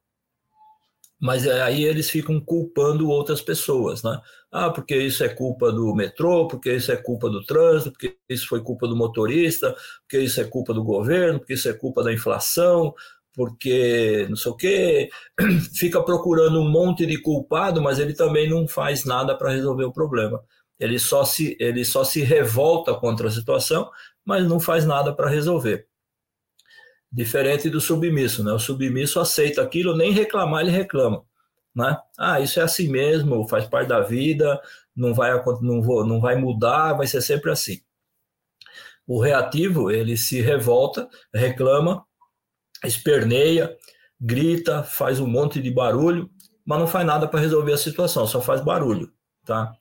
mas 1.22 1.46
é, 1.46 1.62
aí 1.62 1.84
eles 1.84 2.10
ficam 2.10 2.40
culpando 2.40 3.08
outras 3.08 3.40
pessoas, 3.40 4.02
né? 4.02 4.20
Ah, 4.50 4.70
porque 4.70 4.96
isso 4.96 5.22
é 5.22 5.28
culpa 5.28 5.70
do 5.70 5.94
metrô, 5.94 6.48
porque 6.48 6.74
isso 6.74 6.90
é 6.90 6.96
culpa 6.96 7.30
do 7.30 7.44
trânsito, 7.44 7.92
porque 7.92 8.16
isso 8.28 8.48
foi 8.48 8.60
culpa 8.60 8.88
do 8.88 8.96
motorista, 8.96 9.72
porque 10.00 10.18
isso 10.18 10.40
é 10.40 10.44
culpa 10.44 10.74
do 10.74 10.82
governo, 10.82 11.38
porque 11.38 11.54
isso 11.54 11.68
é 11.68 11.72
culpa 11.72 12.02
da 12.02 12.12
inflação, 12.12 12.92
porque 13.34 14.26
não 14.28 14.36
sei 14.36 14.52
o 14.52 14.56
quê. 14.56 15.10
Fica 15.74 16.02
procurando 16.02 16.60
um 16.60 16.70
monte 16.70 17.06
de 17.06 17.18
culpado, 17.20 17.80
mas 17.80 17.98
ele 17.98 18.14
também 18.14 18.48
não 18.48 18.68
faz 18.68 19.04
nada 19.04 19.36
para 19.36 19.50
resolver 19.50 19.84
o 19.84 19.92
problema. 19.92 20.42
Ele 20.78 20.98
só, 20.98 21.24
se, 21.24 21.56
ele 21.60 21.84
só 21.84 22.04
se 22.04 22.22
revolta 22.22 22.94
contra 22.94 23.28
a 23.28 23.30
situação, 23.30 23.90
mas 24.24 24.46
não 24.46 24.58
faz 24.58 24.84
nada 24.84 25.14
para 25.14 25.30
resolver. 25.30 25.86
Diferente 27.10 27.68
do 27.68 27.80
submisso, 27.80 28.42
né? 28.42 28.52
O 28.52 28.58
submisso 28.58 29.20
aceita 29.20 29.62
aquilo, 29.62 29.96
nem 29.96 30.12
reclamar 30.12 30.62
ele 30.62 30.70
reclama, 30.70 31.24
né? 31.74 31.98
Ah, 32.18 32.40
isso 32.40 32.58
é 32.58 32.62
assim 32.62 32.88
mesmo, 32.88 33.46
faz 33.46 33.66
parte 33.66 33.88
da 33.88 34.00
vida, 34.00 34.60
não 34.96 35.12
vai 35.14 35.30
não, 35.60 35.82
vou, 35.82 36.06
não 36.06 36.20
vai 36.20 36.36
mudar, 36.36 36.94
vai 36.94 37.06
ser 37.06 37.20
sempre 37.20 37.50
assim. 37.50 37.80
O 39.06 39.20
reativo, 39.20 39.90
ele 39.90 40.16
se 40.16 40.40
revolta, 40.40 41.08
reclama, 41.34 42.04
esperneia, 42.84 43.76
grita, 44.20 44.82
faz 44.82 45.20
um 45.20 45.26
monte 45.26 45.60
de 45.60 45.70
barulho, 45.70 46.30
mas 46.64 46.78
não 46.78 46.86
faz 46.86 47.06
nada 47.06 47.26
para 47.26 47.40
resolver 47.40 47.72
a 47.72 47.78
situação, 47.78 48.26
só 48.26 48.40
faz 48.40 48.60
barulho, 48.60 49.10
tá? 49.44 49.72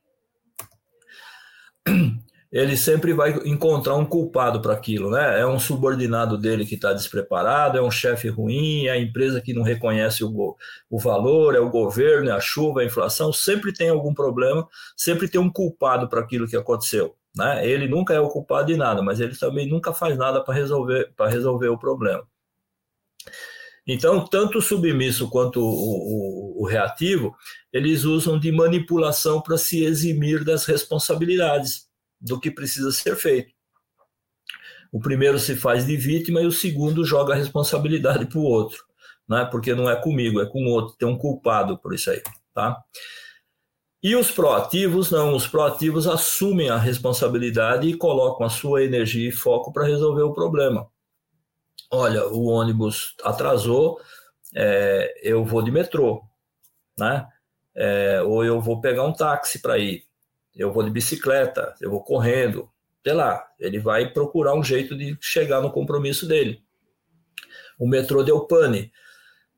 ele 2.51 2.75
sempre 2.75 3.13
vai 3.13 3.31
encontrar 3.45 3.95
um 3.95 4.05
culpado 4.05 4.61
para 4.61 4.73
aquilo, 4.73 5.09
né? 5.09 5.39
É 5.39 5.47
um 5.47 5.57
subordinado 5.57 6.37
dele 6.37 6.65
que 6.65 6.75
está 6.75 6.91
despreparado, 6.91 7.77
é 7.77 7.81
um 7.81 7.89
chefe 7.89 8.27
ruim, 8.27 8.87
é 8.87 8.91
a 8.91 8.99
empresa 8.99 9.39
que 9.39 9.53
não 9.53 9.63
reconhece 9.63 10.23
o, 10.23 10.57
o 10.89 10.99
valor, 10.99 11.55
é 11.55 11.59
o 11.59 11.69
governo, 11.69 12.29
é 12.29 12.33
a 12.33 12.41
chuva, 12.41 12.81
é 12.81 12.83
a 12.83 12.87
inflação, 12.87 13.31
sempre 13.31 13.71
tem 13.73 13.89
algum 13.89 14.13
problema, 14.13 14.67
sempre 14.97 15.29
tem 15.29 15.39
um 15.39 15.51
culpado 15.51 16.09
para 16.09 16.19
aquilo 16.19 16.47
que 16.47 16.57
aconteceu, 16.57 17.15
né? 17.35 17.65
Ele 17.65 17.87
nunca 17.87 18.13
é 18.13 18.19
o 18.19 18.29
culpado 18.29 18.67
de 18.67 18.75
nada, 18.75 19.01
mas 19.01 19.21
ele 19.21 19.37
também 19.37 19.69
nunca 19.69 19.93
faz 19.93 20.17
nada 20.17 20.43
para 20.43 20.53
resolver, 20.53 21.13
para 21.15 21.29
resolver 21.29 21.69
o 21.69 21.79
problema. 21.79 22.23
Então, 23.93 24.23
tanto 24.25 24.59
o 24.59 24.61
submisso 24.61 25.29
quanto 25.29 25.59
o, 25.59 25.65
o, 25.65 26.61
o 26.61 26.65
reativo, 26.65 27.35
eles 27.73 28.05
usam 28.05 28.39
de 28.39 28.49
manipulação 28.49 29.41
para 29.41 29.57
se 29.57 29.83
eximir 29.83 30.45
das 30.45 30.63
responsabilidades 30.63 31.89
do 32.17 32.39
que 32.39 32.49
precisa 32.49 32.89
ser 32.93 33.17
feito. 33.17 33.51
O 34.93 35.01
primeiro 35.01 35.37
se 35.37 35.57
faz 35.57 35.85
de 35.85 35.97
vítima 35.97 36.41
e 36.41 36.45
o 36.45 36.53
segundo 36.53 37.03
joga 37.03 37.33
a 37.33 37.37
responsabilidade 37.37 38.27
para 38.27 38.39
o 38.39 38.43
outro, 38.43 38.81
né? 39.27 39.43
porque 39.51 39.75
não 39.75 39.89
é 39.89 40.01
comigo, 40.01 40.39
é 40.39 40.45
com 40.45 40.63
o 40.63 40.69
outro, 40.69 40.95
tem 40.97 41.05
um 41.05 41.17
culpado 41.17 41.77
por 41.77 41.93
isso 41.93 42.11
aí. 42.11 42.23
Tá? 42.53 42.81
E 44.01 44.15
os 44.15 44.31
proativos, 44.31 45.11
não, 45.11 45.35
os 45.35 45.47
proativos 45.47 46.07
assumem 46.07 46.69
a 46.69 46.77
responsabilidade 46.77 47.89
e 47.89 47.97
colocam 47.97 48.45
a 48.45 48.49
sua 48.49 48.85
energia 48.85 49.27
e 49.27 49.33
foco 49.33 49.73
para 49.73 49.85
resolver 49.85 50.23
o 50.23 50.33
problema. 50.33 50.87
Olha, 51.91 52.27
o 52.27 52.45
ônibus 52.45 53.15
atrasou, 53.23 53.99
é, 54.55 55.13
eu 55.23 55.43
vou 55.43 55.61
de 55.61 55.71
metrô, 55.71 56.23
né? 56.97 57.27
É, 57.75 58.21
ou 58.23 58.43
eu 58.43 58.59
vou 58.61 58.81
pegar 58.81 59.05
um 59.05 59.13
táxi 59.13 59.59
para 59.61 59.77
ir 59.77 60.05
eu 60.55 60.71
vou 60.71 60.83
de 60.83 60.89
bicicleta, 60.89 61.73
eu 61.79 61.89
vou 61.89 62.03
correndo, 62.03 62.69
sei 63.03 63.13
lá, 63.13 63.45
ele 63.59 63.79
vai 63.79 64.11
procurar 64.11 64.53
um 64.53 64.63
jeito 64.63 64.97
de 64.97 65.17
chegar 65.19 65.61
no 65.61 65.71
compromisso 65.71 66.27
dele. 66.27 66.61
O 67.79 67.87
metrô 67.87 68.23
deu 68.23 68.45
pane. 68.45 68.91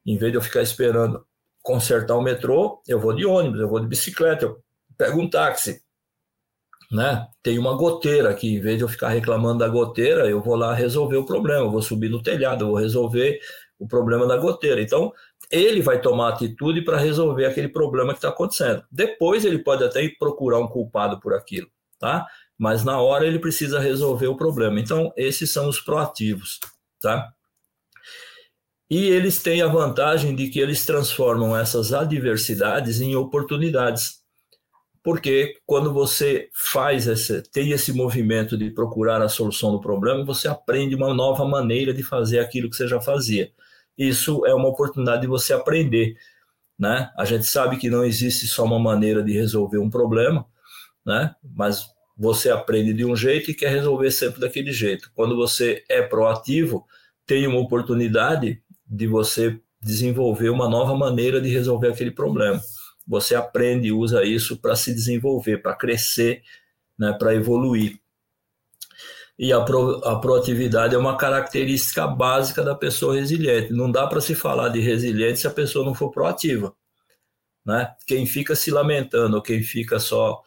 Em 0.06 0.18
vez 0.18 0.32
de 0.32 0.38
eu 0.38 0.42
ficar 0.42 0.62
esperando 0.62 1.26
consertar 1.62 2.16
o 2.16 2.22
metrô, 2.22 2.82
eu 2.88 3.00
vou 3.00 3.14
de 3.14 3.26
ônibus, 3.26 3.60
eu 3.60 3.70
vou 3.70 3.80
de 3.80 3.88
bicicleta, 3.88 4.46
eu 4.46 4.64
pego 4.98 5.20
um 5.20 5.30
táxi. 5.30 5.83
Né? 6.94 7.28
Tem 7.42 7.58
uma 7.58 7.76
goteira 7.76 8.30
aqui, 8.30 8.54
em 8.54 8.62
vez 8.62 8.78
de 8.78 8.84
eu 8.84 8.88
ficar 8.88 9.10
reclamando 9.10 9.60
da 9.60 9.68
goteira, 9.68 10.30
eu 10.30 10.40
vou 10.44 10.56
lá 10.56 10.76
resolver 10.76 11.18
o 11.18 11.26
problema, 11.26 11.68
vou 11.68 11.82
subir 11.82 12.08
no 12.08 12.22
telhado, 12.22 12.68
vou 12.68 12.76
resolver 12.76 13.40
o 13.80 13.88
problema 13.88 14.28
da 14.28 14.38
goteira. 14.38 14.80
Então, 14.80 15.12
ele 15.50 15.82
vai 15.82 16.00
tomar 16.00 16.30
atitude 16.30 16.84
para 16.84 16.98
resolver 16.98 17.46
aquele 17.46 17.68
problema 17.68 18.14
que 18.14 18.20
está 18.20 18.30
acontecendo. 18.30 18.84
Depois 18.92 19.44
ele 19.44 19.58
pode 19.60 19.84
até 19.84 20.08
procurar 20.20 20.60
um 20.60 20.68
culpado 20.68 21.20
por 21.20 21.34
aquilo, 21.34 21.68
tá? 21.98 22.28
Mas 22.58 22.84
na 22.84 23.02
hora 23.02 23.26
ele 23.26 23.40
precisa 23.40 23.80
resolver 23.80 24.28
o 24.28 24.38
problema. 24.38 24.80
Então, 24.80 25.12
esses 25.18 25.52
são 25.52 25.68
os 25.68 25.82
proativos, 25.82 26.60
tá? 27.02 27.28
E 28.88 29.08
eles 29.08 29.42
têm 29.42 29.64
a 29.64 29.68
vantagem 29.68 30.36
de 30.36 30.50
que 30.50 30.60
eles 30.60 30.86
transformam 30.86 31.58
essas 31.58 31.92
adversidades 31.92 33.02
em 33.02 33.16
oportunidades. 33.16 34.23
Porque 35.04 35.58
quando 35.66 35.92
você 35.94 36.50
faz 36.72 37.08
esse, 37.08 37.42
tem 37.52 37.72
esse 37.72 37.92
movimento 37.92 38.58
de 38.58 38.72
procurar 38.72 39.22
a 39.22 39.28
solução 39.28 39.72
do 39.72 39.82
problema, 39.82 40.24
você 40.24 40.48
aprende 40.48 40.96
uma 40.96 41.14
nova 41.14 41.46
maneira 41.46 41.94
de 41.94 42.04
fazer 42.04 42.40
aquilo 42.40 42.70
que 42.70 42.76
você 42.76 42.88
já 42.88 43.02
fazia 43.02 43.52
isso 43.98 44.46
é 44.46 44.54
uma 44.54 44.68
oportunidade 44.68 45.22
de 45.22 45.28
você 45.28 45.54
aprender. 45.54 46.16
Né? 46.78 47.10
A 47.18 47.26
gente 47.26 47.46
sabe 47.46 47.78
que 47.78 47.90
não 47.90 48.04
existe 48.04 48.48
só 48.48 48.64
uma 48.64 48.80
maneira 48.80 49.24
de 49.24 49.32
resolver 49.34 49.78
um 49.78 49.90
problema, 49.90 50.46
né? 51.06 51.36
mas 51.56 51.86
você 52.18 52.50
aprende 52.50 52.94
de 52.94 53.06
um 53.06 53.16
jeito 53.16 53.52
e 53.52 53.54
quer 53.54 53.70
resolver 53.70 54.12
sempre 54.12 54.40
daquele 54.40 54.72
jeito. 54.72 55.12
Quando 55.16 55.36
você 55.36 55.84
é 55.90 56.02
proativo, 56.02 56.86
tem 57.26 57.48
uma 57.48 57.60
oportunidade 57.60 58.62
de 58.86 59.08
você 59.08 59.60
desenvolver 59.82 60.50
uma 60.50 60.70
nova 60.70 60.96
maneira 60.96 61.42
de 61.42 61.50
resolver 61.50 61.90
aquele 61.90 62.12
problema. 62.12 62.62
Você 63.06 63.36
aprende 63.36 63.88
e 63.88 63.92
usa 63.92 64.24
isso 64.24 64.58
para 64.58 64.76
se 64.76 64.94
desenvolver, 64.94 65.58
para 65.58 65.76
crescer, 65.76 66.42
né, 66.98 67.14
para 67.14 67.36
evoluir 67.36 68.00
e 69.38 69.52
a, 69.52 69.62
pro, 69.62 69.96
a 70.06 70.20
proatividade 70.20 70.94
é 70.94 70.98
uma 70.98 71.18
característica 71.18 72.06
básica 72.08 72.64
da 72.64 72.76
pessoa 72.76 73.16
resiliente. 73.16 73.74
Não 73.74 73.92
dá 73.92 74.06
para 74.08 74.22
se 74.22 74.36
falar 74.36 74.70
de 74.70 74.80
resiliente 74.80 75.40
se 75.40 75.48
a 75.48 75.52
pessoa 75.52 75.86
não 75.86 75.96
for 75.96 76.12
proativa. 76.12 76.74
Né? 77.66 77.92
Quem 78.06 78.26
fica 78.26 78.56
se 78.56 78.70
lamentando, 78.70 79.42
quem 79.42 79.64
fica 79.64 80.00
só 80.00 80.42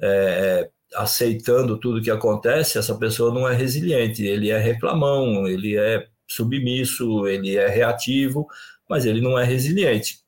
é, 0.00 0.68
aceitando 0.94 1.78
tudo 1.78 2.02
que 2.02 2.10
acontece, 2.10 2.78
essa 2.78 2.94
pessoa 2.96 3.32
não 3.32 3.48
é 3.48 3.54
resiliente. 3.54 4.24
Ele 4.24 4.50
é 4.50 4.58
reclamão, 4.58 5.46
ele 5.46 5.76
é 5.76 6.06
submisso, 6.28 7.26
ele 7.26 7.56
é 7.56 7.68
reativo, 7.68 8.46
mas 8.88 9.06
ele 9.06 9.20
não 9.20 9.38
é 9.38 9.44
resiliente. 9.44 10.20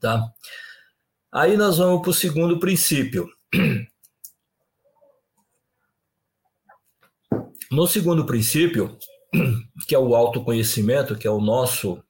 Tá? 0.00 0.24
Aí 1.32 1.56
nós 1.56 1.78
vamos 1.78 2.00
para 2.02 2.10
o 2.10 2.14
segundo 2.14 2.58
princípio. 2.58 3.28
No 7.70 7.86
segundo 7.86 8.24
princípio, 8.24 8.96
que 9.86 9.94
é 9.94 9.98
o 9.98 10.14
autoconhecimento, 10.14 11.16
que 11.16 11.26
é 11.26 11.30
o 11.30 11.40
nosso 11.40 12.02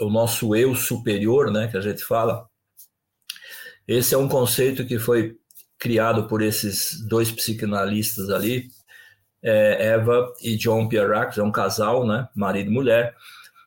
o 0.00 0.08
nosso 0.08 0.56
eu 0.56 0.74
superior, 0.74 1.50
né, 1.52 1.68
que 1.68 1.76
a 1.76 1.80
gente 1.80 2.02
fala. 2.02 2.48
Esse 3.86 4.14
é 4.14 4.18
um 4.18 4.28
conceito 4.28 4.86
que 4.86 4.98
foi 4.98 5.36
criado 5.78 6.26
por 6.26 6.42
esses 6.42 7.06
dois 7.06 7.30
psicanalistas 7.30 8.30
ali, 8.30 8.68
é, 9.42 9.88
Eva 9.88 10.32
e 10.42 10.56
John 10.56 10.88
Pierre, 10.88 11.38
é 11.38 11.42
um 11.42 11.52
casal, 11.52 12.06
né, 12.06 12.28
marido 12.34 12.70
e 12.70 12.74
mulher, 12.74 13.14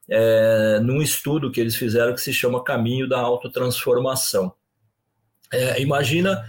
é, 0.09 0.79
num 0.79 1.01
estudo 1.01 1.51
que 1.51 1.59
eles 1.59 1.75
fizeram 1.75 2.13
que 2.13 2.21
se 2.21 2.33
chama 2.33 2.63
Caminho 2.63 3.07
da 3.07 3.19
Autotransformação. 3.19 4.53
É, 5.51 5.81
imagina 5.81 6.43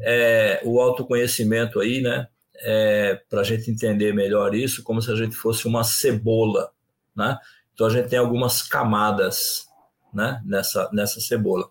é, 0.00 0.60
o 0.64 0.80
autoconhecimento 0.80 1.80
aí, 1.80 2.00
né, 2.00 2.28
é, 2.56 3.20
para 3.28 3.40
a 3.40 3.44
gente 3.44 3.70
entender 3.70 4.12
melhor 4.12 4.54
isso, 4.54 4.82
como 4.82 5.00
se 5.00 5.10
a 5.10 5.16
gente 5.16 5.34
fosse 5.34 5.66
uma 5.66 5.82
cebola, 5.82 6.70
né? 7.16 7.38
Então 7.74 7.86
a 7.86 7.90
gente 7.90 8.08
tem 8.08 8.18
algumas 8.18 8.62
camadas, 8.62 9.66
né? 10.12 10.40
Nessa, 10.44 10.88
nessa 10.92 11.20
cebola. 11.20 11.68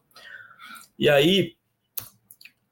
E 0.98 1.08
aí 1.08 1.56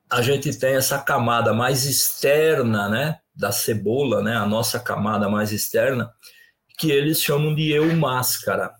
a 0.09 0.21
gente 0.21 0.57
tem 0.57 0.75
essa 0.75 0.97
camada 0.99 1.53
mais 1.53 1.85
externa, 1.85 2.89
né? 2.89 3.19
da 3.39 3.53
cebola, 3.53 4.21
né, 4.21 4.35
a 4.35 4.45
nossa 4.45 4.77
camada 4.77 5.29
mais 5.29 5.53
externa, 5.53 6.11
que 6.79 6.89
eles 6.89 7.21
chamam 7.21 7.53
de 7.53 7.71
eu 7.71 7.93
máscara, 7.93 8.73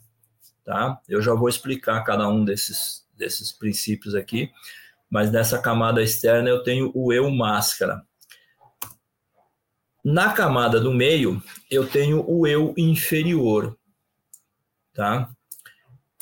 tá? 0.63 1.01
Eu 1.07 1.21
já 1.21 1.33
vou 1.33 1.49
explicar 1.49 2.01
cada 2.05 2.29
um 2.29 2.45
desses, 2.45 3.05
desses 3.13 3.51
princípios 3.51 4.15
aqui, 4.15 4.49
mas 5.09 5.29
nessa 5.29 5.61
camada 5.61 6.01
externa 6.01 6.49
eu 6.49 6.63
tenho 6.63 6.93
o 6.95 7.11
eu 7.11 7.29
máscara. 7.29 8.01
Na 10.03 10.31
camada 10.31 10.79
do 10.79 10.93
meio, 10.93 11.43
eu 11.69 11.85
tenho 11.85 12.23
o 12.25 12.47
eu 12.47 12.73
inferior, 12.77 13.77
tá? 14.93 15.29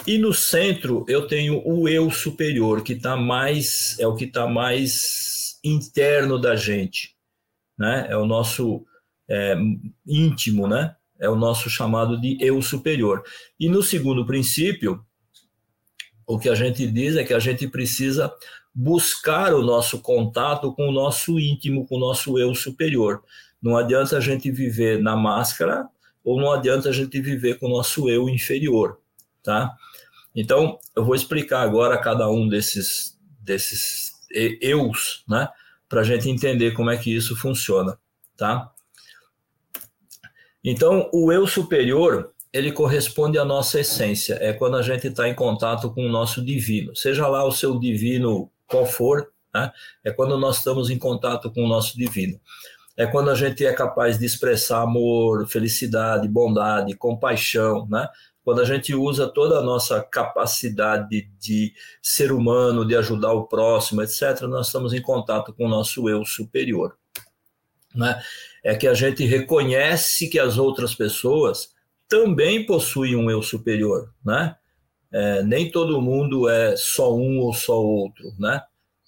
E 0.08 0.18
no 0.18 0.34
centro 0.34 1.06
eu 1.08 1.28
tenho 1.28 1.62
o 1.64 1.88
eu 1.88 2.10
superior, 2.10 2.82
que 2.82 2.94
está 2.94 3.16
mais 3.16 4.00
é 4.00 4.08
o 4.08 4.16
que 4.16 4.26
está 4.26 4.48
mais 4.48 5.60
interno 5.64 6.40
da 6.42 6.56
gente, 6.56 7.16
né? 7.78 8.08
É 8.10 8.18
o 8.18 8.26
nosso 8.26 8.84
é, 9.30 9.56
íntimo, 10.08 10.68
né? 10.68 10.97
É 11.20 11.30
o 11.30 11.36
nosso 11.36 11.70
chamado 11.70 12.20
de 12.20 12.38
eu 12.40 12.62
superior. 12.62 13.24
E 13.60 13.70
no 13.70 13.82
segundo 13.82 14.26
princípio, 14.26 15.04
o 16.26 16.38
que 16.38 16.50
a 16.50 16.56
gente 16.56 16.86
diz 16.88 17.16
é 17.16 17.24
que 17.24 17.34
a 17.34 17.40
gente 17.40 17.68
precisa 17.68 18.32
buscar 18.74 19.54
o 19.54 19.64
nosso 19.64 20.00
contato 20.02 20.72
com 20.74 20.90
o 20.90 20.92
nosso 20.92 21.40
íntimo, 21.40 21.88
com 21.88 21.96
o 21.96 22.00
nosso 22.00 22.38
eu 22.38 22.54
superior. 22.54 23.24
Não 23.62 23.76
adianta 23.76 24.18
a 24.18 24.22
gente 24.22 24.52
viver 24.52 25.02
na 25.02 25.16
máscara 25.16 25.88
ou 26.24 26.40
não 26.40 26.52
adianta 26.52 26.90
a 26.90 26.92
gente 26.92 27.20
viver 27.22 27.58
com 27.58 27.68
o 27.68 27.70
nosso 27.70 28.10
eu 28.10 28.30
inferior, 28.30 29.00
tá? 29.42 29.76
Então, 30.36 30.78
eu 30.96 31.04
vou 31.04 31.16
explicar 31.16 31.62
agora 31.62 31.98
cada 31.98 32.30
um 32.30 32.48
desses, 32.48 33.18
desses 33.40 34.12
eus, 34.62 35.24
né? 35.28 35.48
Para 35.90 36.02
a 36.02 36.04
gente 36.04 36.30
entender 36.30 36.72
como 36.74 36.92
é 36.92 36.98
que 36.98 37.16
isso 37.16 37.36
funciona, 37.36 37.98
tá? 38.36 38.72
Então, 40.70 41.10
o 41.14 41.32
eu 41.32 41.48
superior, 41.48 42.34
ele 42.52 42.74
corresponde 42.74 43.40
à 43.40 43.46
nossa 43.46 43.80
essência, 43.80 44.38
é 44.42 44.52
quando 44.52 44.76
a 44.76 44.82
gente 44.82 45.08
está 45.08 45.26
em 45.30 45.34
contato 45.34 45.90
com 45.94 46.06
o 46.06 46.12
nosso 46.12 46.44
divino, 46.44 46.94
seja 46.94 47.26
lá 47.26 47.46
o 47.46 47.54
seu 47.54 47.80
divino 47.80 48.52
qual 48.68 48.86
for, 48.86 49.32
né? 49.56 49.72
é 50.04 50.12
quando 50.12 50.38
nós 50.38 50.58
estamos 50.58 50.90
em 50.90 50.98
contato 50.98 51.50
com 51.54 51.64
o 51.64 51.68
nosso 51.70 51.98
divino. 51.98 52.38
É 52.98 53.08
quando 53.08 53.30
a 53.30 53.36
gente 53.36 53.66
é 53.66 53.72
capaz 53.72 54.20
de 54.20 54.26
expressar 54.26 54.82
amor, 54.82 55.48
felicidade, 55.48 56.28
bondade, 56.28 56.98
compaixão, 56.98 57.88
né? 57.90 58.06
quando 58.44 58.60
a 58.60 58.66
gente 58.66 58.94
usa 58.94 59.26
toda 59.26 59.60
a 59.60 59.64
nossa 59.64 60.04
capacidade 60.04 61.30
de 61.40 61.72
ser 62.02 62.34
humano, 62.34 62.86
de 62.86 62.94
ajudar 62.98 63.32
o 63.32 63.48
próximo, 63.48 64.02
etc., 64.02 64.42
nós 64.42 64.68
estamos 64.68 64.92
em 64.92 65.02
contato 65.02 65.54
com 65.54 65.66
o 65.66 65.70
nosso 65.70 66.10
eu 66.10 66.26
superior. 66.26 66.98
Né? 67.98 68.22
É 68.64 68.76
que 68.76 68.88
a 68.88 68.94
gente 68.94 69.26
reconhece 69.26 70.30
que 70.30 70.40
as 70.40 70.58
outras 70.58 70.94
pessoas 70.94 71.70
também 72.08 72.66
possuem 72.66 73.16
um 73.16 73.30
eu 73.30 73.42
superior, 73.42 74.14
né? 74.24 74.56
É, 75.12 75.42
nem 75.44 75.72
todo 75.72 76.02
mundo 76.02 76.50
é 76.50 76.76
só 76.76 77.16
um 77.16 77.40
ou 77.40 77.54
só 77.54 77.82
outro, 77.82 78.34
né? 78.38 78.62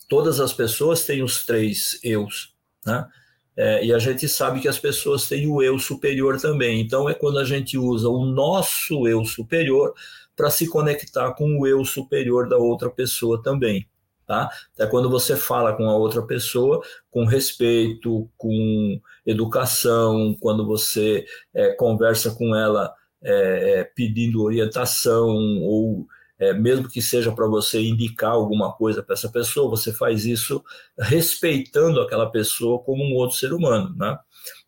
Todas 0.08 0.40
as 0.40 0.52
pessoas 0.52 1.06
têm 1.06 1.22
os 1.22 1.46
três 1.46 2.00
eus, 2.04 2.54
né? 2.86 3.08
É, 3.56 3.86
e 3.86 3.94
a 3.94 4.00
gente 4.00 4.28
sabe 4.30 4.62
que 4.62 4.70
as 4.70 4.80
pessoas 4.80 5.28
têm 5.28 5.46
o 5.46 5.62
eu 5.62 5.78
superior 5.78 6.40
também. 6.40 6.80
Então, 6.80 7.10
é 7.10 7.14
quando 7.14 7.40
a 7.40 7.44
gente 7.44 7.78
usa 7.78 8.08
o 8.08 8.26
nosso 8.26 9.06
eu 9.06 9.26
superior 9.26 9.94
para 10.34 10.50
se 10.50 10.66
conectar 10.66 11.34
com 11.34 11.60
o 11.60 11.68
eu 11.68 11.84
superior 11.84 12.48
da 12.48 12.58
outra 12.58 12.90
pessoa 12.90 13.44
também. 13.44 13.86
Tá? 14.30 14.47
É 14.77 14.86
quando 14.86 15.09
você 15.09 15.36
fala 15.36 15.75
com 15.75 15.89
a 15.89 15.97
outra 15.97 16.21
pessoa 16.21 16.84
com 17.09 17.25
respeito, 17.25 18.30
com 18.38 19.01
educação, 19.25 20.38
quando 20.39 20.67
você 20.67 21.25
é, 21.51 21.73
conversa 21.73 22.36
com 22.36 22.55
ela 22.55 22.93
é, 23.23 23.80
é 23.80 23.84
pedindo 23.84 24.43
orientação 24.43 25.27
ou 25.63 26.05
é, 26.38 26.53
mesmo 26.53 26.88
que 26.88 27.01
seja 27.01 27.32
para 27.32 27.47
você 27.47 27.82
indicar 27.82 28.30
alguma 28.30 28.71
coisa 28.71 29.01
para 29.01 29.15
essa 29.15 29.32
pessoa, 29.32 29.67
você 29.67 29.91
faz 29.91 30.25
isso 30.25 30.63
respeitando 30.99 31.99
aquela 31.99 32.30
pessoa 32.30 32.77
como 32.84 33.03
um 33.03 33.15
outro 33.15 33.36
ser 33.36 33.51
humano, 33.51 33.95
né? 33.97 34.15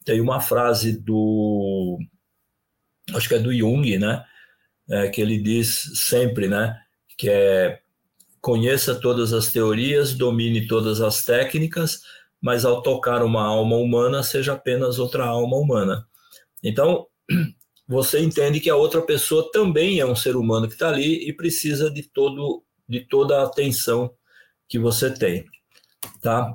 Tem 0.04 0.20
uma 0.20 0.40
frase 0.40 1.00
do, 1.00 2.00
acho 3.14 3.30
que 3.30 3.36
é 3.36 3.40
do 3.40 3.54
Jung, 3.54 3.96
né? 4.00 4.26
É, 4.90 5.08
que 5.10 5.22
ele 5.22 5.38
diz 5.38 5.84
sempre, 6.10 6.48
né? 6.48 6.76
Que 7.16 7.30
é 7.30 7.82
conheça 8.42 8.96
todas 8.96 9.32
as 9.32 9.52
teorias, 9.52 10.14
domine 10.14 10.68
todas 10.68 11.00
as 11.00 11.24
técnicas, 11.24 12.02
mas 12.42 12.66
ao 12.66 12.82
tocar 12.82 13.24
uma 13.24 13.44
alma 13.44 13.76
humana, 13.76 14.24
seja 14.24 14.54
apenas 14.54 14.98
outra 14.98 15.26
alma 15.26 15.56
humana. 15.56 16.08
Então, 16.64 17.06
você 17.88 18.20
entende 18.20 18.60
que 18.60 18.70
a 18.70 18.76
outra 18.76 19.02
pessoa 19.02 19.50
também 19.52 20.00
é 20.00 20.06
um 20.06 20.16
ser 20.16 20.36
humano 20.36 20.68
que 20.68 20.74
está 20.74 20.90
ali 20.90 21.28
e 21.28 21.34
precisa 21.34 21.90
de 21.90 22.04
todo 22.04 22.64
de 22.90 23.00
toda 23.08 23.40
a 23.40 23.46
atenção 23.46 24.14
que 24.68 24.78
você 24.78 25.10
tem, 25.10 25.46
tá? 26.22 26.54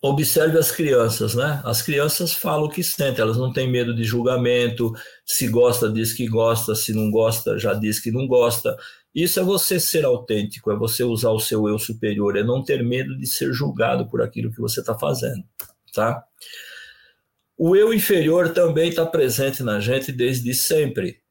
Observe 0.00 0.56
as 0.58 0.70
crianças, 0.70 1.34
né? 1.34 1.60
As 1.62 1.82
crianças 1.82 2.32
falam 2.32 2.66
o 2.66 2.70
que 2.70 2.82
sentem, 2.82 3.20
elas 3.20 3.36
não 3.36 3.52
têm 3.52 3.70
medo 3.70 3.94
de 3.94 4.02
julgamento, 4.02 4.94
se 5.26 5.46
gosta 5.48 5.90
diz 5.92 6.14
que 6.14 6.26
gosta, 6.26 6.74
se 6.74 6.94
não 6.94 7.10
gosta 7.10 7.58
já 7.58 7.74
diz 7.74 8.00
que 8.00 8.10
não 8.10 8.26
gosta. 8.26 8.78
Isso 9.16 9.40
é 9.40 9.42
você 9.42 9.80
ser 9.80 10.04
autêntico, 10.04 10.70
é 10.70 10.76
você 10.76 11.02
usar 11.02 11.30
o 11.30 11.40
seu 11.40 11.66
eu 11.66 11.78
superior, 11.78 12.36
é 12.36 12.42
não 12.42 12.62
ter 12.62 12.84
medo 12.84 13.16
de 13.16 13.26
ser 13.26 13.50
julgado 13.50 14.06
por 14.10 14.20
aquilo 14.20 14.52
que 14.52 14.60
você 14.60 14.80
está 14.80 14.94
fazendo, 14.98 15.42
tá? 15.94 16.22
O 17.56 17.74
eu 17.74 17.94
inferior 17.94 18.52
também 18.52 18.90
está 18.90 19.06
presente 19.06 19.62
na 19.62 19.80
gente 19.80 20.12
desde 20.12 20.52
sempre. 20.52 21.22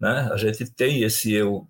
Né? 0.00 0.30
A 0.32 0.36
gente 0.38 0.64
tem 0.74 1.02
esse 1.02 1.30
eu 1.30 1.68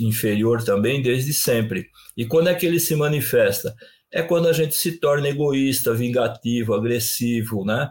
inferior 0.00 0.64
também 0.64 1.02
desde 1.02 1.34
sempre. 1.34 1.90
E 2.16 2.24
quando 2.24 2.48
é 2.48 2.54
que 2.54 2.64
ele 2.64 2.80
se 2.80 2.96
manifesta? 2.96 3.74
É 4.10 4.22
quando 4.22 4.48
a 4.48 4.52
gente 4.54 4.74
se 4.74 4.98
torna 4.98 5.28
egoísta, 5.28 5.92
vingativo, 5.92 6.72
agressivo, 6.72 7.66
né? 7.66 7.90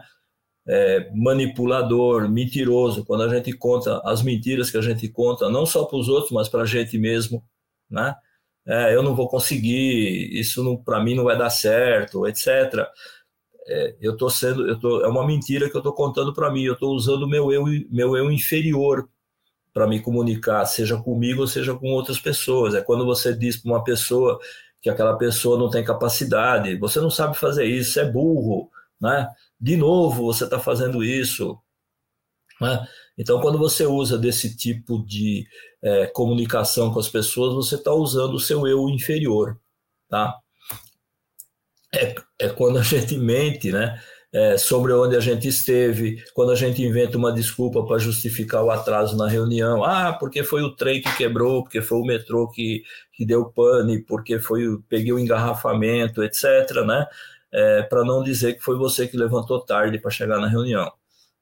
É, 0.66 1.10
manipulador, 1.12 2.28
mentiroso, 2.28 3.04
quando 3.04 3.24
a 3.24 3.28
gente 3.28 3.52
conta 3.52 4.00
as 4.04 4.22
mentiras 4.22 4.70
que 4.70 4.76
a 4.76 4.80
gente 4.80 5.08
conta, 5.08 5.50
não 5.50 5.66
só 5.66 5.84
para 5.84 5.98
os 5.98 6.08
outros, 6.08 6.30
mas 6.30 6.48
para 6.48 6.62
a 6.62 6.66
gente 6.66 6.96
mesmo, 6.98 7.44
né? 7.90 8.14
É, 8.64 8.94
eu 8.94 9.02
não 9.02 9.16
vou 9.16 9.28
conseguir, 9.28 10.38
isso 10.38 10.78
para 10.84 11.02
mim 11.02 11.16
não 11.16 11.24
vai 11.24 11.36
dar 11.36 11.50
certo, 11.50 12.26
etc 12.28 12.88
é, 13.66 13.94
eu 14.00 14.12
estou 14.12 14.30
sendo, 14.30 14.66
eu 14.68 14.78
tô, 14.78 15.02
é 15.02 15.08
uma 15.08 15.26
mentira 15.26 15.68
que 15.70 15.76
eu 15.76 15.80
estou 15.80 15.92
contando 15.92 16.32
para 16.32 16.50
mim. 16.50 16.62
Eu 16.64 16.74
estou 16.74 16.94
usando 16.94 17.28
meu 17.28 17.52
eu, 17.52 17.64
meu 17.90 18.16
eu 18.16 18.30
inferior 18.30 19.08
para 19.72 19.86
me 19.86 20.00
comunicar, 20.00 20.64
seja 20.66 20.98
comigo 20.98 21.42
ou 21.42 21.46
seja 21.46 21.74
com 21.74 21.88
outras 21.92 22.18
pessoas. 22.20 22.74
É 22.74 22.82
quando 22.82 23.04
você 23.04 23.34
diz 23.34 23.56
para 23.56 23.70
uma 23.72 23.84
pessoa 23.84 24.38
que 24.80 24.90
aquela 24.90 25.16
pessoa 25.16 25.58
não 25.58 25.70
tem 25.70 25.84
capacidade, 25.84 26.76
você 26.76 27.00
não 27.00 27.10
sabe 27.10 27.36
fazer 27.38 27.64
isso, 27.64 28.00
é 28.00 28.04
burro, 28.04 28.70
né? 29.00 29.28
De 29.62 29.76
novo, 29.76 30.24
você 30.24 30.44
está 30.44 30.58
fazendo 30.58 31.04
isso. 31.04 31.56
Né? 32.60 32.86
Então, 33.16 33.40
quando 33.40 33.58
você 33.58 33.86
usa 33.86 34.18
desse 34.18 34.56
tipo 34.56 35.04
de 35.06 35.46
é, 35.82 36.06
comunicação 36.08 36.92
com 36.92 36.98
as 36.98 37.08
pessoas, 37.08 37.54
você 37.54 37.76
está 37.76 37.92
usando 37.92 38.34
o 38.34 38.40
seu 38.40 38.66
eu 38.66 38.88
inferior, 38.88 39.58
tá? 40.08 40.36
é, 41.94 42.14
é 42.40 42.48
quando 42.48 42.78
a 42.78 42.82
gente 42.82 43.16
mente, 43.16 43.70
né? 43.70 44.00
É, 44.34 44.56
sobre 44.56 44.94
onde 44.94 45.14
a 45.14 45.20
gente 45.20 45.46
esteve, 45.46 46.24
quando 46.32 46.52
a 46.52 46.54
gente 46.54 46.82
inventa 46.82 47.18
uma 47.18 47.30
desculpa 47.30 47.84
para 47.84 47.98
justificar 47.98 48.64
o 48.64 48.70
atraso 48.70 49.14
na 49.14 49.28
reunião. 49.28 49.84
Ah, 49.84 50.10
porque 50.18 50.42
foi 50.42 50.62
o 50.62 50.74
trem 50.74 51.02
que 51.02 51.16
quebrou, 51.18 51.62
porque 51.62 51.82
foi 51.82 51.98
o 51.98 52.04
metrô 52.04 52.48
que, 52.48 52.82
que 53.12 53.26
deu 53.26 53.44
pane, 53.52 54.02
porque 54.02 54.38
foi 54.38 54.62
peguei 54.88 55.12
o 55.12 55.18
engarrafamento, 55.18 56.22
etc. 56.24 56.82
Né? 56.86 57.06
É, 57.52 57.82
para 57.82 58.04
não 58.04 58.22
dizer 58.22 58.54
que 58.54 58.62
foi 58.62 58.76
você 58.76 59.06
que 59.06 59.16
levantou 59.16 59.60
tarde 59.60 59.98
para 59.98 60.10
chegar 60.10 60.38
na 60.38 60.48
reunião. 60.48 60.90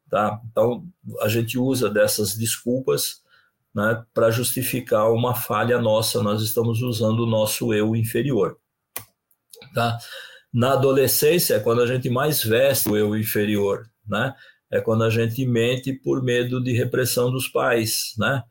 Tá? 0.08 0.40
Então, 0.50 0.84
a 1.20 1.28
gente 1.28 1.56
usa 1.56 1.88
dessas 1.88 2.36
desculpas 2.36 3.22
né, 3.72 4.02
para 4.12 4.30
justificar 4.30 5.12
uma 5.12 5.34
falha 5.34 5.78
nossa, 5.78 6.20
nós 6.22 6.42
estamos 6.42 6.82
usando 6.82 7.20
o 7.20 7.26
nosso 7.26 7.72
eu 7.72 7.94
inferior. 7.94 8.58
Tá? 9.72 9.98
Na 10.52 10.72
adolescência 10.72 11.54
é 11.54 11.60
quando 11.60 11.80
a 11.80 11.86
gente 11.86 12.10
mais 12.10 12.42
veste 12.42 12.88
o 12.88 12.96
eu 12.96 13.16
inferior, 13.16 13.88
né? 14.06 14.34
É 14.68 14.80
quando 14.80 15.04
a 15.04 15.10
gente 15.10 15.44
mente 15.46 15.92
por 15.92 16.22
medo 16.22 16.62
de 16.62 16.72
repressão 16.72 17.30
dos 17.30 17.48
pais, 17.48 18.14
né? 18.18 18.42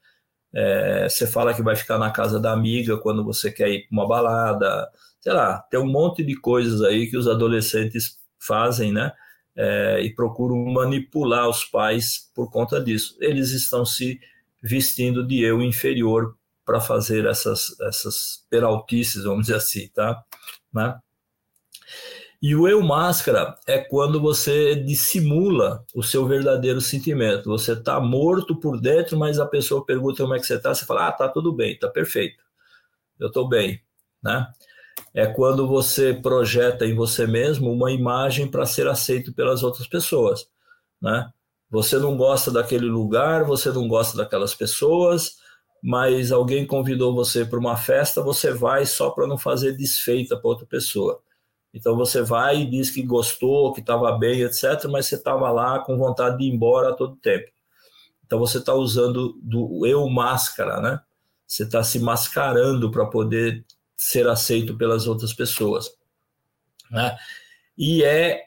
É, 0.53 1.07
você 1.09 1.27
fala 1.27 1.53
que 1.53 1.61
vai 1.61 1.75
ficar 1.75 1.97
na 1.97 2.09
casa 2.09 2.39
da 2.39 2.51
amiga 2.53 2.97
quando 2.97 3.23
você 3.23 3.51
quer 3.51 3.69
ir 3.69 3.87
para 3.87 3.95
uma 3.95 4.07
balada, 4.07 4.89
sei 5.19 5.33
lá, 5.33 5.59
tem 5.69 5.79
um 5.79 5.87
monte 5.87 6.23
de 6.23 6.35
coisas 6.35 6.81
aí 6.81 7.09
que 7.09 7.17
os 7.17 7.27
adolescentes 7.27 8.17
fazem, 8.39 8.91
né? 8.91 9.11
É, 9.55 10.01
e 10.01 10.13
procuram 10.13 10.63
manipular 10.65 11.49
os 11.49 11.65
pais 11.65 12.31
por 12.33 12.49
conta 12.49 12.81
disso. 12.81 13.17
Eles 13.19 13.51
estão 13.51 13.85
se 13.85 14.19
vestindo 14.61 15.25
de 15.25 15.41
eu 15.41 15.61
inferior 15.61 16.35
para 16.65 16.79
fazer 16.79 17.25
essas, 17.25 17.77
essas 17.81 18.45
peraltices, 18.49 19.23
vamos 19.23 19.47
dizer 19.47 19.55
assim, 19.55 19.87
tá? 19.89 20.23
Né? 20.71 20.97
E 22.41 22.55
o 22.55 22.67
eu 22.67 22.81
máscara 22.81 23.55
é 23.67 23.79
quando 23.79 24.21
você 24.21 24.75
dissimula 24.75 25.83
o 25.93 26.01
seu 26.01 26.25
verdadeiro 26.25 26.79
sentimento. 26.79 27.49
Você 27.49 27.73
está 27.73 27.99
morto 27.99 28.55
por 28.55 28.79
dentro, 28.79 29.17
mas 29.17 29.39
a 29.39 29.45
pessoa 29.45 29.85
pergunta 29.85 30.23
como 30.23 30.35
é 30.35 30.39
que 30.39 30.45
você 30.45 30.55
está, 30.55 30.73
você 30.73 30.85
fala, 30.85 31.07
ah, 31.07 31.11
tá 31.11 31.27
tudo 31.27 31.51
bem, 31.51 31.77
tá 31.77 31.89
perfeito, 31.89 32.41
eu 33.19 33.27
estou 33.27 33.49
bem, 33.49 33.81
né? 34.23 34.47
É 35.13 35.25
quando 35.25 35.67
você 35.67 36.13
projeta 36.13 36.85
em 36.85 36.95
você 36.95 37.25
mesmo 37.25 37.71
uma 37.71 37.91
imagem 37.91 38.49
para 38.49 38.65
ser 38.65 38.87
aceito 38.87 39.33
pelas 39.33 39.63
outras 39.63 39.87
pessoas, 39.87 40.47
né? 41.01 41.29
Você 41.69 41.97
não 41.99 42.17
gosta 42.17 42.51
daquele 42.51 42.85
lugar, 42.85 43.43
você 43.43 43.71
não 43.71 43.87
gosta 43.87 44.17
daquelas 44.17 44.55
pessoas, 44.55 45.37
mas 45.83 46.31
alguém 46.31 46.65
convidou 46.65 47.13
você 47.13 47.45
para 47.45 47.59
uma 47.59 47.77
festa, 47.77 48.21
você 48.23 48.51
vai 48.51 48.85
só 48.85 49.11
para 49.11 49.27
não 49.27 49.37
fazer 49.37 49.73
desfeita 49.73 50.35
para 50.35 50.49
outra 50.49 50.65
pessoa. 50.65 51.21
Então 51.73 51.95
você 51.95 52.21
vai 52.21 52.61
e 52.61 52.69
diz 52.69 52.89
que 52.89 53.03
gostou, 53.03 53.71
que 53.71 53.79
estava 53.79 54.11
bem, 54.17 54.41
etc., 54.41 54.85
mas 54.89 55.05
você 55.05 55.15
estava 55.15 55.51
lá 55.51 55.79
com 55.79 55.97
vontade 55.97 56.39
de 56.39 56.45
ir 56.45 56.53
embora 56.53 56.89
a 56.89 56.93
todo 56.93 57.15
tempo. 57.17 57.49
Então 58.25 58.39
você 58.39 58.57
está 58.57 58.73
usando 58.73 59.39
do 59.41 59.85
eu 59.85 60.07
máscara, 60.09 60.81
né? 60.81 60.99
Você 61.47 61.63
está 61.63 61.83
se 61.83 61.99
mascarando 61.99 62.91
para 62.91 63.05
poder 63.05 63.65
ser 63.99 64.29
aceito 64.29 64.77
pelas 64.77 65.07
outras 65.07 65.33
pessoas. 65.33 65.91
Né? 66.89 67.17
E 67.77 68.01
é 68.01 68.45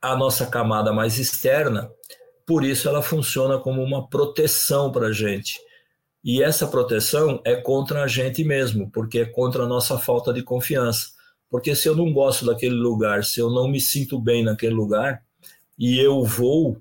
a 0.00 0.14
nossa 0.14 0.44
camada 0.44 0.92
mais 0.92 1.18
externa, 1.18 1.90
por 2.46 2.62
isso 2.62 2.86
ela 2.86 3.00
funciona 3.00 3.58
como 3.58 3.82
uma 3.82 4.06
proteção 4.10 4.92
para 4.92 5.06
a 5.06 5.12
gente. 5.12 5.58
E 6.22 6.42
essa 6.42 6.66
proteção 6.68 7.40
é 7.46 7.56
contra 7.56 8.02
a 8.02 8.06
gente 8.06 8.44
mesmo, 8.44 8.90
porque 8.90 9.20
é 9.20 9.24
contra 9.24 9.62
a 9.62 9.66
nossa 9.66 9.98
falta 9.98 10.34
de 10.34 10.42
confiança. 10.42 11.08
Porque 11.48 11.74
se 11.74 11.88
eu 11.88 11.96
não 11.96 12.12
gosto 12.12 12.44
daquele 12.44 12.74
lugar, 12.74 13.24
se 13.24 13.40
eu 13.40 13.48
não 13.48 13.66
me 13.68 13.80
sinto 13.80 14.20
bem 14.20 14.44
naquele 14.44 14.74
lugar, 14.74 15.22
e 15.78 15.98
eu 15.98 16.22
vou, 16.24 16.76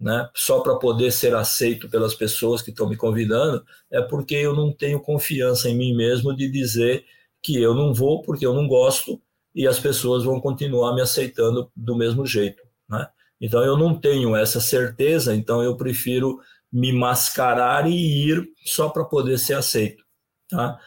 né, 0.00 0.28
só 0.34 0.60
para 0.60 0.76
poder 0.76 1.12
ser 1.12 1.34
aceito 1.34 1.88
pelas 1.88 2.14
pessoas 2.14 2.62
que 2.62 2.70
estão 2.70 2.88
me 2.88 2.96
convidando, 2.96 3.64
é 3.90 4.00
porque 4.00 4.34
eu 4.34 4.54
não 4.54 4.72
tenho 4.72 5.00
confiança 5.00 5.68
em 5.68 5.76
mim 5.76 5.94
mesmo 5.94 6.34
de 6.34 6.50
dizer 6.50 7.04
que 7.42 7.60
eu 7.60 7.74
não 7.74 7.92
vou 7.92 8.22
porque 8.22 8.46
eu 8.46 8.54
não 8.54 8.66
gosto 8.66 9.20
e 9.54 9.66
as 9.66 9.78
pessoas 9.78 10.24
vão 10.24 10.40
continuar 10.40 10.94
me 10.94 11.02
aceitando 11.02 11.70
do 11.76 11.96
mesmo 11.96 12.24
jeito, 12.24 12.62
né? 12.88 13.08
Então 13.40 13.62
eu 13.62 13.76
não 13.76 13.98
tenho 13.98 14.36
essa 14.36 14.60
certeza, 14.60 15.34
então 15.34 15.62
eu 15.62 15.76
prefiro 15.76 16.38
me 16.72 16.92
mascarar 16.92 17.88
e 17.90 18.28
ir 18.28 18.48
só 18.64 18.88
para 18.88 19.04
poder 19.04 19.38
ser 19.38 19.54
aceito, 19.54 20.04
tá? 20.48 20.78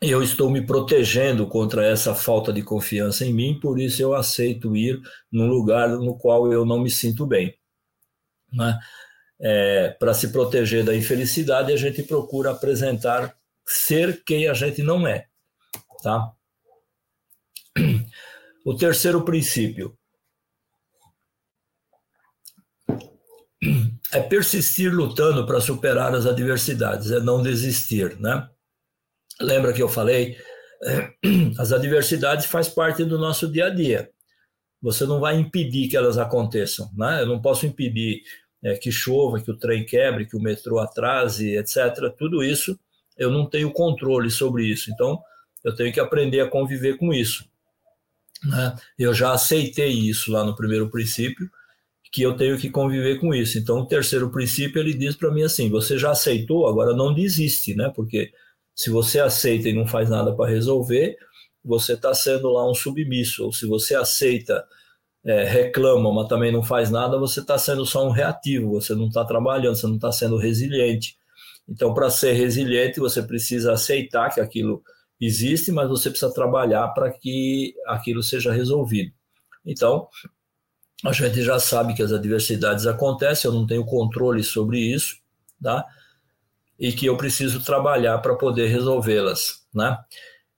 eu 0.00 0.22
estou 0.22 0.48
me 0.48 0.64
protegendo 0.64 1.46
contra 1.46 1.84
essa 1.84 2.14
falta 2.14 2.52
de 2.52 2.62
confiança 2.62 3.26
em 3.26 3.32
mim, 3.32 3.58
por 3.58 3.80
isso 3.80 4.00
eu 4.00 4.14
aceito 4.14 4.76
ir 4.76 5.00
num 5.30 5.48
lugar 5.48 5.88
no 5.88 6.16
qual 6.16 6.52
eu 6.52 6.64
não 6.64 6.80
me 6.80 6.90
sinto 6.90 7.26
bem. 7.26 7.57
Né? 8.52 8.78
É, 9.40 9.90
Para 9.98 10.14
se 10.14 10.28
proteger 10.28 10.84
da 10.84 10.94
infelicidade, 10.94 11.72
a 11.72 11.76
gente 11.76 12.02
procura 12.02 12.50
apresentar 12.50 13.34
ser 13.66 14.22
quem 14.24 14.48
a 14.48 14.54
gente 14.54 14.82
não 14.82 15.06
é. 15.06 15.26
Tá? 16.02 16.32
O 18.64 18.76
terceiro 18.76 19.24
princípio 19.24 19.96
é 24.12 24.20
persistir 24.20 24.92
lutando 24.92 25.46
para 25.46 25.60
superar 25.60 26.14
as 26.14 26.26
adversidades, 26.26 27.10
é 27.10 27.20
não 27.20 27.42
desistir, 27.42 28.18
né? 28.20 28.48
Lembra 29.40 29.72
que 29.72 29.82
eu 29.82 29.88
falei? 29.88 30.36
As 31.58 31.72
adversidades 31.72 32.46
faz 32.46 32.68
parte 32.68 33.04
do 33.04 33.18
nosso 33.18 33.50
dia 33.50 33.66
a 33.66 33.70
dia. 33.70 34.10
Você 34.80 35.04
não 35.04 35.20
vai 35.20 35.36
impedir 35.36 35.88
que 35.88 35.96
elas 35.96 36.18
aconteçam, 36.18 36.90
né? 36.96 37.22
Eu 37.22 37.26
não 37.26 37.40
posso 37.40 37.66
impedir 37.66 38.22
é, 38.62 38.74
que 38.74 38.92
chova, 38.92 39.40
que 39.40 39.50
o 39.50 39.56
trem 39.56 39.84
quebre, 39.84 40.26
que 40.26 40.36
o 40.36 40.40
metrô 40.40 40.78
atrase, 40.78 41.56
etc. 41.56 42.12
Tudo 42.16 42.42
isso 42.42 42.78
eu 43.16 43.30
não 43.30 43.48
tenho 43.48 43.72
controle 43.72 44.30
sobre 44.30 44.64
isso. 44.64 44.90
Então 44.90 45.20
eu 45.64 45.74
tenho 45.74 45.92
que 45.92 46.00
aprender 46.00 46.40
a 46.40 46.48
conviver 46.48 46.96
com 46.96 47.12
isso. 47.12 47.44
Né? 48.44 48.76
Eu 48.98 49.12
já 49.12 49.32
aceitei 49.32 49.90
isso 49.90 50.30
lá 50.30 50.44
no 50.44 50.54
primeiro 50.54 50.88
princípio, 50.88 51.50
que 52.12 52.22
eu 52.22 52.36
tenho 52.36 52.56
que 52.56 52.70
conviver 52.70 53.20
com 53.20 53.34
isso. 53.34 53.58
Então 53.58 53.80
o 53.80 53.86
terceiro 53.86 54.30
princípio 54.30 54.80
ele 54.80 54.94
diz 54.94 55.16
para 55.16 55.32
mim 55.32 55.42
assim: 55.42 55.68
você 55.68 55.98
já 55.98 56.12
aceitou, 56.12 56.68
agora 56.68 56.94
não 56.94 57.12
desiste, 57.12 57.74
né? 57.74 57.90
Porque 57.94 58.32
se 58.74 58.90
você 58.90 59.18
aceita 59.18 59.68
e 59.68 59.72
não 59.72 59.86
faz 59.86 60.08
nada 60.08 60.34
para 60.34 60.48
resolver, 60.48 61.16
você 61.68 61.92
está 61.92 62.14
sendo 62.14 62.50
lá 62.50 62.68
um 62.68 62.74
submisso. 62.74 63.44
Ou 63.44 63.52
se 63.52 63.66
você 63.66 63.94
aceita, 63.94 64.64
é, 65.24 65.44
reclama, 65.44 66.12
mas 66.12 66.28
também 66.28 66.52
não 66.52 66.62
faz 66.62 66.90
nada, 66.90 67.18
você 67.18 67.40
está 67.40 67.58
sendo 67.58 67.84
só 67.84 68.06
um 68.06 68.10
reativo, 68.10 68.70
você 68.70 68.94
não 68.94 69.08
está 69.08 69.24
trabalhando, 69.24 69.76
você 69.76 69.86
não 69.86 69.96
está 69.96 70.10
sendo 70.10 70.36
resiliente. 70.36 71.16
Então, 71.68 71.92
para 71.92 72.10
ser 72.10 72.32
resiliente, 72.32 72.98
você 72.98 73.22
precisa 73.22 73.72
aceitar 73.72 74.32
que 74.32 74.40
aquilo 74.40 74.82
existe, 75.20 75.70
mas 75.70 75.88
você 75.88 76.08
precisa 76.10 76.32
trabalhar 76.32 76.88
para 76.88 77.10
que 77.12 77.74
aquilo 77.86 78.22
seja 78.22 78.52
resolvido. 78.52 79.12
Então, 79.66 80.08
a 81.04 81.12
gente 81.12 81.42
já 81.42 81.58
sabe 81.58 81.94
que 81.94 82.02
as 82.02 82.12
adversidades 82.12 82.86
acontecem, 82.86 83.50
eu 83.50 83.54
não 83.54 83.66
tenho 83.66 83.84
controle 83.84 84.42
sobre 84.42 84.78
isso, 84.80 85.16
tá? 85.62 85.84
e 86.78 86.92
que 86.92 87.06
eu 87.06 87.16
preciso 87.16 87.62
trabalhar 87.64 88.18
para 88.18 88.36
poder 88.36 88.68
resolvê-las, 88.68 89.66
né? 89.74 89.98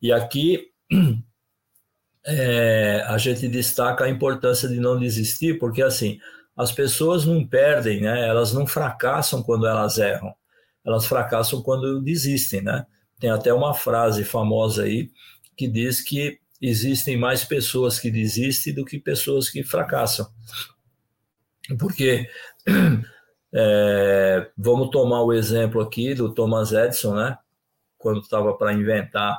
E 0.03 0.13
aqui 0.13 0.70
é, 2.25 3.05
a 3.07 3.19
gente 3.19 3.49
destaca 3.49 4.05
a 4.05 4.09
importância 4.09 4.69
de 4.69 4.79
não 4.81 4.99
desistir, 4.99 5.59
porque 5.59 5.83
assim 5.83 6.19
as 6.57 6.73
pessoas 6.73 7.25
não 7.25 7.47
perdem, 7.47 8.03
né? 8.03 8.29
Elas 8.29 8.53
não 8.53 8.67
fracassam 8.67 9.43
quando 9.43 9.67
elas 9.67 9.99
erram, 9.99 10.35
elas 10.85 11.07
fracassam 11.07 11.63
quando 11.63 12.03
desistem, 12.03 12.63
né? 12.63 12.87
Tem 13.19 13.31
até 13.31 13.53
uma 13.53 13.75
frase 13.75 14.25
famosa 14.25 14.85
aí 14.85 15.11
que 15.57 15.69
diz 15.69 16.03
que 16.03 16.39
existem 16.61 17.17
mais 17.17 17.45
pessoas 17.45 17.99
que 17.99 18.11
desistem 18.11 18.75
do 18.75 18.85
que 18.85 18.99
pessoas 18.99 19.49
que 19.49 19.63
fracassam, 19.63 20.27
porque 21.79 22.29
É, 23.53 24.49
vamos 24.57 24.91
tomar 24.91 25.23
o 25.23 25.33
exemplo 25.33 25.81
aqui 25.81 26.15
do 26.15 26.33
Thomas 26.33 26.73
Edison, 26.73 27.15
né? 27.15 27.37
Quando 27.99 28.21
estava 28.21 28.57
para 28.57 28.73
inventar 28.73 29.39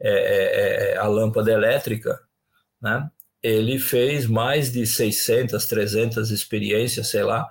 é, 0.00 0.10
é, 0.10 0.92
é, 0.92 0.96
a 0.96 1.06
lâmpada 1.06 1.50
elétrica, 1.50 2.18
né? 2.80 3.08
Ele 3.42 3.78
fez 3.78 4.26
mais 4.26 4.72
de 4.72 4.86
600, 4.86 5.66
300 5.66 6.30
experiências, 6.30 7.08
sei 7.08 7.22
lá, 7.22 7.46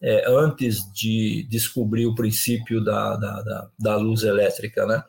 é, 0.00 0.24
antes 0.28 0.80
de 0.92 1.46
descobrir 1.50 2.06
o 2.06 2.14
princípio 2.14 2.82
da, 2.82 3.16
da, 3.16 3.42
da, 3.42 3.70
da 3.78 3.96
luz 3.96 4.22
elétrica, 4.22 4.86
né? 4.86 5.02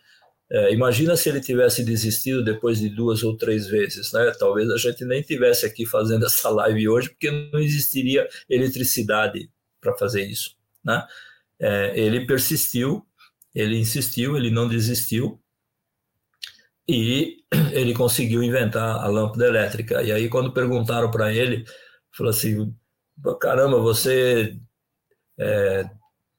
É, 0.52 0.74
imagina 0.74 1.16
se 1.16 1.30
ele 1.30 1.40
tivesse 1.40 1.84
desistido 1.84 2.44
depois 2.44 2.80
de 2.80 2.90
duas 2.90 3.22
ou 3.24 3.38
três 3.38 3.68
vezes, 3.68 4.12
né? 4.12 4.32
Talvez 4.40 4.70
a 4.72 4.78
gente 4.78 5.06
nem 5.06 5.22
tivesse 5.22 5.66
aqui 5.66 5.86
fazendo 5.86 6.26
essa 6.28 6.50
live 6.50 6.90
hoje, 6.90 7.10
porque 7.10 7.30
não 7.32 7.60
existiria 7.60 8.28
eletricidade 8.50 9.50
para 9.80 9.96
fazer 9.96 10.26
isso. 10.26 10.56
Né? 10.84 11.06
É, 11.60 12.00
ele 12.00 12.26
persistiu, 12.26 13.06
ele 13.54 13.78
insistiu, 13.78 14.38
ele 14.38 14.50
não 14.50 14.68
desistiu 14.68 15.40
e 16.90 17.46
ele 17.72 17.94
conseguiu 17.94 18.42
inventar 18.42 18.98
a 18.98 19.08
lâmpada 19.08 19.46
elétrica. 19.46 20.02
E 20.02 20.12
aí, 20.12 20.28
quando 20.28 20.52
perguntaram 20.52 21.12
para 21.12 21.32
ele, 21.32 21.64
falou 22.12 22.32
assim: 22.32 22.74
caramba, 23.40 23.80
você 23.80 24.58
é, 25.38 25.90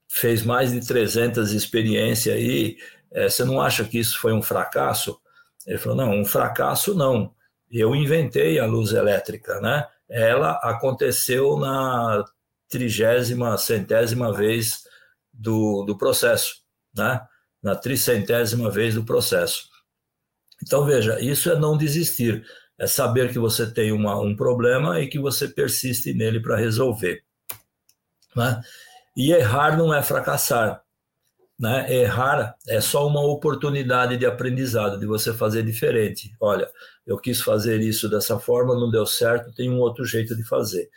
fez 0.08 0.42
mais 0.42 0.72
de 0.72 0.84
300 0.86 1.52
experiências 1.52 2.34
aí, 2.34 2.76
é, 3.12 3.28
você 3.28 3.44
não 3.44 3.60
acha 3.60 3.84
que 3.84 3.98
isso 3.98 4.18
foi 4.18 4.32
um 4.32 4.42
fracasso? 4.42 5.20
Ele 5.66 5.78
falou: 5.78 5.96
não, 5.96 6.20
um 6.20 6.24
fracasso 6.24 6.94
não. 6.94 7.32
Eu 7.70 7.94
inventei 7.94 8.58
a 8.58 8.66
luz 8.66 8.92
elétrica, 8.92 9.60
né? 9.60 9.86
Ela 10.08 10.52
aconteceu 10.64 11.56
na 11.56 12.24
trigésima, 12.68 13.56
centésima 13.56 14.32
vez 14.32 14.82
do, 15.32 15.84
do 15.84 15.96
processo, 15.96 16.56
né? 16.96 17.20
na 17.62 17.76
tricentésima 17.76 18.70
vez 18.70 18.94
do 18.94 19.04
processo. 19.04 19.68
Então, 20.62 20.84
veja, 20.84 21.20
isso 21.20 21.50
é 21.50 21.58
não 21.58 21.76
desistir, 21.76 22.44
é 22.78 22.86
saber 22.86 23.32
que 23.32 23.38
você 23.38 23.70
tem 23.70 23.92
uma, 23.92 24.20
um 24.20 24.34
problema 24.34 25.00
e 25.00 25.08
que 25.08 25.18
você 25.18 25.48
persiste 25.48 26.12
nele 26.12 26.40
para 26.40 26.56
resolver. 26.56 27.22
Né? 28.34 28.60
E 29.16 29.32
errar 29.32 29.76
não 29.76 29.92
é 29.92 30.02
fracassar. 30.02 30.82
Né? 31.58 31.92
Errar 31.92 32.56
é 32.68 32.80
só 32.80 33.06
uma 33.06 33.22
oportunidade 33.22 34.16
de 34.16 34.26
aprendizado, 34.26 34.98
de 34.98 35.06
você 35.06 35.32
fazer 35.32 35.62
diferente. 35.62 36.34
Olha, 36.40 36.70
eu 37.06 37.18
quis 37.18 37.40
fazer 37.40 37.80
isso 37.80 38.08
dessa 38.08 38.38
forma, 38.38 38.74
não 38.74 38.90
deu 38.90 39.04
certo, 39.04 39.52
tem 39.54 39.70
um 39.70 39.78
outro 39.78 40.04
jeito 40.04 40.36
de 40.36 40.42
fazer 40.44 40.88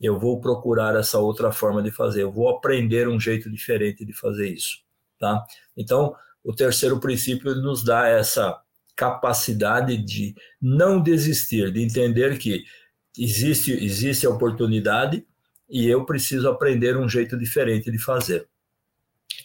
eu 0.00 0.18
vou 0.18 0.40
procurar 0.40 0.96
essa 0.96 1.18
outra 1.18 1.52
forma 1.52 1.82
de 1.82 1.90
fazer, 1.90 2.22
eu 2.22 2.32
vou 2.32 2.48
aprender 2.48 3.08
um 3.08 3.18
jeito 3.18 3.50
diferente 3.50 4.04
de 4.04 4.12
fazer 4.12 4.48
isso, 4.48 4.78
tá? 5.18 5.44
Então, 5.76 6.14
o 6.42 6.54
terceiro 6.54 7.00
princípio 7.00 7.54
nos 7.54 7.82
dá 7.84 8.06
essa 8.06 8.60
capacidade 8.96 9.96
de 9.96 10.34
não 10.60 11.00
desistir, 11.00 11.72
de 11.72 11.82
entender 11.82 12.38
que 12.38 12.64
existe, 13.18 13.72
existe 13.72 14.26
a 14.26 14.30
oportunidade 14.30 15.26
e 15.68 15.86
eu 15.86 16.04
preciso 16.04 16.48
aprender 16.48 16.96
um 16.96 17.08
jeito 17.08 17.38
diferente 17.38 17.90
de 17.90 17.98
fazer. 17.98 18.46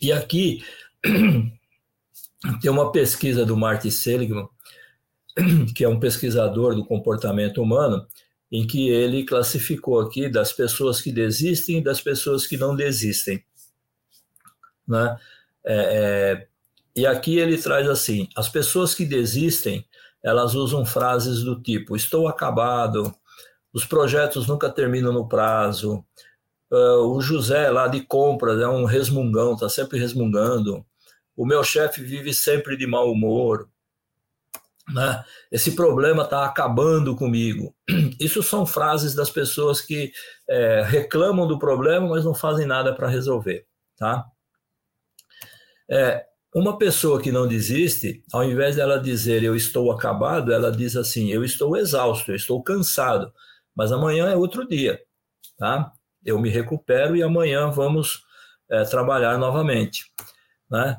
E 0.02 0.12
aqui 0.12 0.64
tem 2.62 2.72
uma 2.72 2.91
pesquisa 2.91 3.45
do 3.45 3.58
Martin 3.58 3.89
Seligman, 3.89 4.47
que 5.76 5.84
é 5.84 5.89
um 5.89 6.00
pesquisador 6.00 6.76
do 6.76 6.86
comportamento 6.86 7.62
humano, 7.62 8.06
em 8.52 8.66
que 8.66 8.89
ele 8.89 9.24
classificou 9.24 10.00
aqui 10.00 10.28
das 10.28 10.52
pessoas 10.52 11.02
que 11.02 11.12
desistem 11.12 11.78
e 11.78 11.84
das 11.84 12.02
pessoas 12.02 12.47
que 12.47 12.58
não 12.58 12.76
desistem. 12.76 13.43
Né? 14.88 15.18
É, 15.64 15.76
é, 15.76 16.47
e 16.95 17.05
aqui 17.05 17.37
ele 17.37 17.57
traz 17.57 17.87
assim: 17.87 18.27
as 18.35 18.49
pessoas 18.49 18.93
que 18.93 19.05
desistem, 19.05 19.85
elas 20.23 20.55
usam 20.55 20.85
frases 20.85 21.43
do 21.43 21.61
tipo: 21.61 21.95
estou 21.95 22.27
acabado, 22.27 23.13
os 23.73 23.85
projetos 23.85 24.47
nunca 24.47 24.69
terminam 24.69 25.13
no 25.13 25.27
prazo, 25.27 26.03
uh, 26.71 27.15
o 27.15 27.21
José 27.21 27.69
lá 27.69 27.87
de 27.87 28.01
compras 28.01 28.59
é 28.59 28.67
um 28.67 28.85
resmungão, 28.85 29.53
está 29.53 29.69
sempre 29.69 29.99
resmungando, 29.99 30.85
o 31.35 31.45
meu 31.45 31.63
chefe 31.63 32.03
vive 32.03 32.33
sempre 32.33 32.75
de 32.75 32.85
mau 32.85 33.11
humor, 33.11 33.69
né? 34.93 35.23
esse 35.51 35.75
problema 35.75 36.23
está 36.23 36.45
acabando 36.45 37.15
comigo. 37.15 37.75
Isso 38.19 38.41
são 38.41 38.65
frases 38.65 39.13
das 39.13 39.29
pessoas 39.29 39.81
que 39.81 40.11
é, 40.49 40.83
reclamam 40.83 41.47
do 41.47 41.59
problema, 41.59 42.07
mas 42.07 42.25
não 42.25 42.33
fazem 42.33 42.65
nada 42.65 42.93
para 42.93 43.07
resolver. 43.07 43.65
Tá? 43.97 44.25
É, 45.89 46.25
uma 46.54 46.78
pessoa 46.78 47.22
que 47.22 47.32
não 47.32 47.47
desiste, 47.47 48.24
ao 48.34 48.43
invés 48.43 48.76
dela 48.76 49.00
dizer 49.00 49.43
eu 49.43 49.56
estou 49.56 49.91
acabado, 49.91 50.52
ela 50.52 50.72
diz 50.72 50.95
assim: 50.95 51.30
eu 51.30 51.43
estou 51.43 51.78
exausto, 51.78 52.32
eu 52.32 52.36
estou 52.36 52.62
cansado, 52.64 53.32
mas 53.76 53.91
amanhã 53.91 54.30
é 54.30 54.36
outro 54.36 54.68
dia. 54.68 55.00
Tá? 55.58 55.91
Eu 56.26 56.39
me 56.39 56.50
recupero 56.50 57.16
e 57.16 57.22
amanhã 57.22 57.70
vamos 57.70 58.24
é, 58.70 58.84
trabalhar 58.84 59.38
novamente. 59.38 60.06
Né? 60.70 60.97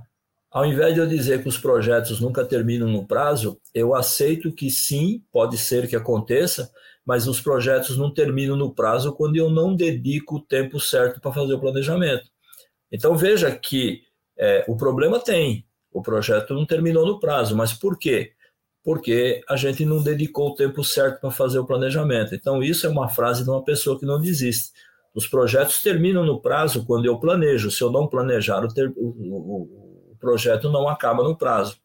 Ao 0.50 0.64
invés 0.64 0.94
de 0.94 1.00
eu 1.00 1.06
dizer 1.06 1.42
que 1.42 1.48
os 1.48 1.58
projetos 1.58 2.20
nunca 2.20 2.44
terminam 2.44 2.88
no 2.88 3.06
prazo, 3.06 3.60
eu 3.74 3.94
aceito 3.94 4.52
que 4.52 4.70
sim, 4.70 5.24
pode 5.32 5.56
ser 5.56 5.88
que 5.88 5.96
aconteça, 5.96 6.70
mas 7.04 7.26
os 7.26 7.40
projetos 7.40 7.96
não 7.96 8.12
terminam 8.12 8.56
no 8.56 8.74
prazo 8.74 9.12
quando 9.12 9.36
eu 9.36 9.50
não 9.50 9.74
dedico 9.74 10.36
o 10.36 10.40
tempo 10.40 10.78
certo 10.78 11.20
para 11.20 11.32
fazer 11.32 11.54
o 11.54 11.60
planejamento. 11.60 12.28
Então 12.90 13.16
veja 13.16 13.50
que 13.56 14.02
é, 14.42 14.64
o 14.66 14.74
problema 14.74 15.20
tem, 15.20 15.66
o 15.92 16.00
projeto 16.00 16.54
não 16.54 16.64
terminou 16.64 17.06
no 17.06 17.20
prazo, 17.20 17.54
mas 17.54 17.74
por 17.74 17.98
quê? 17.98 18.32
Porque 18.82 19.42
a 19.46 19.54
gente 19.54 19.84
não 19.84 20.02
dedicou 20.02 20.48
o 20.48 20.54
tempo 20.54 20.82
certo 20.82 21.20
para 21.20 21.30
fazer 21.30 21.58
o 21.58 21.66
planejamento. 21.66 22.34
Então 22.34 22.62
isso 22.62 22.86
é 22.86 22.88
uma 22.90 23.10
frase 23.10 23.44
de 23.44 23.50
uma 23.50 23.62
pessoa 23.62 23.98
que 23.98 24.06
não 24.06 24.18
desiste. 24.18 24.70
Os 25.14 25.26
projetos 25.26 25.82
terminam 25.82 26.24
no 26.24 26.40
prazo 26.40 26.86
quando 26.86 27.04
eu 27.04 27.18
planejo. 27.18 27.70
Se 27.70 27.82
eu 27.82 27.90
não 27.90 28.06
planejar, 28.06 28.64
o, 28.64 28.68
ter, 28.72 28.90
o, 28.96 30.16
projeto 30.18 30.70
não 30.70 30.88
acaba 30.88 31.22
no 31.22 31.36
prazo. 31.36 31.76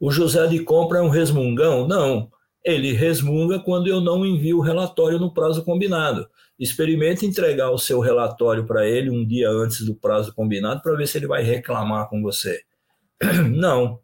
O 0.00 0.10
José 0.10 0.46
de 0.46 0.60
Compra 0.60 1.00
é 1.00 1.02
um 1.02 1.10
resmungão? 1.10 1.86
Não. 1.86 2.30
Ele 2.64 2.92
resmunga 2.92 3.58
quando 3.58 3.88
eu 3.88 4.00
não 4.00 4.24
envio 4.24 4.58
o 4.58 4.62
relatório 4.62 5.18
no 5.18 5.34
prazo 5.34 5.62
combinado. 5.64 6.26
Experimente 6.58 7.26
entregar 7.26 7.70
o 7.70 7.78
seu 7.78 8.00
relatório 8.00 8.64
para 8.64 8.86
ele 8.86 9.10
um 9.10 9.26
dia 9.26 9.50
antes 9.50 9.84
do 9.84 9.94
prazo 9.94 10.32
combinado 10.34 10.80
para 10.82 10.96
ver 10.96 11.08
se 11.08 11.18
ele 11.18 11.26
vai 11.26 11.42
reclamar 11.42 12.08
com 12.08 12.22
você. 12.22 12.62
Não. 13.50 14.00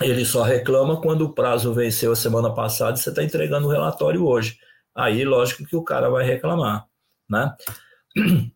Ele 0.00 0.24
só 0.24 0.42
reclama 0.42 1.00
quando 1.00 1.22
o 1.22 1.34
prazo 1.34 1.74
venceu 1.74 2.12
a 2.12 2.16
semana 2.16 2.54
passada 2.54 2.96
e 2.96 3.00
você 3.00 3.10
está 3.10 3.22
entregando 3.22 3.66
o 3.66 3.70
relatório 3.70 4.24
hoje. 4.24 4.56
Aí, 4.94 5.24
lógico 5.24 5.64
que 5.64 5.76
o 5.76 5.82
cara 5.82 6.08
vai 6.08 6.24
reclamar. 6.24 6.86
Né? 7.28 7.54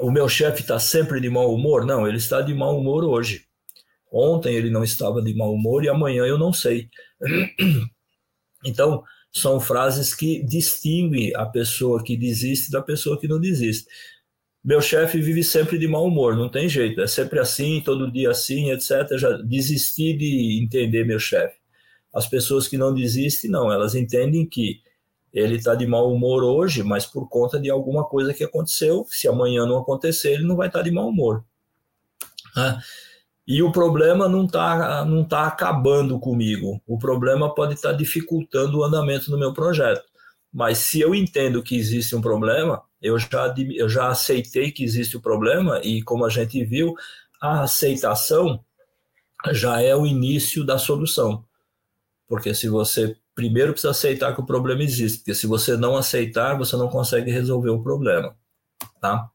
o 0.00 0.10
meu 0.10 0.28
chefe 0.28 0.62
está 0.62 0.78
sempre 0.78 1.20
de 1.20 1.28
mau 1.28 1.54
humor? 1.54 1.84
Não, 1.84 2.08
ele 2.08 2.16
está 2.16 2.40
de 2.40 2.54
mau 2.54 2.76
humor 2.78 3.04
hoje. 3.04 3.46
Ontem 4.10 4.54
ele 4.54 4.70
não 4.70 4.82
estava 4.82 5.22
de 5.22 5.34
mau 5.34 5.52
humor 5.52 5.84
e 5.84 5.88
amanhã 5.88 6.24
eu 6.24 6.38
não 6.38 6.52
sei. 6.52 6.88
Então, 8.64 9.02
são 9.32 9.58
frases 9.58 10.14
que 10.14 10.42
distinguem 10.42 11.34
a 11.34 11.46
pessoa 11.46 12.04
que 12.04 12.16
desiste 12.16 12.70
da 12.70 12.82
pessoa 12.82 13.18
que 13.18 13.26
não 13.26 13.40
desiste. 13.40 13.88
Meu 14.62 14.80
chefe 14.80 15.20
vive 15.20 15.42
sempre 15.42 15.78
de 15.78 15.88
mau 15.88 16.06
humor, 16.06 16.36
não 16.36 16.48
tem 16.48 16.68
jeito, 16.68 17.00
é 17.00 17.06
sempre 17.06 17.40
assim, 17.40 17.80
todo 17.84 18.12
dia 18.12 18.30
assim, 18.30 18.70
etc. 18.70 19.16
Já 19.16 19.32
desisti 19.38 20.16
de 20.16 20.60
entender 20.62 21.04
meu 21.04 21.18
chefe. 21.18 21.56
As 22.14 22.28
pessoas 22.28 22.68
que 22.68 22.76
não 22.76 22.94
desistem, 22.94 23.50
não, 23.50 23.72
elas 23.72 23.94
entendem 23.94 24.46
que 24.46 24.80
ele 25.32 25.56
está 25.56 25.74
de 25.74 25.86
mau 25.86 26.12
humor 26.12 26.44
hoje, 26.44 26.82
mas 26.82 27.06
por 27.06 27.26
conta 27.28 27.58
de 27.58 27.70
alguma 27.70 28.04
coisa 28.04 28.34
que 28.34 28.44
aconteceu. 28.44 29.06
Se 29.08 29.26
amanhã 29.26 29.64
não 29.64 29.78
acontecer, 29.78 30.34
ele 30.34 30.44
não 30.44 30.56
vai 30.56 30.66
estar 30.66 30.80
tá 30.80 30.84
de 30.84 30.90
mau 30.90 31.08
humor. 31.08 31.42
Né? 32.54 32.78
E 33.46 33.62
o 33.62 33.72
problema 33.72 34.28
não 34.28 34.44
está 34.44 35.04
não 35.04 35.24
tá 35.24 35.46
acabando 35.46 36.18
comigo. 36.18 36.80
O 36.86 36.98
problema 36.98 37.54
pode 37.54 37.74
estar 37.74 37.90
tá 37.90 37.96
dificultando 37.96 38.78
o 38.78 38.84
andamento 38.84 39.30
do 39.30 39.38
meu 39.38 39.52
projeto. 39.52 40.04
Mas 40.52 40.78
se 40.78 41.00
eu 41.00 41.14
entendo 41.14 41.62
que 41.62 41.76
existe 41.76 42.14
um 42.14 42.20
problema, 42.20 42.82
eu 43.00 43.18
já, 43.18 43.52
eu 43.74 43.88
já 43.88 44.08
aceitei 44.08 44.70
que 44.70 44.84
existe 44.84 45.16
o 45.16 45.20
problema, 45.20 45.80
e 45.82 46.02
como 46.02 46.24
a 46.24 46.28
gente 46.28 46.62
viu, 46.64 46.94
a 47.40 47.62
aceitação 47.62 48.62
já 49.50 49.80
é 49.80 49.96
o 49.96 50.06
início 50.06 50.64
da 50.64 50.78
solução. 50.78 51.44
Porque 52.28 52.54
se 52.54 52.68
você 52.68 53.16
primeiro 53.34 53.72
precisa 53.72 53.90
aceitar 53.90 54.34
que 54.34 54.40
o 54.40 54.46
problema 54.46 54.82
existe, 54.82 55.18
porque 55.18 55.34
se 55.34 55.46
você 55.46 55.76
não 55.76 55.96
aceitar, 55.96 56.56
você 56.56 56.76
não 56.76 56.88
consegue 56.88 57.30
resolver 57.30 57.70
o 57.70 57.82
problema, 57.82 58.36
tá? 59.00 59.31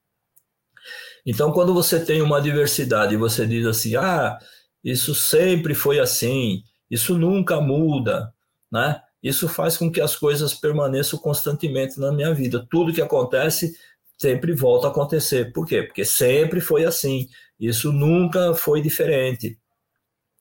Então, 1.29 1.51
quando 1.51 1.73
você 1.73 1.99
tem 1.99 2.21
uma 2.21 2.41
diversidade 2.41 3.13
e 3.13 3.17
você 3.17 3.45
diz 3.45 3.65
assim, 3.65 3.97
ah, 3.97 4.39
isso 4.81 5.13
sempre 5.13 5.75
foi 5.75 5.99
assim, 5.99 6.63
isso 6.89 7.17
nunca 7.17 7.59
muda, 7.59 8.33
né? 8.71 9.01
Isso 9.21 9.49
faz 9.49 9.75
com 9.75 9.91
que 9.91 9.99
as 9.99 10.15
coisas 10.15 10.53
permaneçam 10.53 11.19
constantemente 11.19 11.99
na 11.99 12.13
minha 12.13 12.33
vida. 12.33 12.65
Tudo 12.71 12.93
que 12.93 13.01
acontece 13.01 13.75
sempre 14.17 14.53
volta 14.53 14.87
a 14.87 14.89
acontecer. 14.89 15.51
Por 15.51 15.65
quê? 15.67 15.83
Porque 15.83 16.05
sempre 16.05 16.61
foi 16.61 16.85
assim. 16.85 17.27
Isso 17.59 17.91
nunca 17.91 18.53
foi 18.53 18.81
diferente. 18.81 19.59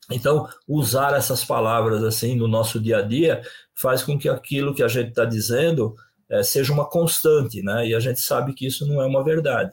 Então, 0.08 0.48
usar 0.68 1.16
essas 1.16 1.44
palavras 1.44 2.04
assim 2.04 2.36
no 2.36 2.46
nosso 2.46 2.78
dia 2.78 2.98
a 2.98 3.02
dia 3.02 3.42
faz 3.74 4.04
com 4.04 4.16
que 4.16 4.28
aquilo 4.28 4.72
que 4.72 4.84
a 4.84 4.88
gente 4.88 5.08
está 5.08 5.24
dizendo 5.24 5.96
é, 6.30 6.44
seja 6.44 6.72
uma 6.72 6.88
constante, 6.88 7.60
né? 7.60 7.88
E 7.88 7.94
a 7.94 7.98
gente 7.98 8.20
sabe 8.20 8.54
que 8.54 8.66
isso 8.68 8.86
não 8.86 9.02
é 9.02 9.06
uma 9.06 9.24
verdade. 9.24 9.72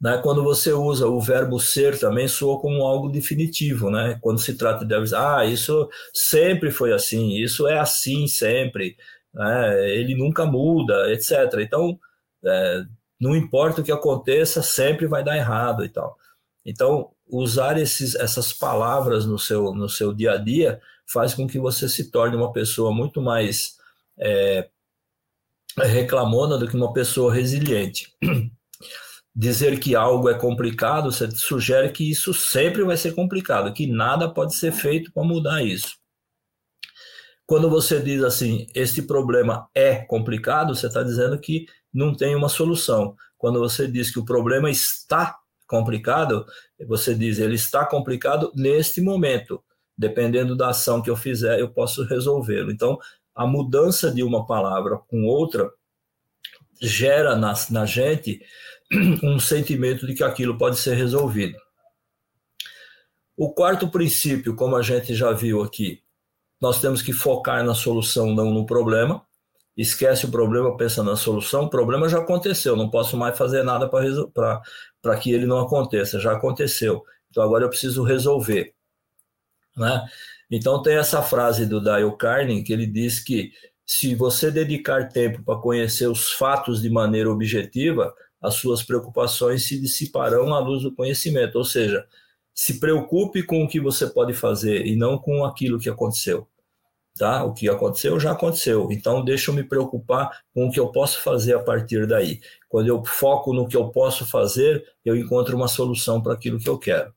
Né? 0.00 0.18
Quando 0.22 0.42
você 0.42 0.72
usa 0.72 1.06
o 1.06 1.20
verbo 1.20 1.60
ser 1.60 1.98
também 1.98 2.26
soa 2.26 2.58
como 2.58 2.82
algo 2.82 3.10
definitivo, 3.10 3.90
né? 3.90 4.18
Quando 4.22 4.40
se 4.40 4.56
trata 4.56 4.84
de 4.84 4.94
avisar, 4.94 5.40
ah, 5.40 5.44
isso 5.44 5.88
sempre 6.14 6.70
foi 6.70 6.92
assim, 6.92 7.34
isso 7.34 7.68
é 7.68 7.78
assim 7.78 8.26
sempre, 8.26 8.96
né? 9.34 9.90
ele 9.90 10.14
nunca 10.14 10.46
muda, 10.46 11.12
etc. 11.12 11.32
Então, 11.60 11.98
é, 12.44 12.84
não 13.20 13.36
importa 13.36 13.82
o 13.82 13.84
que 13.84 13.92
aconteça, 13.92 14.62
sempre 14.62 15.06
vai 15.06 15.22
dar 15.22 15.36
errado 15.36 15.84
e 15.84 15.88
tal. 15.90 16.16
Então, 16.64 17.10
usar 17.28 17.78
esses, 17.78 18.14
essas 18.14 18.52
palavras 18.52 19.26
no 19.26 19.38
seu, 19.38 19.74
no 19.74 19.88
seu 19.88 20.14
dia 20.14 20.32
a 20.32 20.36
dia 20.38 20.80
faz 21.06 21.34
com 21.34 21.46
que 21.46 21.58
você 21.58 21.88
se 21.88 22.10
torne 22.10 22.36
uma 22.36 22.52
pessoa 22.52 22.92
muito 22.92 23.20
mais 23.20 23.76
é, 24.18 24.68
reclamona 25.78 26.56
do 26.56 26.66
que 26.66 26.76
uma 26.76 26.92
pessoa 26.92 27.34
resiliente. 27.34 28.14
Dizer 29.34 29.78
que 29.78 29.94
algo 29.94 30.28
é 30.28 30.34
complicado, 30.34 31.12
você 31.12 31.30
sugere 31.30 31.90
que 31.90 32.10
isso 32.10 32.34
sempre 32.34 32.82
vai 32.82 32.96
ser 32.96 33.14
complicado, 33.14 33.72
que 33.72 33.86
nada 33.86 34.28
pode 34.28 34.54
ser 34.54 34.72
feito 34.72 35.12
para 35.12 35.22
mudar 35.22 35.62
isso. 35.62 36.00
Quando 37.46 37.68
você 37.68 38.00
diz 38.00 38.22
assim, 38.22 38.66
este 38.74 39.02
problema 39.02 39.68
é 39.74 39.96
complicado, 40.04 40.74
você 40.74 40.86
está 40.86 41.02
dizendo 41.02 41.38
que 41.38 41.66
não 41.92 42.14
tem 42.14 42.36
uma 42.36 42.48
solução. 42.48 43.16
Quando 43.36 43.58
você 43.58 43.88
diz 43.88 44.10
que 44.12 44.18
o 44.18 44.24
problema 44.24 44.70
está 44.70 45.36
complicado, 45.66 46.44
você 46.86 47.14
diz, 47.14 47.38
ele 47.38 47.54
está 47.54 47.84
complicado 47.84 48.52
neste 48.54 49.00
momento. 49.00 49.62
Dependendo 49.96 50.56
da 50.56 50.68
ação 50.68 51.02
que 51.02 51.10
eu 51.10 51.16
fizer, 51.16 51.58
eu 51.58 51.68
posso 51.68 52.04
resolvê-lo. 52.04 52.70
Então, 52.70 52.98
a 53.34 53.46
mudança 53.46 54.10
de 54.10 54.22
uma 54.22 54.46
palavra 54.46 54.98
com 55.08 55.24
outra 55.24 55.70
gera 56.80 57.36
na, 57.36 57.52
na 57.70 57.84
gente 57.84 58.40
um 59.22 59.38
sentimento 59.38 60.06
de 60.06 60.14
que 60.14 60.24
aquilo 60.24 60.58
pode 60.58 60.78
ser 60.78 60.94
resolvido. 60.94 61.56
O 63.36 63.52
quarto 63.52 63.88
princípio, 63.88 64.54
como 64.54 64.76
a 64.76 64.82
gente 64.82 65.14
já 65.14 65.32
viu 65.32 65.62
aqui, 65.62 66.02
nós 66.60 66.80
temos 66.80 67.00
que 67.00 67.12
focar 67.12 67.64
na 67.64 67.74
solução, 67.74 68.34
não 68.34 68.50
no 68.50 68.66
problema 68.66 69.24
esquece 69.76 70.26
o 70.26 70.30
problema, 70.30 70.76
pensa 70.76 71.02
na 71.02 71.16
solução, 71.16 71.64
o 71.64 71.70
problema 71.70 72.08
já 72.08 72.18
aconteceu, 72.18 72.76
não 72.76 72.90
posso 72.90 73.16
mais 73.16 73.36
fazer 73.36 73.62
nada 73.62 73.88
para 73.88 75.16
que 75.18 75.32
ele 75.32 75.46
não 75.46 75.58
aconteça, 75.58 76.20
já 76.20 76.32
aconteceu. 76.32 77.02
Então 77.30 77.42
agora 77.42 77.64
eu 77.64 77.68
preciso 77.68 78.02
resolver. 78.02 78.74
Né? 79.76 80.04
Então 80.50 80.82
tem 80.82 80.96
essa 80.96 81.22
frase 81.22 81.64
do 81.64 81.80
Dale 81.80 82.14
Carnegie 82.16 82.62
que 82.62 82.72
ele 82.72 82.86
diz 82.86 83.20
que 83.20 83.52
se 83.86 84.14
você 84.14 84.50
dedicar 84.50 85.08
tempo 85.08 85.42
para 85.42 85.60
conhecer 85.60 86.08
os 86.08 86.32
fatos 86.32 86.82
de 86.82 86.90
maneira 86.90 87.30
objetiva, 87.30 88.14
as 88.40 88.54
suas 88.54 88.82
preocupações 88.82 89.66
se 89.66 89.78
dissiparão 89.78 90.54
à 90.54 90.58
luz 90.58 90.82
do 90.82 90.94
conhecimento. 90.94 91.56
Ou 91.56 91.64
seja, 91.64 92.06
se 92.54 92.80
preocupe 92.80 93.42
com 93.42 93.64
o 93.64 93.68
que 93.68 93.80
você 93.80 94.06
pode 94.06 94.32
fazer 94.32 94.86
e 94.86 94.96
não 94.96 95.18
com 95.18 95.44
aquilo 95.44 95.78
que 95.78 95.88
aconteceu. 95.88 96.48
Tá? 97.18 97.44
O 97.44 97.52
que 97.52 97.68
aconteceu 97.68 98.18
já 98.18 98.32
aconteceu. 98.32 98.88
Então 98.90 99.24
deixa 99.24 99.50
eu 99.50 99.54
me 99.54 99.64
preocupar 99.64 100.42
com 100.54 100.66
o 100.66 100.70
que 100.70 100.80
eu 100.80 100.88
posso 100.88 101.20
fazer 101.22 101.54
a 101.54 101.60
partir 101.60 102.06
daí. 102.06 102.40
Quando 102.68 102.88
eu 102.88 103.04
foco 103.04 103.52
no 103.52 103.68
que 103.68 103.76
eu 103.76 103.88
posso 103.90 104.24
fazer, 104.24 104.84
eu 105.04 105.16
encontro 105.16 105.56
uma 105.56 105.68
solução 105.68 106.22
para 106.22 106.32
aquilo 106.32 106.58
que 106.58 106.68
eu 106.68 106.78
quero. 106.78 107.12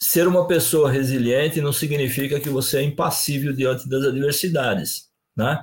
Ser 0.00 0.28
uma 0.28 0.46
pessoa 0.46 0.90
resiliente 0.90 1.60
não 1.60 1.72
significa 1.72 2.38
que 2.38 2.48
você 2.48 2.78
é 2.78 2.82
impassível 2.82 3.52
diante 3.52 3.88
das 3.88 4.04
adversidades, 4.04 5.08
né? 5.36 5.62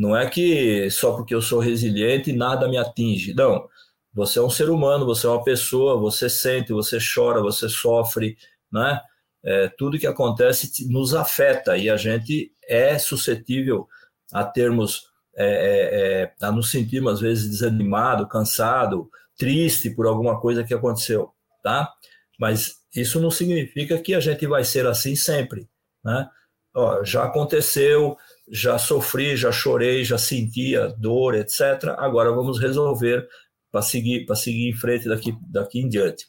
Não 0.00 0.16
é 0.16 0.26
que 0.30 0.90
só 0.90 1.14
porque 1.14 1.34
eu 1.34 1.42
sou 1.42 1.58
resiliente 1.58 2.32
nada 2.32 2.66
me 2.66 2.78
atinge. 2.78 3.34
Não. 3.34 3.68
Você 4.14 4.38
é 4.38 4.42
um 4.42 4.48
ser 4.48 4.70
humano, 4.70 5.04
você 5.04 5.26
é 5.26 5.30
uma 5.30 5.44
pessoa, 5.44 6.00
você 6.00 6.30
sente, 6.30 6.72
você 6.72 6.96
chora, 6.96 7.42
você 7.42 7.68
sofre, 7.68 8.38
né? 8.72 8.98
É, 9.44 9.68
tudo 9.68 9.98
que 9.98 10.06
acontece 10.06 10.90
nos 10.90 11.14
afeta 11.14 11.76
e 11.76 11.90
a 11.90 11.98
gente 11.98 12.50
é 12.66 12.98
suscetível 12.98 13.86
a 14.32 14.42
termos, 14.42 15.02
é, 15.36 15.44
é, 15.44 16.22
é 16.22 16.46
a 16.46 16.50
nos 16.50 16.70
sentirmos 16.70 17.12
às 17.12 17.20
vezes 17.20 17.50
desanimado, 17.50 18.26
cansado, 18.26 19.10
triste 19.36 19.90
por 19.90 20.06
alguma 20.06 20.40
coisa 20.40 20.64
que 20.64 20.72
aconteceu, 20.72 21.30
tá? 21.62 21.92
Mas 22.38 22.76
isso 22.96 23.20
não 23.20 23.30
significa 23.30 23.98
que 23.98 24.14
a 24.14 24.20
gente 24.20 24.46
vai 24.46 24.64
ser 24.64 24.86
assim 24.86 25.14
sempre, 25.14 25.68
né? 26.02 26.26
Ó, 26.74 27.04
já 27.04 27.24
aconteceu, 27.24 28.16
já 28.50 28.78
sofri, 28.78 29.36
já 29.36 29.52
chorei, 29.52 30.04
já 30.04 30.18
sentia 30.18 30.88
dor, 30.98 31.34
etc. 31.34 31.94
Agora 31.96 32.32
vamos 32.32 32.58
resolver 32.58 33.26
para 33.70 33.80
seguir, 33.80 34.26
seguir 34.34 34.68
em 34.68 34.74
frente 34.74 35.08
daqui, 35.08 35.32
daqui 35.42 35.80
em 35.80 35.88
diante. 35.88 36.26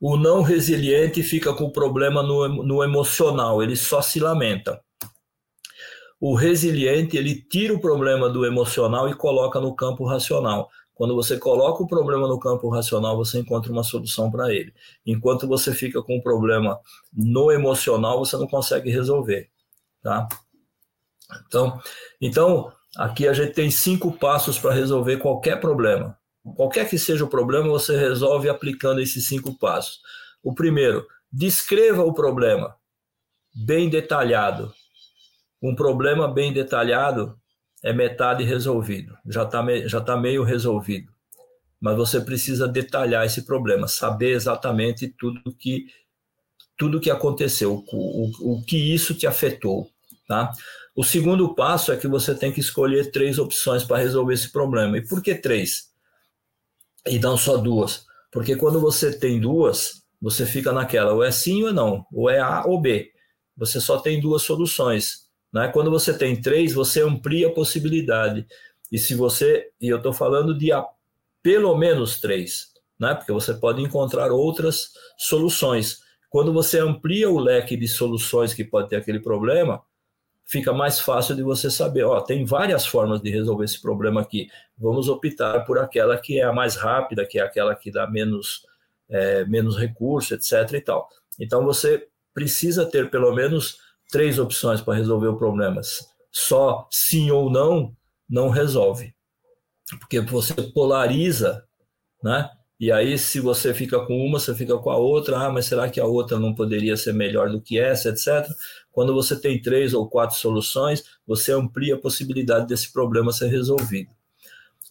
O 0.00 0.16
não 0.16 0.42
resiliente 0.42 1.22
fica 1.22 1.52
com 1.52 1.64
o 1.64 1.72
problema 1.72 2.22
no, 2.22 2.62
no 2.62 2.82
emocional, 2.82 3.62
ele 3.62 3.76
só 3.76 4.00
se 4.00 4.18
lamenta. 4.18 4.80
O 6.20 6.34
resiliente, 6.34 7.16
ele 7.16 7.34
tira 7.34 7.74
o 7.74 7.80
problema 7.80 8.28
do 8.28 8.46
emocional 8.46 9.08
e 9.08 9.14
coloca 9.14 9.60
no 9.60 9.74
campo 9.74 10.04
racional. 10.04 10.68
Quando 10.94 11.14
você 11.14 11.38
coloca 11.38 11.82
o 11.82 11.86
problema 11.86 12.26
no 12.26 12.40
campo 12.40 12.68
racional, 12.68 13.16
você 13.16 13.38
encontra 13.38 13.70
uma 13.70 13.84
solução 13.84 14.30
para 14.30 14.52
ele. 14.52 14.72
Enquanto 15.06 15.46
você 15.46 15.72
fica 15.72 16.02
com 16.02 16.16
o 16.16 16.22
problema 16.22 16.80
no 17.12 17.52
emocional, 17.52 18.18
você 18.18 18.36
não 18.36 18.48
consegue 18.48 18.90
resolver, 18.90 19.48
tá? 20.02 20.26
Então, 21.46 21.80
então 22.20 22.72
aqui 22.96 23.28
a 23.28 23.32
gente 23.32 23.52
tem 23.52 23.70
cinco 23.70 24.12
passos 24.12 24.58
para 24.58 24.74
resolver 24.74 25.18
qualquer 25.18 25.60
problema. 25.60 26.16
Qualquer 26.56 26.88
que 26.88 26.98
seja 26.98 27.24
o 27.24 27.28
problema, 27.28 27.68
você 27.68 27.96
resolve 27.96 28.48
aplicando 28.48 29.00
esses 29.00 29.26
cinco 29.26 29.58
passos. 29.58 30.00
O 30.42 30.54
primeiro, 30.54 31.06
descreva 31.30 32.02
o 32.02 32.14
problema 32.14 32.74
bem 33.54 33.88
detalhado. 33.88 34.72
Um 35.60 35.74
problema 35.74 36.32
bem 36.32 36.52
detalhado 36.52 37.38
é 37.82 37.92
metade 37.92 38.44
resolvido, 38.44 39.16
já 39.26 39.42
está 39.42 39.64
já 39.86 40.00
tá 40.00 40.16
meio 40.16 40.42
resolvido. 40.42 41.12
Mas 41.80 41.96
você 41.96 42.20
precisa 42.20 42.66
detalhar 42.66 43.24
esse 43.24 43.42
problema, 43.42 43.86
saber 43.86 44.30
exatamente 44.30 45.08
tudo 45.08 45.54
que 45.54 45.86
tudo 46.76 47.00
que 47.00 47.10
aconteceu, 47.10 47.84
o, 47.92 48.52
o, 48.52 48.52
o 48.52 48.64
que 48.64 48.76
isso 48.76 49.12
te 49.12 49.26
afetou, 49.26 49.90
tá? 50.28 50.52
O 50.98 51.04
segundo 51.04 51.54
passo 51.54 51.92
é 51.92 51.96
que 51.96 52.08
você 52.08 52.34
tem 52.34 52.50
que 52.50 52.58
escolher 52.58 53.12
três 53.12 53.38
opções 53.38 53.84
para 53.84 53.98
resolver 53.98 54.34
esse 54.34 54.50
problema. 54.50 54.98
E 54.98 55.06
por 55.06 55.22
que 55.22 55.32
três? 55.32 55.92
E 57.06 57.20
não 57.20 57.36
só 57.36 57.56
duas? 57.56 58.04
Porque 58.32 58.56
quando 58.56 58.80
você 58.80 59.16
tem 59.16 59.38
duas, 59.38 60.02
você 60.20 60.44
fica 60.44 60.72
naquela, 60.72 61.12
ou 61.12 61.22
é 61.22 61.30
sim 61.30 61.62
ou 61.62 61.72
não, 61.72 62.04
ou 62.12 62.28
é 62.28 62.40
A 62.40 62.64
ou 62.66 62.80
B. 62.80 63.12
Você 63.56 63.80
só 63.80 64.00
tem 64.00 64.20
duas 64.20 64.42
soluções. 64.42 65.28
Né? 65.52 65.68
Quando 65.68 65.88
você 65.88 66.12
tem 66.12 66.42
três, 66.42 66.72
você 66.72 67.00
amplia 67.00 67.46
a 67.46 67.52
possibilidade. 67.52 68.44
E 68.90 68.98
se 68.98 69.14
você, 69.14 69.70
e 69.80 69.86
eu 69.86 69.98
estou 69.98 70.12
falando 70.12 70.52
de 70.52 70.72
a, 70.72 70.84
pelo 71.40 71.78
menos 71.78 72.20
três, 72.20 72.72
né? 72.98 73.14
porque 73.14 73.30
você 73.30 73.54
pode 73.54 73.80
encontrar 73.80 74.32
outras 74.32 74.90
soluções. 75.16 76.00
Quando 76.28 76.52
você 76.52 76.80
amplia 76.80 77.30
o 77.30 77.38
leque 77.38 77.76
de 77.76 77.86
soluções 77.86 78.52
que 78.52 78.64
pode 78.64 78.88
ter 78.88 78.96
aquele 78.96 79.20
problema, 79.20 79.80
fica 80.48 80.72
mais 80.72 80.98
fácil 80.98 81.36
de 81.36 81.42
você 81.42 81.70
saber, 81.70 82.04
ó, 82.04 82.20
tem 82.20 82.44
várias 82.44 82.86
formas 82.86 83.20
de 83.20 83.30
resolver 83.30 83.66
esse 83.66 83.80
problema 83.80 84.22
aqui. 84.22 84.48
Vamos 84.76 85.08
optar 85.08 85.60
por 85.66 85.78
aquela 85.78 86.16
que 86.16 86.40
é 86.40 86.44
a 86.44 86.52
mais 86.52 86.74
rápida, 86.74 87.26
que 87.26 87.38
é 87.38 87.42
aquela 87.42 87.74
que 87.74 87.90
dá 87.90 88.08
menos, 88.08 88.62
é, 89.10 89.44
menos 89.44 89.76
recurso, 89.76 90.34
etc. 90.34 90.72
e 90.72 90.80
tal. 90.80 91.08
Então 91.38 91.64
você 91.64 92.08
precisa 92.32 92.86
ter 92.86 93.10
pelo 93.10 93.34
menos 93.34 93.78
três 94.10 94.38
opções 94.38 94.80
para 94.80 94.94
resolver 94.94 95.28
o 95.28 95.36
problema. 95.36 95.82
Só 96.32 96.88
sim 96.90 97.30
ou 97.30 97.50
não 97.50 97.94
não 98.28 98.48
resolve. 98.48 99.14
Porque 100.00 100.20
você 100.20 100.54
polariza, 100.54 101.64
né? 102.22 102.50
E 102.80 102.92
aí, 102.92 103.18
se 103.18 103.40
você 103.40 103.74
fica 103.74 103.98
com 104.06 104.24
uma, 104.24 104.38
você 104.38 104.54
fica 104.54 104.78
com 104.78 104.90
a 104.90 104.96
outra. 104.96 105.38
Ah, 105.38 105.50
mas 105.50 105.66
será 105.66 105.90
que 105.90 105.98
a 105.98 106.04
outra 106.04 106.38
não 106.38 106.54
poderia 106.54 106.96
ser 106.96 107.12
melhor 107.12 107.50
do 107.50 107.60
que 107.60 107.78
essa, 107.78 108.10
etc. 108.10 108.48
Quando 108.92 109.12
você 109.12 109.38
tem 109.38 109.60
três 109.60 109.94
ou 109.94 110.08
quatro 110.08 110.36
soluções, 110.36 111.02
você 111.26 111.52
amplia 111.52 111.96
a 111.96 111.98
possibilidade 111.98 112.66
desse 112.68 112.92
problema 112.92 113.32
ser 113.32 113.48
resolvido. 113.48 114.10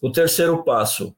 O 0.02 0.12
terceiro 0.12 0.62
passo: 0.64 1.14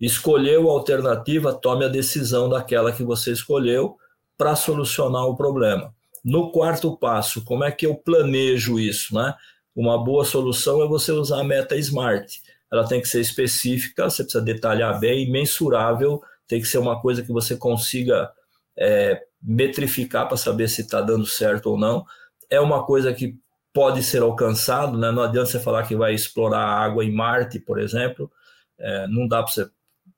escolheu 0.00 0.68
a 0.70 0.72
alternativa, 0.72 1.54
tome 1.54 1.84
a 1.84 1.88
decisão 1.88 2.48
daquela 2.48 2.92
que 2.92 3.02
você 3.02 3.32
escolheu 3.32 3.96
para 4.36 4.54
solucionar 4.54 5.26
o 5.26 5.36
problema. 5.36 5.94
No 6.24 6.52
quarto 6.52 6.96
passo, 6.96 7.42
como 7.44 7.64
é 7.64 7.72
que 7.72 7.86
eu 7.86 7.94
planejo 7.94 8.78
isso, 8.78 9.14
né? 9.14 9.34
Uma 9.74 10.02
boa 10.02 10.24
solução 10.24 10.82
é 10.82 10.86
você 10.86 11.10
usar 11.10 11.40
a 11.40 11.44
meta 11.44 11.76
SMART. 11.76 12.40
Ela 12.72 12.88
tem 12.88 13.00
que 13.00 13.08
ser 13.08 13.20
específica, 13.20 14.08
você 14.08 14.22
precisa 14.22 14.42
detalhar 14.42 14.98
bem, 14.98 15.30
mensurável, 15.30 16.22
tem 16.48 16.60
que 16.60 16.66
ser 16.66 16.78
uma 16.78 17.00
coisa 17.00 17.22
que 17.22 17.30
você 17.30 17.56
consiga 17.56 18.30
é, 18.78 19.20
metrificar 19.42 20.26
para 20.26 20.36
saber 20.36 20.68
se 20.68 20.80
está 20.80 21.00
dando 21.00 21.26
certo 21.26 21.66
ou 21.66 21.78
não. 21.78 22.04
É 22.48 22.58
uma 22.60 22.84
coisa 22.84 23.12
que 23.12 23.36
pode 23.72 24.02
ser 24.02 24.22
alcançado, 24.22 24.98
né? 24.98 25.10
não 25.10 25.22
adianta 25.22 25.50
você 25.50 25.60
falar 25.60 25.86
que 25.86 25.96
vai 25.96 26.14
explorar 26.14 26.64
água 26.64 27.04
em 27.04 27.12
Marte, 27.12 27.58
por 27.58 27.78
exemplo, 27.78 28.30
é, 28.78 29.06
não 29.06 29.26
dá 29.26 29.42
para 29.42 29.52
você 29.52 29.70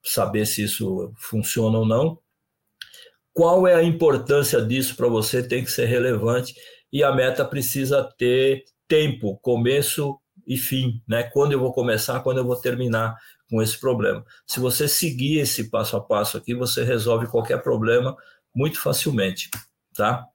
saber 0.03 0.45
se 0.45 0.63
isso 0.63 1.13
funciona 1.17 1.77
ou 1.77 1.85
não. 1.85 2.19
Qual 3.33 3.67
é 3.67 3.75
a 3.75 3.83
importância 3.83 4.61
disso 4.61 4.95
para 4.95 5.07
você? 5.07 5.43
Tem 5.43 5.63
que 5.63 5.71
ser 5.71 5.85
relevante 5.85 6.55
e 6.91 7.03
a 7.03 7.13
meta 7.13 7.43
precisa 7.43 8.03
ter 8.17 8.63
tempo, 8.87 9.37
começo 9.41 10.17
e 10.45 10.57
fim, 10.57 11.01
né? 11.07 11.23
Quando 11.23 11.51
eu 11.51 11.59
vou 11.59 11.73
começar, 11.73 12.19
quando 12.21 12.37
eu 12.37 12.45
vou 12.45 12.55
terminar 12.55 13.17
com 13.49 13.61
esse 13.61 13.79
problema. 13.79 14.25
Se 14.45 14.59
você 14.59 14.87
seguir 14.87 15.39
esse 15.39 15.69
passo 15.69 15.95
a 15.95 16.01
passo 16.01 16.37
aqui, 16.37 16.53
você 16.53 16.83
resolve 16.83 17.27
qualquer 17.27 17.61
problema 17.61 18.15
muito 18.53 18.79
facilmente, 18.79 19.49
tá? 19.93 20.25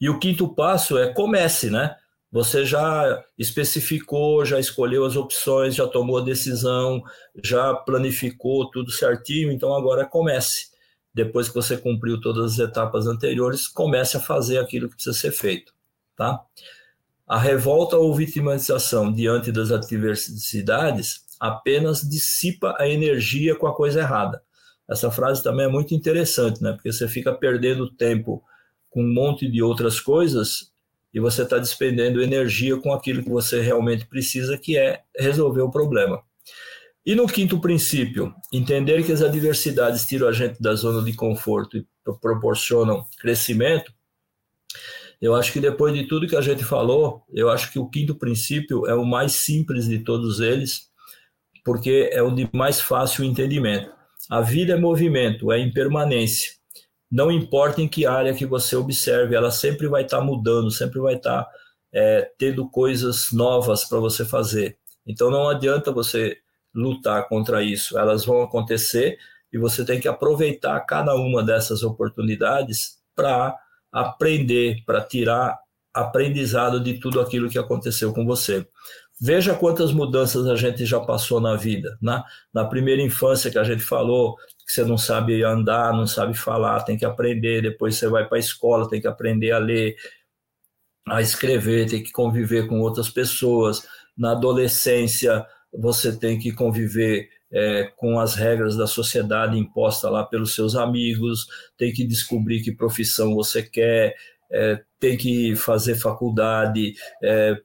E 0.00 0.08
o 0.08 0.18
quinto 0.18 0.54
passo 0.54 0.98
é 0.98 1.12
comece, 1.12 1.70
né? 1.70 1.96
Você 2.30 2.66
já 2.66 3.24
especificou, 3.38 4.44
já 4.44 4.58
escolheu 4.58 5.04
as 5.04 5.16
opções, 5.16 5.74
já 5.74 5.86
tomou 5.86 6.18
a 6.18 6.24
decisão, 6.24 7.02
já 7.42 7.72
planificou 7.72 8.68
tudo 8.70 8.90
certinho, 8.90 9.50
então 9.50 9.74
agora 9.74 10.04
comece 10.04 10.76
depois 11.14 11.48
que 11.48 11.54
você 11.54 11.78
cumpriu 11.78 12.20
todas 12.20 12.52
as 12.52 12.58
etapas 12.58 13.06
anteriores, 13.06 13.66
comece 13.66 14.18
a 14.18 14.20
fazer 14.20 14.58
aquilo 14.58 14.86
que 14.86 14.96
precisa 14.96 15.16
ser 15.16 15.32
feito, 15.32 15.72
tá? 16.14 16.44
A 17.26 17.38
revolta 17.38 17.96
ou 17.96 18.14
vitimização 18.14 19.12
diante 19.12 19.50
das 19.50 19.72
adversidades 19.72 21.24
apenas 21.40 22.00
dissipa 22.00 22.74
a 22.78 22.88
energia 22.88 23.54
com 23.56 23.66
a 23.66 23.74
coisa 23.74 24.00
errada. 24.00 24.42
Essa 24.88 25.10
frase 25.10 25.42
também 25.42 25.66
é 25.66 25.68
muito 25.68 25.94
interessante, 25.94 26.62
né? 26.62 26.72
Porque 26.72 26.92
você 26.92 27.08
fica 27.08 27.32
perdendo 27.34 27.90
tempo 27.90 28.42
com 28.88 29.02
um 29.02 29.12
monte 29.12 29.50
de 29.50 29.62
outras 29.62 30.00
coisas 30.00 30.72
e 31.12 31.18
você 31.18 31.42
está 31.42 31.58
despendendo 31.58 32.22
energia 32.22 32.76
com 32.80 32.92
aquilo 32.92 33.22
que 33.22 33.28
você 33.28 33.60
realmente 33.60 34.06
precisa, 34.06 34.56
que 34.56 34.78
é 34.78 35.02
resolver 35.18 35.62
o 35.62 35.70
problema. 35.70 36.22
E 37.04 37.14
no 37.14 37.26
quinto 37.26 37.60
princípio, 37.60 38.34
entender 38.52 39.04
que 39.04 39.12
as 39.12 39.22
adversidades 39.22 40.04
tiram 40.04 40.28
a 40.28 40.32
gente 40.32 40.60
da 40.60 40.74
zona 40.74 41.04
de 41.04 41.12
conforto 41.14 41.76
e 41.76 41.86
proporcionam 42.20 43.04
crescimento. 43.20 43.92
Eu 45.20 45.34
acho 45.34 45.52
que 45.52 45.60
depois 45.60 45.94
de 45.94 46.04
tudo 46.04 46.26
que 46.26 46.36
a 46.36 46.40
gente 46.40 46.64
falou, 46.64 47.24
eu 47.32 47.48
acho 47.48 47.72
que 47.72 47.78
o 47.78 47.88
quinto 47.88 48.14
princípio 48.14 48.86
é 48.86 48.94
o 48.94 49.04
mais 49.04 49.40
simples 49.40 49.88
de 49.88 50.00
todos 50.00 50.40
eles, 50.40 50.90
porque 51.64 52.10
é 52.12 52.22
o 52.22 52.30
de 52.30 52.48
mais 52.52 52.80
fácil 52.80 53.24
entendimento. 53.24 53.90
A 54.30 54.40
vida 54.40 54.74
é 54.74 54.76
movimento, 54.76 55.50
é 55.52 55.58
impermanência. 55.58 56.54
não 57.10 57.30
importa 57.30 57.80
em 57.80 57.88
que 57.88 58.04
área 58.04 58.34
que 58.34 58.44
você 58.44 58.74
observe, 58.76 59.34
ela 59.34 59.50
sempre 59.50 59.86
vai 59.86 60.02
estar 60.02 60.18
tá 60.18 60.24
mudando, 60.24 60.70
sempre 60.70 60.98
vai 61.00 61.14
estar 61.14 61.44
tá, 61.44 61.50
é, 61.92 62.30
tendo 62.36 62.68
coisas 62.68 63.32
novas 63.32 63.84
para 63.84 64.00
você 64.00 64.24
fazer. 64.24 64.76
Então 65.06 65.30
não 65.30 65.48
adianta 65.48 65.92
você 65.92 66.36
lutar 66.74 67.28
contra 67.28 67.62
isso, 67.62 67.98
elas 67.98 68.24
vão 68.24 68.42
acontecer 68.42 69.18
e 69.52 69.58
você 69.58 69.84
tem 69.84 70.00
que 70.00 70.08
aproveitar 70.08 70.78
cada 70.80 71.14
uma 71.14 71.42
dessas 71.42 71.82
oportunidades 71.82 72.98
para 73.14 73.56
aprender, 73.96 74.82
para 74.84 75.00
tirar 75.00 75.58
aprendizado 75.94 76.78
de 76.78 77.00
tudo 77.00 77.18
aquilo 77.18 77.48
que 77.48 77.58
aconteceu 77.58 78.12
com 78.12 78.26
você. 78.26 78.66
Veja 79.18 79.54
quantas 79.54 79.92
mudanças 79.92 80.46
a 80.46 80.54
gente 80.54 80.84
já 80.84 81.00
passou 81.00 81.40
na 81.40 81.56
vida. 81.56 81.96
Né? 82.02 82.22
na 82.52 82.66
primeira 82.66 83.00
infância 83.00 83.50
que 83.50 83.58
a 83.58 83.64
gente 83.64 83.82
falou, 83.82 84.36
que 84.36 84.72
você 84.72 84.84
não 84.84 84.98
sabe 84.98 85.42
andar, 85.42 85.94
não 85.94 86.06
sabe 86.06 86.34
falar, 86.34 86.82
tem 86.82 86.98
que 86.98 87.06
aprender. 87.06 87.62
Depois 87.62 87.96
você 87.96 88.08
vai 88.08 88.28
para 88.28 88.36
a 88.36 88.40
escola, 88.40 88.88
tem 88.90 89.00
que 89.00 89.08
aprender 89.08 89.52
a 89.52 89.58
ler, 89.58 89.96
a 91.08 91.22
escrever, 91.22 91.88
tem 91.88 92.02
que 92.02 92.12
conviver 92.12 92.68
com 92.68 92.80
outras 92.80 93.08
pessoas. 93.08 93.88
Na 94.16 94.32
adolescência, 94.32 95.46
você 95.72 96.14
tem 96.14 96.38
que 96.38 96.52
conviver 96.52 97.30
é, 97.52 97.90
com 97.96 98.18
as 98.18 98.34
regras 98.34 98.76
da 98.76 98.86
sociedade 98.86 99.58
imposta 99.58 100.10
lá 100.10 100.24
pelos 100.24 100.54
seus 100.54 100.74
amigos, 100.74 101.46
tem 101.76 101.92
que 101.92 102.04
descobrir 102.04 102.62
que 102.62 102.74
profissão 102.74 103.34
você 103.34 103.62
quer, 103.62 104.14
é, 104.50 104.80
tem 104.98 105.16
que 105.16 105.56
fazer 105.56 105.96
faculdade, 105.96 106.94
é, 107.22 107.56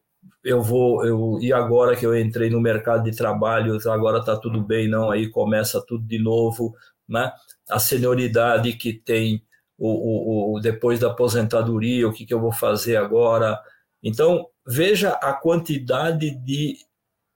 eu 0.44 0.62
vou, 0.62 1.06
eu, 1.06 1.40
e 1.42 1.54
agora 1.54 1.96
que 1.96 2.06
eu 2.06 2.18
entrei 2.18 2.50
no 2.50 2.60
mercado 2.60 3.04
de 3.04 3.16
trabalho, 3.16 3.78
agora 3.90 4.20
está 4.20 4.36
tudo 4.38 4.62
bem, 4.62 4.88
não, 4.88 5.12
aí 5.12 5.30
começa 5.30 5.84
tudo 5.86 6.06
de 6.06 6.20
novo, 6.20 6.76
né? 7.08 7.32
A 7.70 7.80
senioridade 7.80 8.74
que 8.74 8.94
tem 8.94 9.44
o, 9.78 10.54
o, 10.54 10.56
o 10.56 10.60
depois 10.60 11.00
da 11.00 11.08
aposentadoria, 11.08 12.08
o 12.08 12.14
que, 12.14 12.26
que 12.26 12.34
eu 12.34 12.40
vou 12.40 12.52
fazer 12.52 12.98
agora. 12.98 13.60
Então, 14.04 14.48
veja 14.66 15.12
a 15.12 15.34
quantidade 15.34 16.32
de 16.44 16.78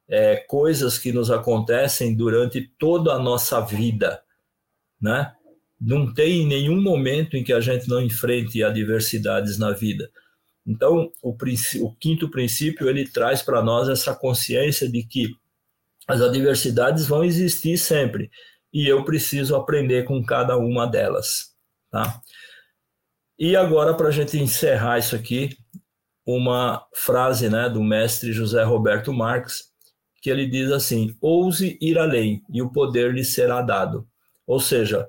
é, 0.07 0.37
coisas 0.37 0.97
que 0.97 1.11
nos 1.11 1.31
acontecem 1.31 2.15
durante 2.15 2.61
toda 2.77 3.13
a 3.13 3.19
nossa 3.19 3.59
vida, 3.61 4.21
né? 5.01 5.33
Não 5.79 6.13
tem 6.13 6.45
nenhum 6.45 6.81
momento 6.81 7.35
em 7.35 7.43
que 7.43 7.51
a 7.51 7.59
gente 7.59 7.87
não 7.87 8.01
enfrente 8.01 8.63
adversidades 8.63 9.57
na 9.57 9.71
vida. 9.71 10.09
Então, 10.65 11.11
o, 11.21 11.35
o 11.81 11.95
quinto 11.95 12.29
princípio 12.29 12.89
ele 12.89 13.07
traz 13.07 13.41
para 13.41 13.61
nós 13.61 13.87
essa 13.89 14.15
consciência 14.15 14.89
de 14.89 15.03
que 15.03 15.27
as 16.07 16.21
adversidades 16.21 17.07
vão 17.07 17.23
existir 17.23 17.77
sempre 17.77 18.29
e 18.73 18.87
eu 18.87 19.03
preciso 19.03 19.55
aprender 19.55 20.03
com 20.03 20.23
cada 20.23 20.57
uma 20.57 20.85
delas, 20.85 21.55
tá? 21.91 22.21
E 23.37 23.55
agora 23.55 23.93
para 23.95 24.09
a 24.09 24.11
gente 24.11 24.37
encerrar 24.37 24.97
isso 24.97 25.15
aqui, 25.15 25.49
uma 26.25 26.85
frase, 26.93 27.49
né, 27.49 27.69
do 27.69 27.83
mestre 27.83 28.33
José 28.33 28.63
Roberto 28.63 29.13
Marx, 29.13 29.71
que 30.25 30.31
ele 30.31 30.47
diz 30.47 30.71
assim: 30.71 31.15
ouse 31.21 31.77
ir 31.79 31.99
além 31.99 32.41
e 32.51 32.59
o 32.59 32.71
poder 32.71 33.13
lhe 33.13 33.23
será 33.23 33.61
dado. 33.61 34.07
Ou 34.47 34.59
seja, 34.59 35.07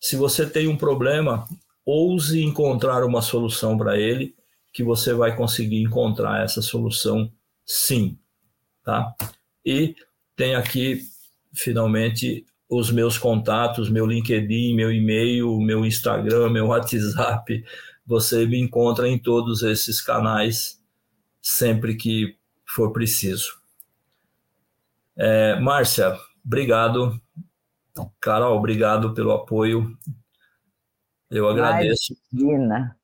se 0.00 0.16
você 0.16 0.48
tem 0.48 0.68
um 0.68 0.76
problema, 0.76 1.44
ouse 1.84 2.42
encontrar 2.42 3.04
uma 3.04 3.20
solução 3.20 3.76
para 3.76 4.00
ele 4.00 4.34
que 4.72 4.82
você 4.82 5.12
vai 5.12 5.36
conseguir 5.36 5.82
encontrar 5.82 6.42
essa 6.42 6.62
solução 6.62 7.30
sim, 7.66 8.18
tá? 8.82 9.14
E 9.66 9.94
tem 10.34 10.54
aqui 10.54 11.02
finalmente 11.52 12.46
os 12.66 12.90
meus 12.90 13.18
contatos, 13.18 13.90
meu 13.90 14.06
LinkedIn, 14.06 14.74
meu 14.74 14.90
e-mail, 14.90 15.60
meu 15.60 15.84
Instagram, 15.84 16.48
meu 16.48 16.68
WhatsApp. 16.72 17.62
Você 18.06 18.46
me 18.46 18.58
encontra 18.58 19.06
em 19.06 19.18
todos 19.18 19.62
esses 19.62 20.00
canais 20.00 20.80
sempre 21.42 21.96
que 21.96 22.34
for 22.64 22.92
preciso. 22.92 23.63
É, 25.16 25.58
Márcia, 25.60 26.16
obrigado. 26.44 27.20
Carol, 28.20 28.56
obrigado 28.56 29.14
pelo 29.14 29.32
apoio. 29.32 29.96
Eu 31.30 31.48
agradeço. 31.48 32.14
Imagina. 32.32 32.96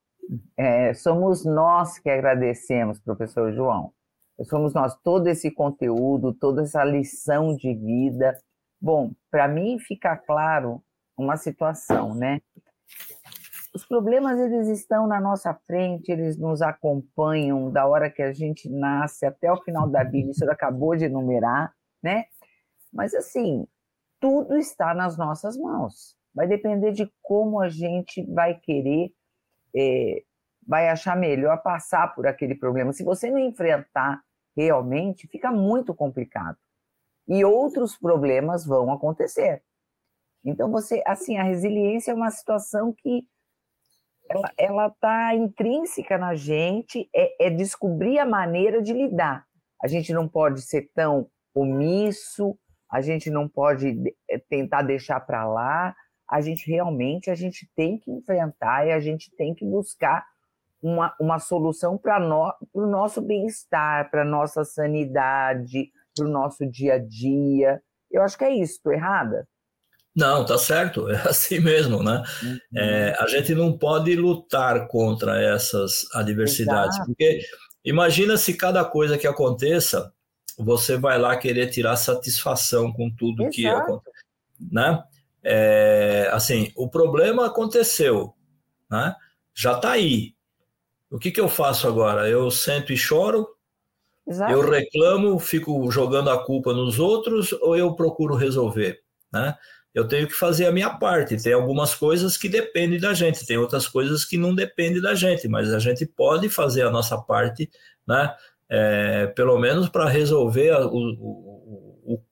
É, 0.57 0.95
somos 0.95 1.45
nós 1.45 1.99
que 1.99 2.09
agradecemos, 2.09 3.01
professor 3.01 3.53
João. 3.53 3.93
Somos 4.45 4.73
nós, 4.73 4.97
todo 5.03 5.27
esse 5.27 5.51
conteúdo, 5.51 6.33
toda 6.33 6.63
essa 6.63 6.83
lição 6.85 7.55
de 7.55 7.75
vida. 7.75 8.37
Bom, 8.81 9.13
para 9.31 9.47
mim 9.47 9.79
fica 9.79 10.17
claro 10.17 10.83
uma 11.17 11.37
situação, 11.37 12.15
né? 12.15 12.41
Os 13.75 13.85
problemas 13.85 14.39
eles 14.39 14.67
estão 14.69 15.07
na 15.07 15.21
nossa 15.21 15.55
frente, 15.67 16.11
eles 16.11 16.37
nos 16.37 16.63
acompanham 16.63 17.71
da 17.71 17.87
hora 17.87 18.11
que 18.11 18.23
a 18.23 18.33
gente 18.33 18.69
nasce 18.69 19.27
até 19.27 19.53
o 19.53 19.63
final 19.63 19.89
da 19.89 20.03
vida. 20.03 20.31
Isso 20.31 20.49
acabou 20.51 20.97
de 20.97 21.05
enumerar, 21.05 21.73
né? 22.03 22.25
Mas 22.93 23.15
assim, 23.15 23.67
tudo 24.19 24.57
está 24.57 24.95
nas 24.95 25.17
nossas 25.17 25.57
mãos. 25.57 26.17
Vai 26.35 26.47
depender 26.47 26.93
de 26.93 27.11
como 27.23 27.61
a 27.61 27.69
gente 27.69 28.25
vai 28.33 28.55
querer 28.55 29.13
é, 29.75 30.23
vai 30.67 30.89
achar 30.89 31.17
melhor 31.17 31.63
passar 31.63 32.15
por 32.15 32.27
aquele 32.27 32.55
problema. 32.55 32.93
Se 32.93 33.03
você 33.03 33.31
não 33.31 33.39
enfrentar 33.39 34.23
realmente, 34.57 35.27
fica 35.29 35.51
muito 35.51 35.95
complicado. 35.95 36.57
E 37.29 37.45
outros 37.45 37.97
problemas 37.97 38.65
vão 38.65 38.93
acontecer. 38.93 39.63
Então, 40.45 40.71
você, 40.71 41.03
assim, 41.07 41.37
a 41.39 41.43
resiliência 41.43 42.13
é 42.13 42.15
uma 42.15 42.31
situação 42.31 42.93
que 42.93 43.27
ela 44.57 44.87
está 44.87 45.35
intrínseca 45.35 46.17
na 46.17 46.35
gente, 46.35 47.09
é, 47.15 47.47
é 47.47 47.51
descobrir 47.51 48.19
a 48.19 48.27
maneira 48.27 48.81
de 48.81 48.93
lidar. 48.93 49.45
A 49.83 49.89
gente 49.89 50.13
não 50.13 50.29
pode 50.29 50.63
ser 50.63 50.91
tão 50.95 51.29
omisso, 51.55 52.57
a 52.91 53.01
gente 53.01 53.31
não 53.31 53.49
pode 53.49 53.95
é, 54.29 54.39
tentar 54.39 54.83
deixar 54.83 55.21
para 55.21 55.47
lá, 55.47 55.95
a 56.29 56.41
gente 56.41 56.71
realmente 56.71 57.31
a 57.31 57.35
gente 57.35 57.69
tem 57.75 57.99
que 57.99 58.11
enfrentar 58.11 58.87
e 58.87 58.93
a 58.93 59.01
gente 59.01 59.31
tem 59.37 59.55
que 59.55 59.65
buscar 59.65 60.25
uma, 60.83 61.15
uma 61.21 61.39
solução 61.39 61.99
para 61.99 62.19
no, 62.19 62.53
o 62.73 62.87
nosso 62.87 63.21
bem-estar, 63.21 64.11
para 64.11 64.23
a 64.23 64.25
nossa 64.25 64.65
sanidade, 64.65 65.91
para 66.17 66.27
o 66.27 66.31
nosso 66.31 66.67
dia 66.67 66.95
a 66.95 66.99
dia. 66.99 67.81
Eu 68.11 68.23
acho 68.23 68.39
que 68.39 68.45
é 68.45 68.55
isso, 68.55 68.75
estou 68.75 68.93
errada? 68.93 69.47
Não, 70.15 70.45
tá 70.45 70.59
certo, 70.59 71.09
é 71.09 71.17
assim 71.29 71.61
mesmo, 71.61 72.03
né? 72.03 72.23
Uhum. 72.43 72.59
É, 72.77 73.17
a 73.19 73.27
gente 73.27 73.55
não 73.55 73.77
pode 73.77 74.15
lutar 74.17 74.89
contra 74.89 75.41
essas 75.41 76.05
adversidades, 76.15 76.97
Exato. 76.97 77.07
porque 77.07 77.41
imagina 77.85 78.37
se 78.37 78.55
cada 78.55 78.85
coisa 78.85 79.17
que 79.17 79.27
aconteça, 79.27 80.13
você 80.65 80.97
vai 80.97 81.19
lá 81.19 81.37
querer 81.37 81.69
tirar 81.69 81.97
satisfação 81.97 82.93
com 82.93 83.11
tudo 83.11 83.43
Exato. 83.45 83.55
que 83.55 83.67
acontece, 83.67 84.25
né? 84.71 85.03
É, 85.43 86.29
assim, 86.33 86.71
o 86.77 86.89
problema 86.89 87.47
aconteceu, 87.47 88.35
né? 88.91 89.15
já 89.55 89.73
está 89.73 89.93
aí. 89.93 90.35
O 91.11 91.19
que, 91.19 91.31
que 91.31 91.41
eu 91.41 91.49
faço 91.49 91.89
agora? 91.89 92.29
Eu 92.29 92.51
sento 92.51 92.93
e 92.93 92.97
choro? 92.97 93.49
Exato. 94.27 94.53
Eu 94.53 94.61
reclamo, 94.69 95.39
fico 95.39 95.91
jogando 95.91 96.31
a 96.31 96.45
culpa 96.45 96.73
nos 96.73 96.99
outros 96.99 97.53
ou 97.53 97.77
eu 97.77 97.95
procuro 97.95 98.35
resolver? 98.35 99.01
Né? 99.33 99.55
Eu 99.93 100.07
tenho 100.07 100.29
que 100.29 100.35
fazer 100.35 100.67
a 100.67 100.73
minha 100.73 100.91
parte. 100.91 101.43
Tem 101.43 101.53
algumas 101.53 101.95
coisas 101.95 102.37
que 102.37 102.49
dependem 102.49 103.01
da 103.01 103.13
gente, 103.13 103.45
tem 103.45 103.59
outras 103.59 103.89
coisas 103.89 104.25
que 104.25 104.37
não 104.37 104.55
dependem 104.55 105.03
da 105.03 105.15
gente, 105.15 105.49
mas 105.49 105.73
a 105.75 105.79
gente 105.79 106.07
pode 106.07 106.49
fazer 106.49 106.83
a 106.83 106.91
nossa 106.91 107.19
parte, 107.21 107.69
né? 108.07 108.33
É, 108.71 109.27
pelo 109.29 109.59
menos 109.59 109.89
para 109.89 110.09
resolver 110.09 110.73
o, 110.87 110.95
o, 112.05 112.23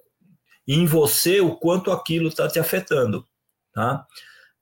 em 0.68 0.84
você 0.84 1.40
o 1.40 1.56
quanto 1.56 1.90
aquilo 1.90 2.28
está 2.28 2.46
te 2.46 2.58
afetando, 2.58 3.24
tá? 3.72 4.06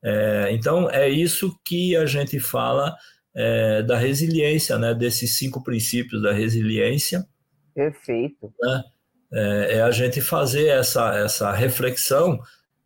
É, 0.03 0.49
então 0.53 0.89
é 0.89 1.09
isso 1.09 1.59
que 1.65 1.97
a 1.97 2.07
gente 2.07 2.39
fala 2.39 2.97
é, 3.35 3.83
da 3.83 3.99
resiliência, 3.99 4.79
né? 4.79 4.95
Desses 4.95 5.37
cinco 5.37 5.63
princípios 5.63 6.23
da 6.23 6.33
resiliência. 6.33 7.27
Perfeito. 7.75 8.55
Né? 8.61 8.85
É, 9.33 9.77
é 9.79 9.83
a 9.83 9.91
gente 9.91 10.21
fazer 10.21 10.69
essa 10.69 11.15
essa 11.19 11.53
reflexão 11.53 12.41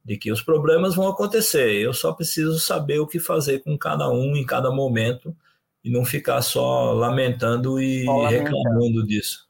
de 0.05 0.16
que 0.16 0.32
os 0.32 0.41
problemas 0.41 0.95
vão 0.95 1.09
acontecer. 1.09 1.74
Eu 1.74 1.93
só 1.93 2.12
preciso 2.12 2.59
saber 2.59 2.99
o 2.99 3.07
que 3.07 3.20
fazer 3.20 3.61
com 3.61 3.78
cada 3.78 4.11
um 4.11 4.34
em 4.34 4.47
cada 4.47 4.70
momento 4.70 5.36
e 5.83 5.91
não 5.91 6.05
ficar 6.05 6.43
só 6.43 6.93
lamentando 6.93 7.81
e 7.81 8.05
só 8.05 8.16
lamentando. 8.16 8.45
reclamando 8.45 9.07
disso. 9.07 9.49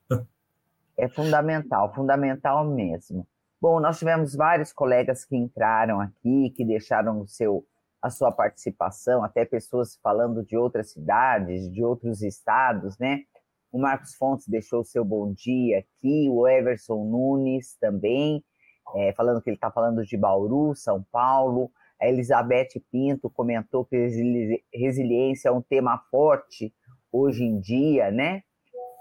É 0.96 1.08
fundamental, 1.08 1.92
fundamental 1.94 2.64
mesmo. 2.68 3.26
Bom, 3.60 3.80
nós 3.80 3.98
tivemos 3.98 4.34
vários 4.34 4.72
colegas 4.72 5.24
que 5.24 5.36
entraram 5.36 6.00
aqui, 6.00 6.50
que 6.56 6.64
deixaram 6.64 7.20
o 7.20 7.26
seu, 7.26 7.64
a 8.02 8.10
sua 8.10 8.30
participação, 8.30 9.24
até 9.24 9.44
pessoas 9.44 9.98
falando 10.02 10.44
de 10.44 10.56
outras 10.56 10.92
cidades, 10.92 11.70
de 11.72 11.82
outros 11.82 12.22
estados, 12.22 12.98
né? 12.98 13.22
O 13.72 13.78
Marcos 13.78 14.14
Fontes 14.14 14.48
deixou 14.48 14.80
o 14.80 14.84
seu 14.84 15.04
bom 15.04 15.32
dia 15.32 15.78
aqui, 15.78 16.28
o 16.28 16.46
Everson 16.46 17.04
Nunes 17.04 17.76
também, 17.80 18.44
é, 18.96 19.12
falando 19.12 19.40
que 19.40 19.48
ele 19.48 19.56
está 19.56 19.70
falando 19.70 20.04
de 20.04 20.16
Bauru, 20.16 20.74
São 20.74 21.04
Paulo. 21.12 21.70
A 22.00 22.08
Elizabeth 22.08 22.80
Pinto 22.90 23.28
comentou 23.28 23.84
que 23.84 23.96
resiliência 24.72 25.48
é 25.48 25.52
um 25.52 25.60
tema 25.60 25.98
forte 26.10 26.72
hoje 27.12 27.44
em 27.44 27.60
dia, 27.60 28.10
né? 28.10 28.42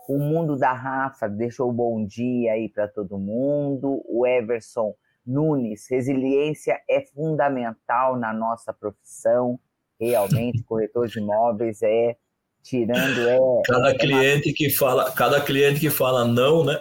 O 0.07 0.17
mundo 0.17 0.57
da 0.57 0.73
Rafa 0.73 1.29
deixou 1.29 1.71
bom 1.71 2.03
dia 2.03 2.53
aí 2.53 2.67
para 2.67 2.87
todo 2.87 3.17
mundo. 3.17 4.01
O 4.07 4.25
Everson 4.25 4.93
Nunes, 5.25 5.85
resiliência 5.89 6.81
é 6.89 7.01
fundamental 7.01 8.17
na 8.17 8.33
nossa 8.33 8.73
profissão. 8.73 9.59
Realmente, 9.99 10.63
corretor 10.63 11.07
de 11.07 11.19
imóveis 11.19 11.81
é 11.83 12.17
tirando 12.61 13.29
é 13.29 13.61
cada 13.65 13.89
é 13.91 13.97
cliente 13.97 14.49
uma... 14.49 14.55
que 14.55 14.69
fala 14.69 15.11
cada 15.11 15.41
cliente 15.41 15.79
que 15.79 15.89
fala 15.89 16.25
não 16.25 16.65
né 16.65 16.77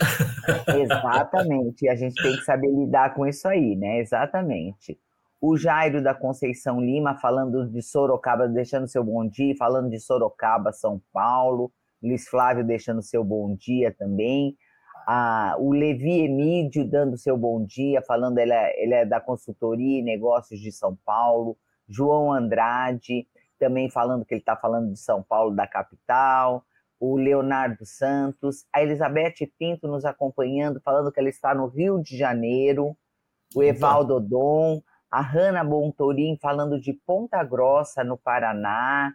exatamente 0.76 1.84
e 1.84 1.88
a 1.88 1.94
gente 1.94 2.20
tem 2.20 2.36
que 2.36 2.44
saber 2.44 2.68
lidar 2.68 3.14
com 3.14 3.24
isso 3.24 3.46
aí 3.46 3.76
né 3.76 4.00
exatamente 4.00 4.98
o 5.40 5.56
Jairo 5.56 6.02
da 6.02 6.14
Conceição 6.14 6.80
Lima 6.80 7.14
falando 7.16 7.68
de 7.68 7.82
Sorocaba 7.82 8.48
deixando 8.48 8.88
seu 8.88 9.04
bom 9.04 9.26
dia 9.28 9.54
falando 9.56 9.90
de 9.90 10.00
Sorocaba 10.00 10.72
São 10.72 11.00
Paulo. 11.12 11.72
Luiz 12.02 12.28
Flávio 12.28 12.64
deixando 12.64 13.02
seu 13.02 13.24
bom 13.24 13.54
dia 13.54 13.94
também. 13.96 14.56
Ah, 15.06 15.56
o 15.58 15.72
Levi 15.72 16.20
Emídio 16.20 16.88
dando 16.88 17.16
seu 17.16 17.36
bom 17.36 17.64
dia 17.64 18.02
falando 18.02 18.38
ele 18.38 18.52
é, 18.52 18.82
ele 18.82 18.94
é 18.94 19.06
da 19.06 19.20
consultoria 19.20 20.00
e 20.00 20.02
negócios 20.02 20.60
de 20.60 20.70
São 20.70 20.96
Paulo. 21.04 21.56
João 21.88 22.32
Andrade 22.32 23.26
também 23.58 23.90
falando 23.90 24.24
que 24.24 24.34
ele 24.34 24.40
está 24.40 24.56
falando 24.56 24.92
de 24.92 24.98
São 24.98 25.22
Paulo, 25.22 25.54
da 25.54 25.66
capital, 25.66 26.64
o 27.00 27.16
Leonardo 27.16 27.84
Santos, 27.84 28.64
a 28.72 28.82
Elizabeth 28.82 29.34
Pinto 29.58 29.88
nos 29.88 30.04
acompanhando, 30.04 30.80
falando 30.80 31.12
que 31.12 31.18
ela 31.18 31.28
está 31.28 31.54
no 31.54 31.66
Rio 31.66 32.00
de 32.00 32.16
Janeiro, 32.16 32.96
o 33.54 33.62
Evaldo 33.62 34.16
Odon, 34.16 34.82
a 35.10 35.20
Hanna 35.20 35.64
Bontorim 35.64 36.36
falando 36.40 36.80
de 36.80 36.92
Ponta 36.92 37.42
Grossa, 37.42 38.04
no 38.04 38.16
Paraná, 38.16 39.12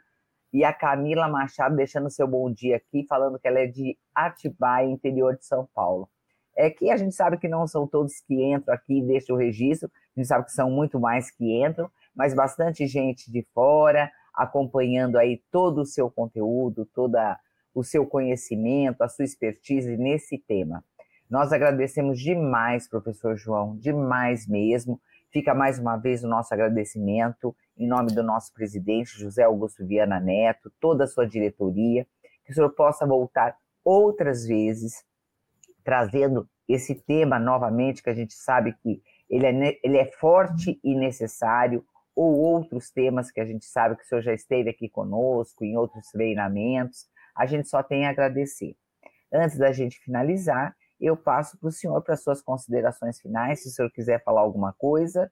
e 0.52 0.64
a 0.64 0.72
Camila 0.72 1.28
Machado 1.28 1.76
deixando 1.76 2.10
seu 2.10 2.28
bom 2.28 2.52
dia 2.52 2.78
aqui, 2.78 3.06
falando 3.08 3.40
que 3.40 3.48
ela 3.48 3.60
é 3.60 3.66
de 3.66 3.98
Atibaia, 4.14 4.86
interior 4.88 5.36
de 5.36 5.46
São 5.46 5.68
Paulo. 5.74 6.08
É 6.56 6.70
que 6.70 6.92
a 6.92 6.98
gente 6.98 7.16
sabe 7.16 7.38
que 7.38 7.48
não 7.48 7.66
são 7.66 7.88
todos 7.88 8.20
que 8.20 8.36
entram 8.54 8.74
aqui 8.76 9.00
e 9.00 9.02
deixam 9.02 9.36
o 9.36 9.40
registro, 9.40 9.90
a 10.16 10.20
gente 10.20 10.28
sabe 10.28 10.46
que 10.46 10.52
são 10.52 10.70
muito 10.70 11.00
mais 11.00 11.32
que 11.32 11.66
entram, 11.66 11.90
mas 12.16 12.36
bastante 12.36 12.86
gente 12.86 13.32
de 13.32 13.42
fora, 13.54 14.12
acompanhando 14.34 15.18
aí 15.18 15.42
todo 15.52 15.82
o 15.82 15.86
seu 15.86 16.10
conteúdo, 16.10 16.86
todo 16.94 17.18
o 17.74 17.84
seu 17.84 18.06
conhecimento, 18.06 19.02
a 19.02 19.10
sua 19.10 19.26
expertise 19.26 19.98
nesse 19.98 20.38
tema. 20.38 20.84
Nós 21.28 21.52
agradecemos 21.52 22.20
demais, 22.20 22.88
professor 22.88 23.36
João, 23.36 23.76
demais 23.78 24.48
mesmo. 24.48 25.02
Fica 25.34 25.56
mais 25.56 25.80
uma 25.80 25.98
vez 25.98 26.24
o 26.24 26.28
nosso 26.28 26.54
agradecimento 26.54 27.56
em 27.76 27.88
nome 27.88 28.14
do 28.14 28.22
nosso 28.22 28.54
presidente, 28.54 29.20
José 29.20 29.42
Augusto 29.42 29.84
Viana 29.84 30.20
Neto, 30.20 30.72
toda 30.80 31.06
a 31.06 31.08
sua 31.08 31.28
diretoria, 31.28 32.06
que 32.46 32.52
o 32.52 32.54
senhor 32.54 32.70
possa 32.70 33.04
voltar 33.04 33.58
outras 33.84 34.46
vezes, 34.46 35.04
trazendo 35.84 36.48
esse 36.70 36.94
tema 36.94 37.40
novamente, 37.40 38.04
que 38.04 38.12
a 38.12 38.14
gente 38.14 38.36
sabe 38.36 38.74
que 38.84 39.02
ele 39.28 39.48
é, 39.48 39.80
ele 39.84 39.98
é 39.98 40.06
forte 40.06 40.80
e 40.84 40.96
necessário, 40.96 41.84
ou 42.16 42.38
outros 42.38 42.92
temas 42.92 43.32
que 43.32 43.42
a 43.42 43.46
gente 43.46 43.66
sabe 43.66 43.96
que 43.96 44.04
o 44.04 44.06
senhor 44.06 44.22
já 44.22 44.34
esteve 44.36 44.70
aqui 44.70 44.88
conosco, 44.88 45.66
em 45.66 45.76
outros 45.76 46.10
treinamentos, 46.10 47.08
a 47.36 47.48
gente 47.48 47.68
só 47.68 47.82
tem 47.82 48.06
a 48.06 48.12
agradecer. 48.12 48.76
Antes 49.34 49.58
da 49.58 49.72
gente 49.72 50.00
finalizar, 50.00 50.76
eu 51.06 51.18
passo 51.18 51.58
para 51.58 51.70
o 51.70 51.72
senhor 51.72 52.02
para 52.02 52.16
suas 52.16 52.42
considerações 52.42 53.20
finais, 53.20 53.62
se 53.62 53.70
o 53.70 53.72
senhor 53.72 53.92
quiser 53.92 54.24
falar 54.24 54.42
alguma 54.42 54.74
coisa. 54.74 55.32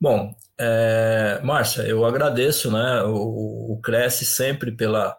Bom, 0.00 0.34
é, 0.58 1.40
Márcia, 1.42 1.82
eu 1.82 2.04
agradeço, 2.04 2.70
né? 2.70 3.02
O, 3.02 3.72
o 3.72 3.80
Cresce 3.82 4.24
sempre 4.24 4.72
pela 4.72 5.16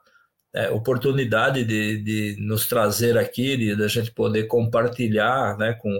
é, 0.54 0.70
oportunidade 0.70 1.64
de, 1.64 2.02
de, 2.02 2.36
nos 2.40 2.68
trazer 2.68 3.18
aqui, 3.18 3.56
de, 3.58 3.76
de 3.76 3.84
a 3.84 3.88
gente 3.88 4.12
poder 4.12 4.46
compartilhar, 4.46 5.58
né, 5.58 5.74
com, 5.74 5.92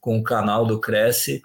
com 0.00 0.18
o 0.18 0.22
canal 0.22 0.66
do 0.66 0.80
Cresce 0.80 1.42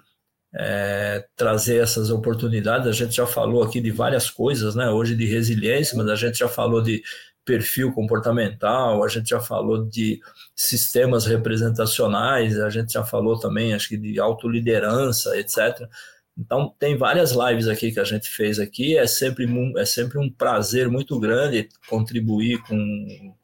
é, 0.54 1.26
trazer 1.34 1.82
essas 1.82 2.10
oportunidades. 2.10 2.86
A 2.86 2.92
gente 2.92 3.14
já 3.16 3.26
falou 3.26 3.62
aqui 3.62 3.80
de 3.80 3.90
várias 3.90 4.30
coisas, 4.30 4.74
né? 4.74 4.90
Hoje 4.90 5.16
de 5.16 5.26
resiliência, 5.26 5.96
mas 5.96 6.08
a 6.08 6.16
gente 6.16 6.38
já 6.38 6.48
falou 6.48 6.82
de 6.82 7.02
perfil 7.44 7.92
comportamental, 7.92 9.02
a 9.02 9.08
gente 9.08 9.30
já 9.30 9.40
falou 9.40 9.84
de 9.84 10.20
sistemas 10.54 11.26
representacionais, 11.26 12.58
a 12.58 12.70
gente 12.70 12.92
já 12.92 13.04
falou 13.04 13.38
também, 13.38 13.74
acho 13.74 13.88
que 13.88 13.96
de 13.96 14.20
autoliderança, 14.20 15.36
etc. 15.38 15.88
Então, 16.36 16.74
tem 16.78 16.96
várias 16.96 17.32
lives 17.32 17.68
aqui 17.68 17.92
que 17.92 18.00
a 18.00 18.04
gente 18.04 18.28
fez 18.28 18.58
aqui, 18.58 18.96
é 18.96 19.06
sempre, 19.06 19.46
é 19.76 19.84
sempre 19.84 20.18
um 20.18 20.30
prazer 20.30 20.88
muito 20.88 21.18
grande 21.20 21.68
contribuir 21.88 22.62
com, 22.62 23.34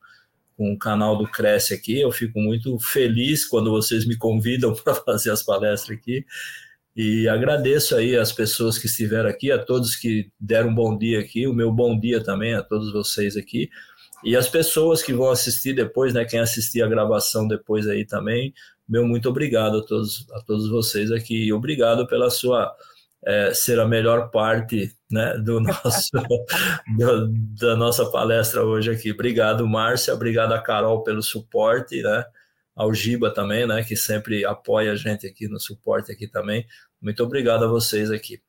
com 0.57 0.73
o 0.73 0.79
canal 0.79 1.17
do 1.17 1.29
Cresce 1.29 1.75
aqui, 1.75 2.01
eu 2.01 2.11
fico 2.11 2.41
muito 2.41 2.79
feliz 2.79 3.47
quando 3.47 3.71
vocês 3.71 4.07
me 4.07 4.17
convidam 4.17 4.75
para 4.83 4.95
fazer 4.95 5.31
as 5.31 5.43
palestras 5.43 5.99
aqui, 5.99 6.25
e 7.01 7.29
agradeço 7.29 7.95
aí 7.95 8.17
as 8.17 8.33
pessoas 8.33 8.77
que 8.77 8.87
estiveram 8.87 9.31
aqui, 9.31 9.53
a 9.53 9.59
todos 9.65 9.95
que 9.95 10.33
deram 10.41 10.71
um 10.71 10.75
bom 10.75 10.99
dia 10.99 11.21
aqui, 11.21 11.47
o 11.47 11.55
meu 11.55 11.71
bom 11.71 11.97
dia 11.97 12.21
também 12.21 12.55
a 12.55 12.63
todos 12.65 12.93
vocês 12.93 13.37
aqui. 13.37 13.71
E 14.25 14.35
as 14.35 14.49
pessoas 14.49 15.01
que 15.01 15.13
vão 15.13 15.31
assistir 15.31 15.75
depois, 15.75 16.13
né, 16.13 16.25
quem 16.25 16.41
assistir 16.41 16.83
a 16.83 16.89
gravação 16.89 17.47
depois 17.47 17.87
aí 17.87 18.05
também, 18.05 18.53
meu 18.89 19.07
muito 19.07 19.29
obrigado 19.29 19.79
a 19.79 19.87
todos, 19.87 20.27
a 20.33 20.41
todos 20.41 20.69
vocês 20.69 21.13
aqui. 21.13 21.45
E 21.45 21.53
obrigado 21.53 22.05
pela 22.09 22.31
sua 22.31 22.75
é, 23.25 23.55
ser 23.55 23.79
a 23.79 23.87
melhor 23.87 24.33
parte 24.33 24.93
né, 25.09 25.39
do 25.39 25.61
nosso, 25.63 26.11
do, 26.97 27.29
da 27.61 27.77
nossa 27.77 28.11
palestra 28.11 28.65
hoje 28.65 28.91
aqui. 28.91 29.13
Obrigado, 29.13 29.69
Márcia. 29.69 30.13
Obrigado 30.13 30.53
a 30.53 30.61
Carol 30.61 31.05
pelo 31.05 31.23
suporte, 31.23 32.03
né? 32.03 32.25
Ao 32.79 32.95
Giba 32.95 33.35
também, 33.35 33.67
né? 33.67 33.83
Que 33.83 33.97
sempre 33.97 34.47
apoia 34.47 34.93
a 34.93 34.97
gente 34.97 35.27
aqui 35.27 35.49
no 35.49 35.59
suporte 35.59 36.13
aqui 36.13 36.29
também. 36.29 36.65
Muito 37.03 37.25
obrigado 37.25 37.65
a 37.65 37.69
vocês 37.69 38.09
aqui. 38.09 38.41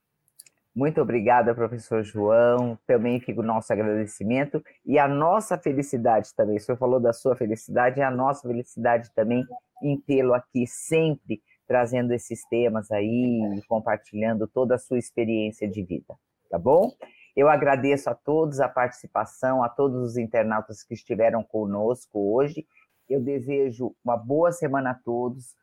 Muito 0.76 1.02
obrigada, 1.02 1.56
professor 1.56 2.04
João. 2.04 2.78
Também 2.86 3.20
fica 3.20 3.42
o 3.42 3.44
nosso 3.44 3.74
agradecimento 3.74 4.64
e 4.86 5.00
a 5.00 5.08
nossa 5.08 5.58
felicidade 5.58 6.30
também. 6.36 6.58
O 6.58 6.60
senhor 6.60 6.78
falou 6.78 7.00
da 7.00 7.12
sua 7.12 7.36
felicidade, 7.36 8.00
é 8.00 8.04
a 8.04 8.12
nossa 8.12 8.48
felicidade 8.48 9.10
também 9.16 9.44
em 9.82 10.00
tê-lo 10.00 10.36
aqui 10.36 10.68
sempre 10.68 11.42
trazendo 11.68 12.14
esses 12.14 12.48
temas 12.50 12.92
aí, 12.92 13.62
compartilhando 13.68 14.48
toda 14.48 14.76
a 14.76 14.80
sua 14.80 15.00
experiência 15.00 15.68
de 15.68 15.84
vida, 15.84 16.16
tá 16.50 16.58
bom? 16.58 16.92
Eu 17.36 17.48
agradeço 17.48 18.10
a 18.10 18.16
todos 18.16 18.60
a 18.60 18.68
participação, 18.68 19.64
a 19.64 19.70
todos 19.70 20.02
os 20.02 20.18
internautas 20.18 20.84
que 20.84 20.94
estiveram 20.94 21.44
conosco 21.44 22.34
hoje. 22.36 22.66
Eu 23.10 23.22
desejo 23.22 23.96
uma 24.04 24.16
boa 24.16 24.52
semana 24.52 24.92
a 24.92 24.94
todos 24.94 25.56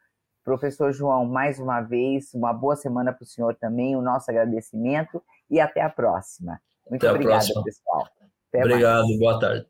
Professor 0.46 0.92
João, 0.92 1.26
mais 1.26 1.58
uma 1.58 1.80
vez, 1.80 2.32
uma 2.32 2.52
boa 2.52 2.76
semana 2.76 3.12
para 3.12 3.24
o 3.24 3.26
senhor 3.26 3.56
também, 3.56 3.96
o 3.96 4.00
nosso 4.00 4.30
agradecimento 4.30 5.20
e 5.50 5.58
até 5.58 5.80
a 5.80 5.90
próxima. 5.90 6.60
Muito 6.88 7.04
obrigada, 7.04 7.44
pessoal. 7.64 8.06
Até 8.48 8.60
Obrigado, 8.60 9.06
mais. 9.06 9.18
boa 9.18 9.40
tarde. 9.40 9.66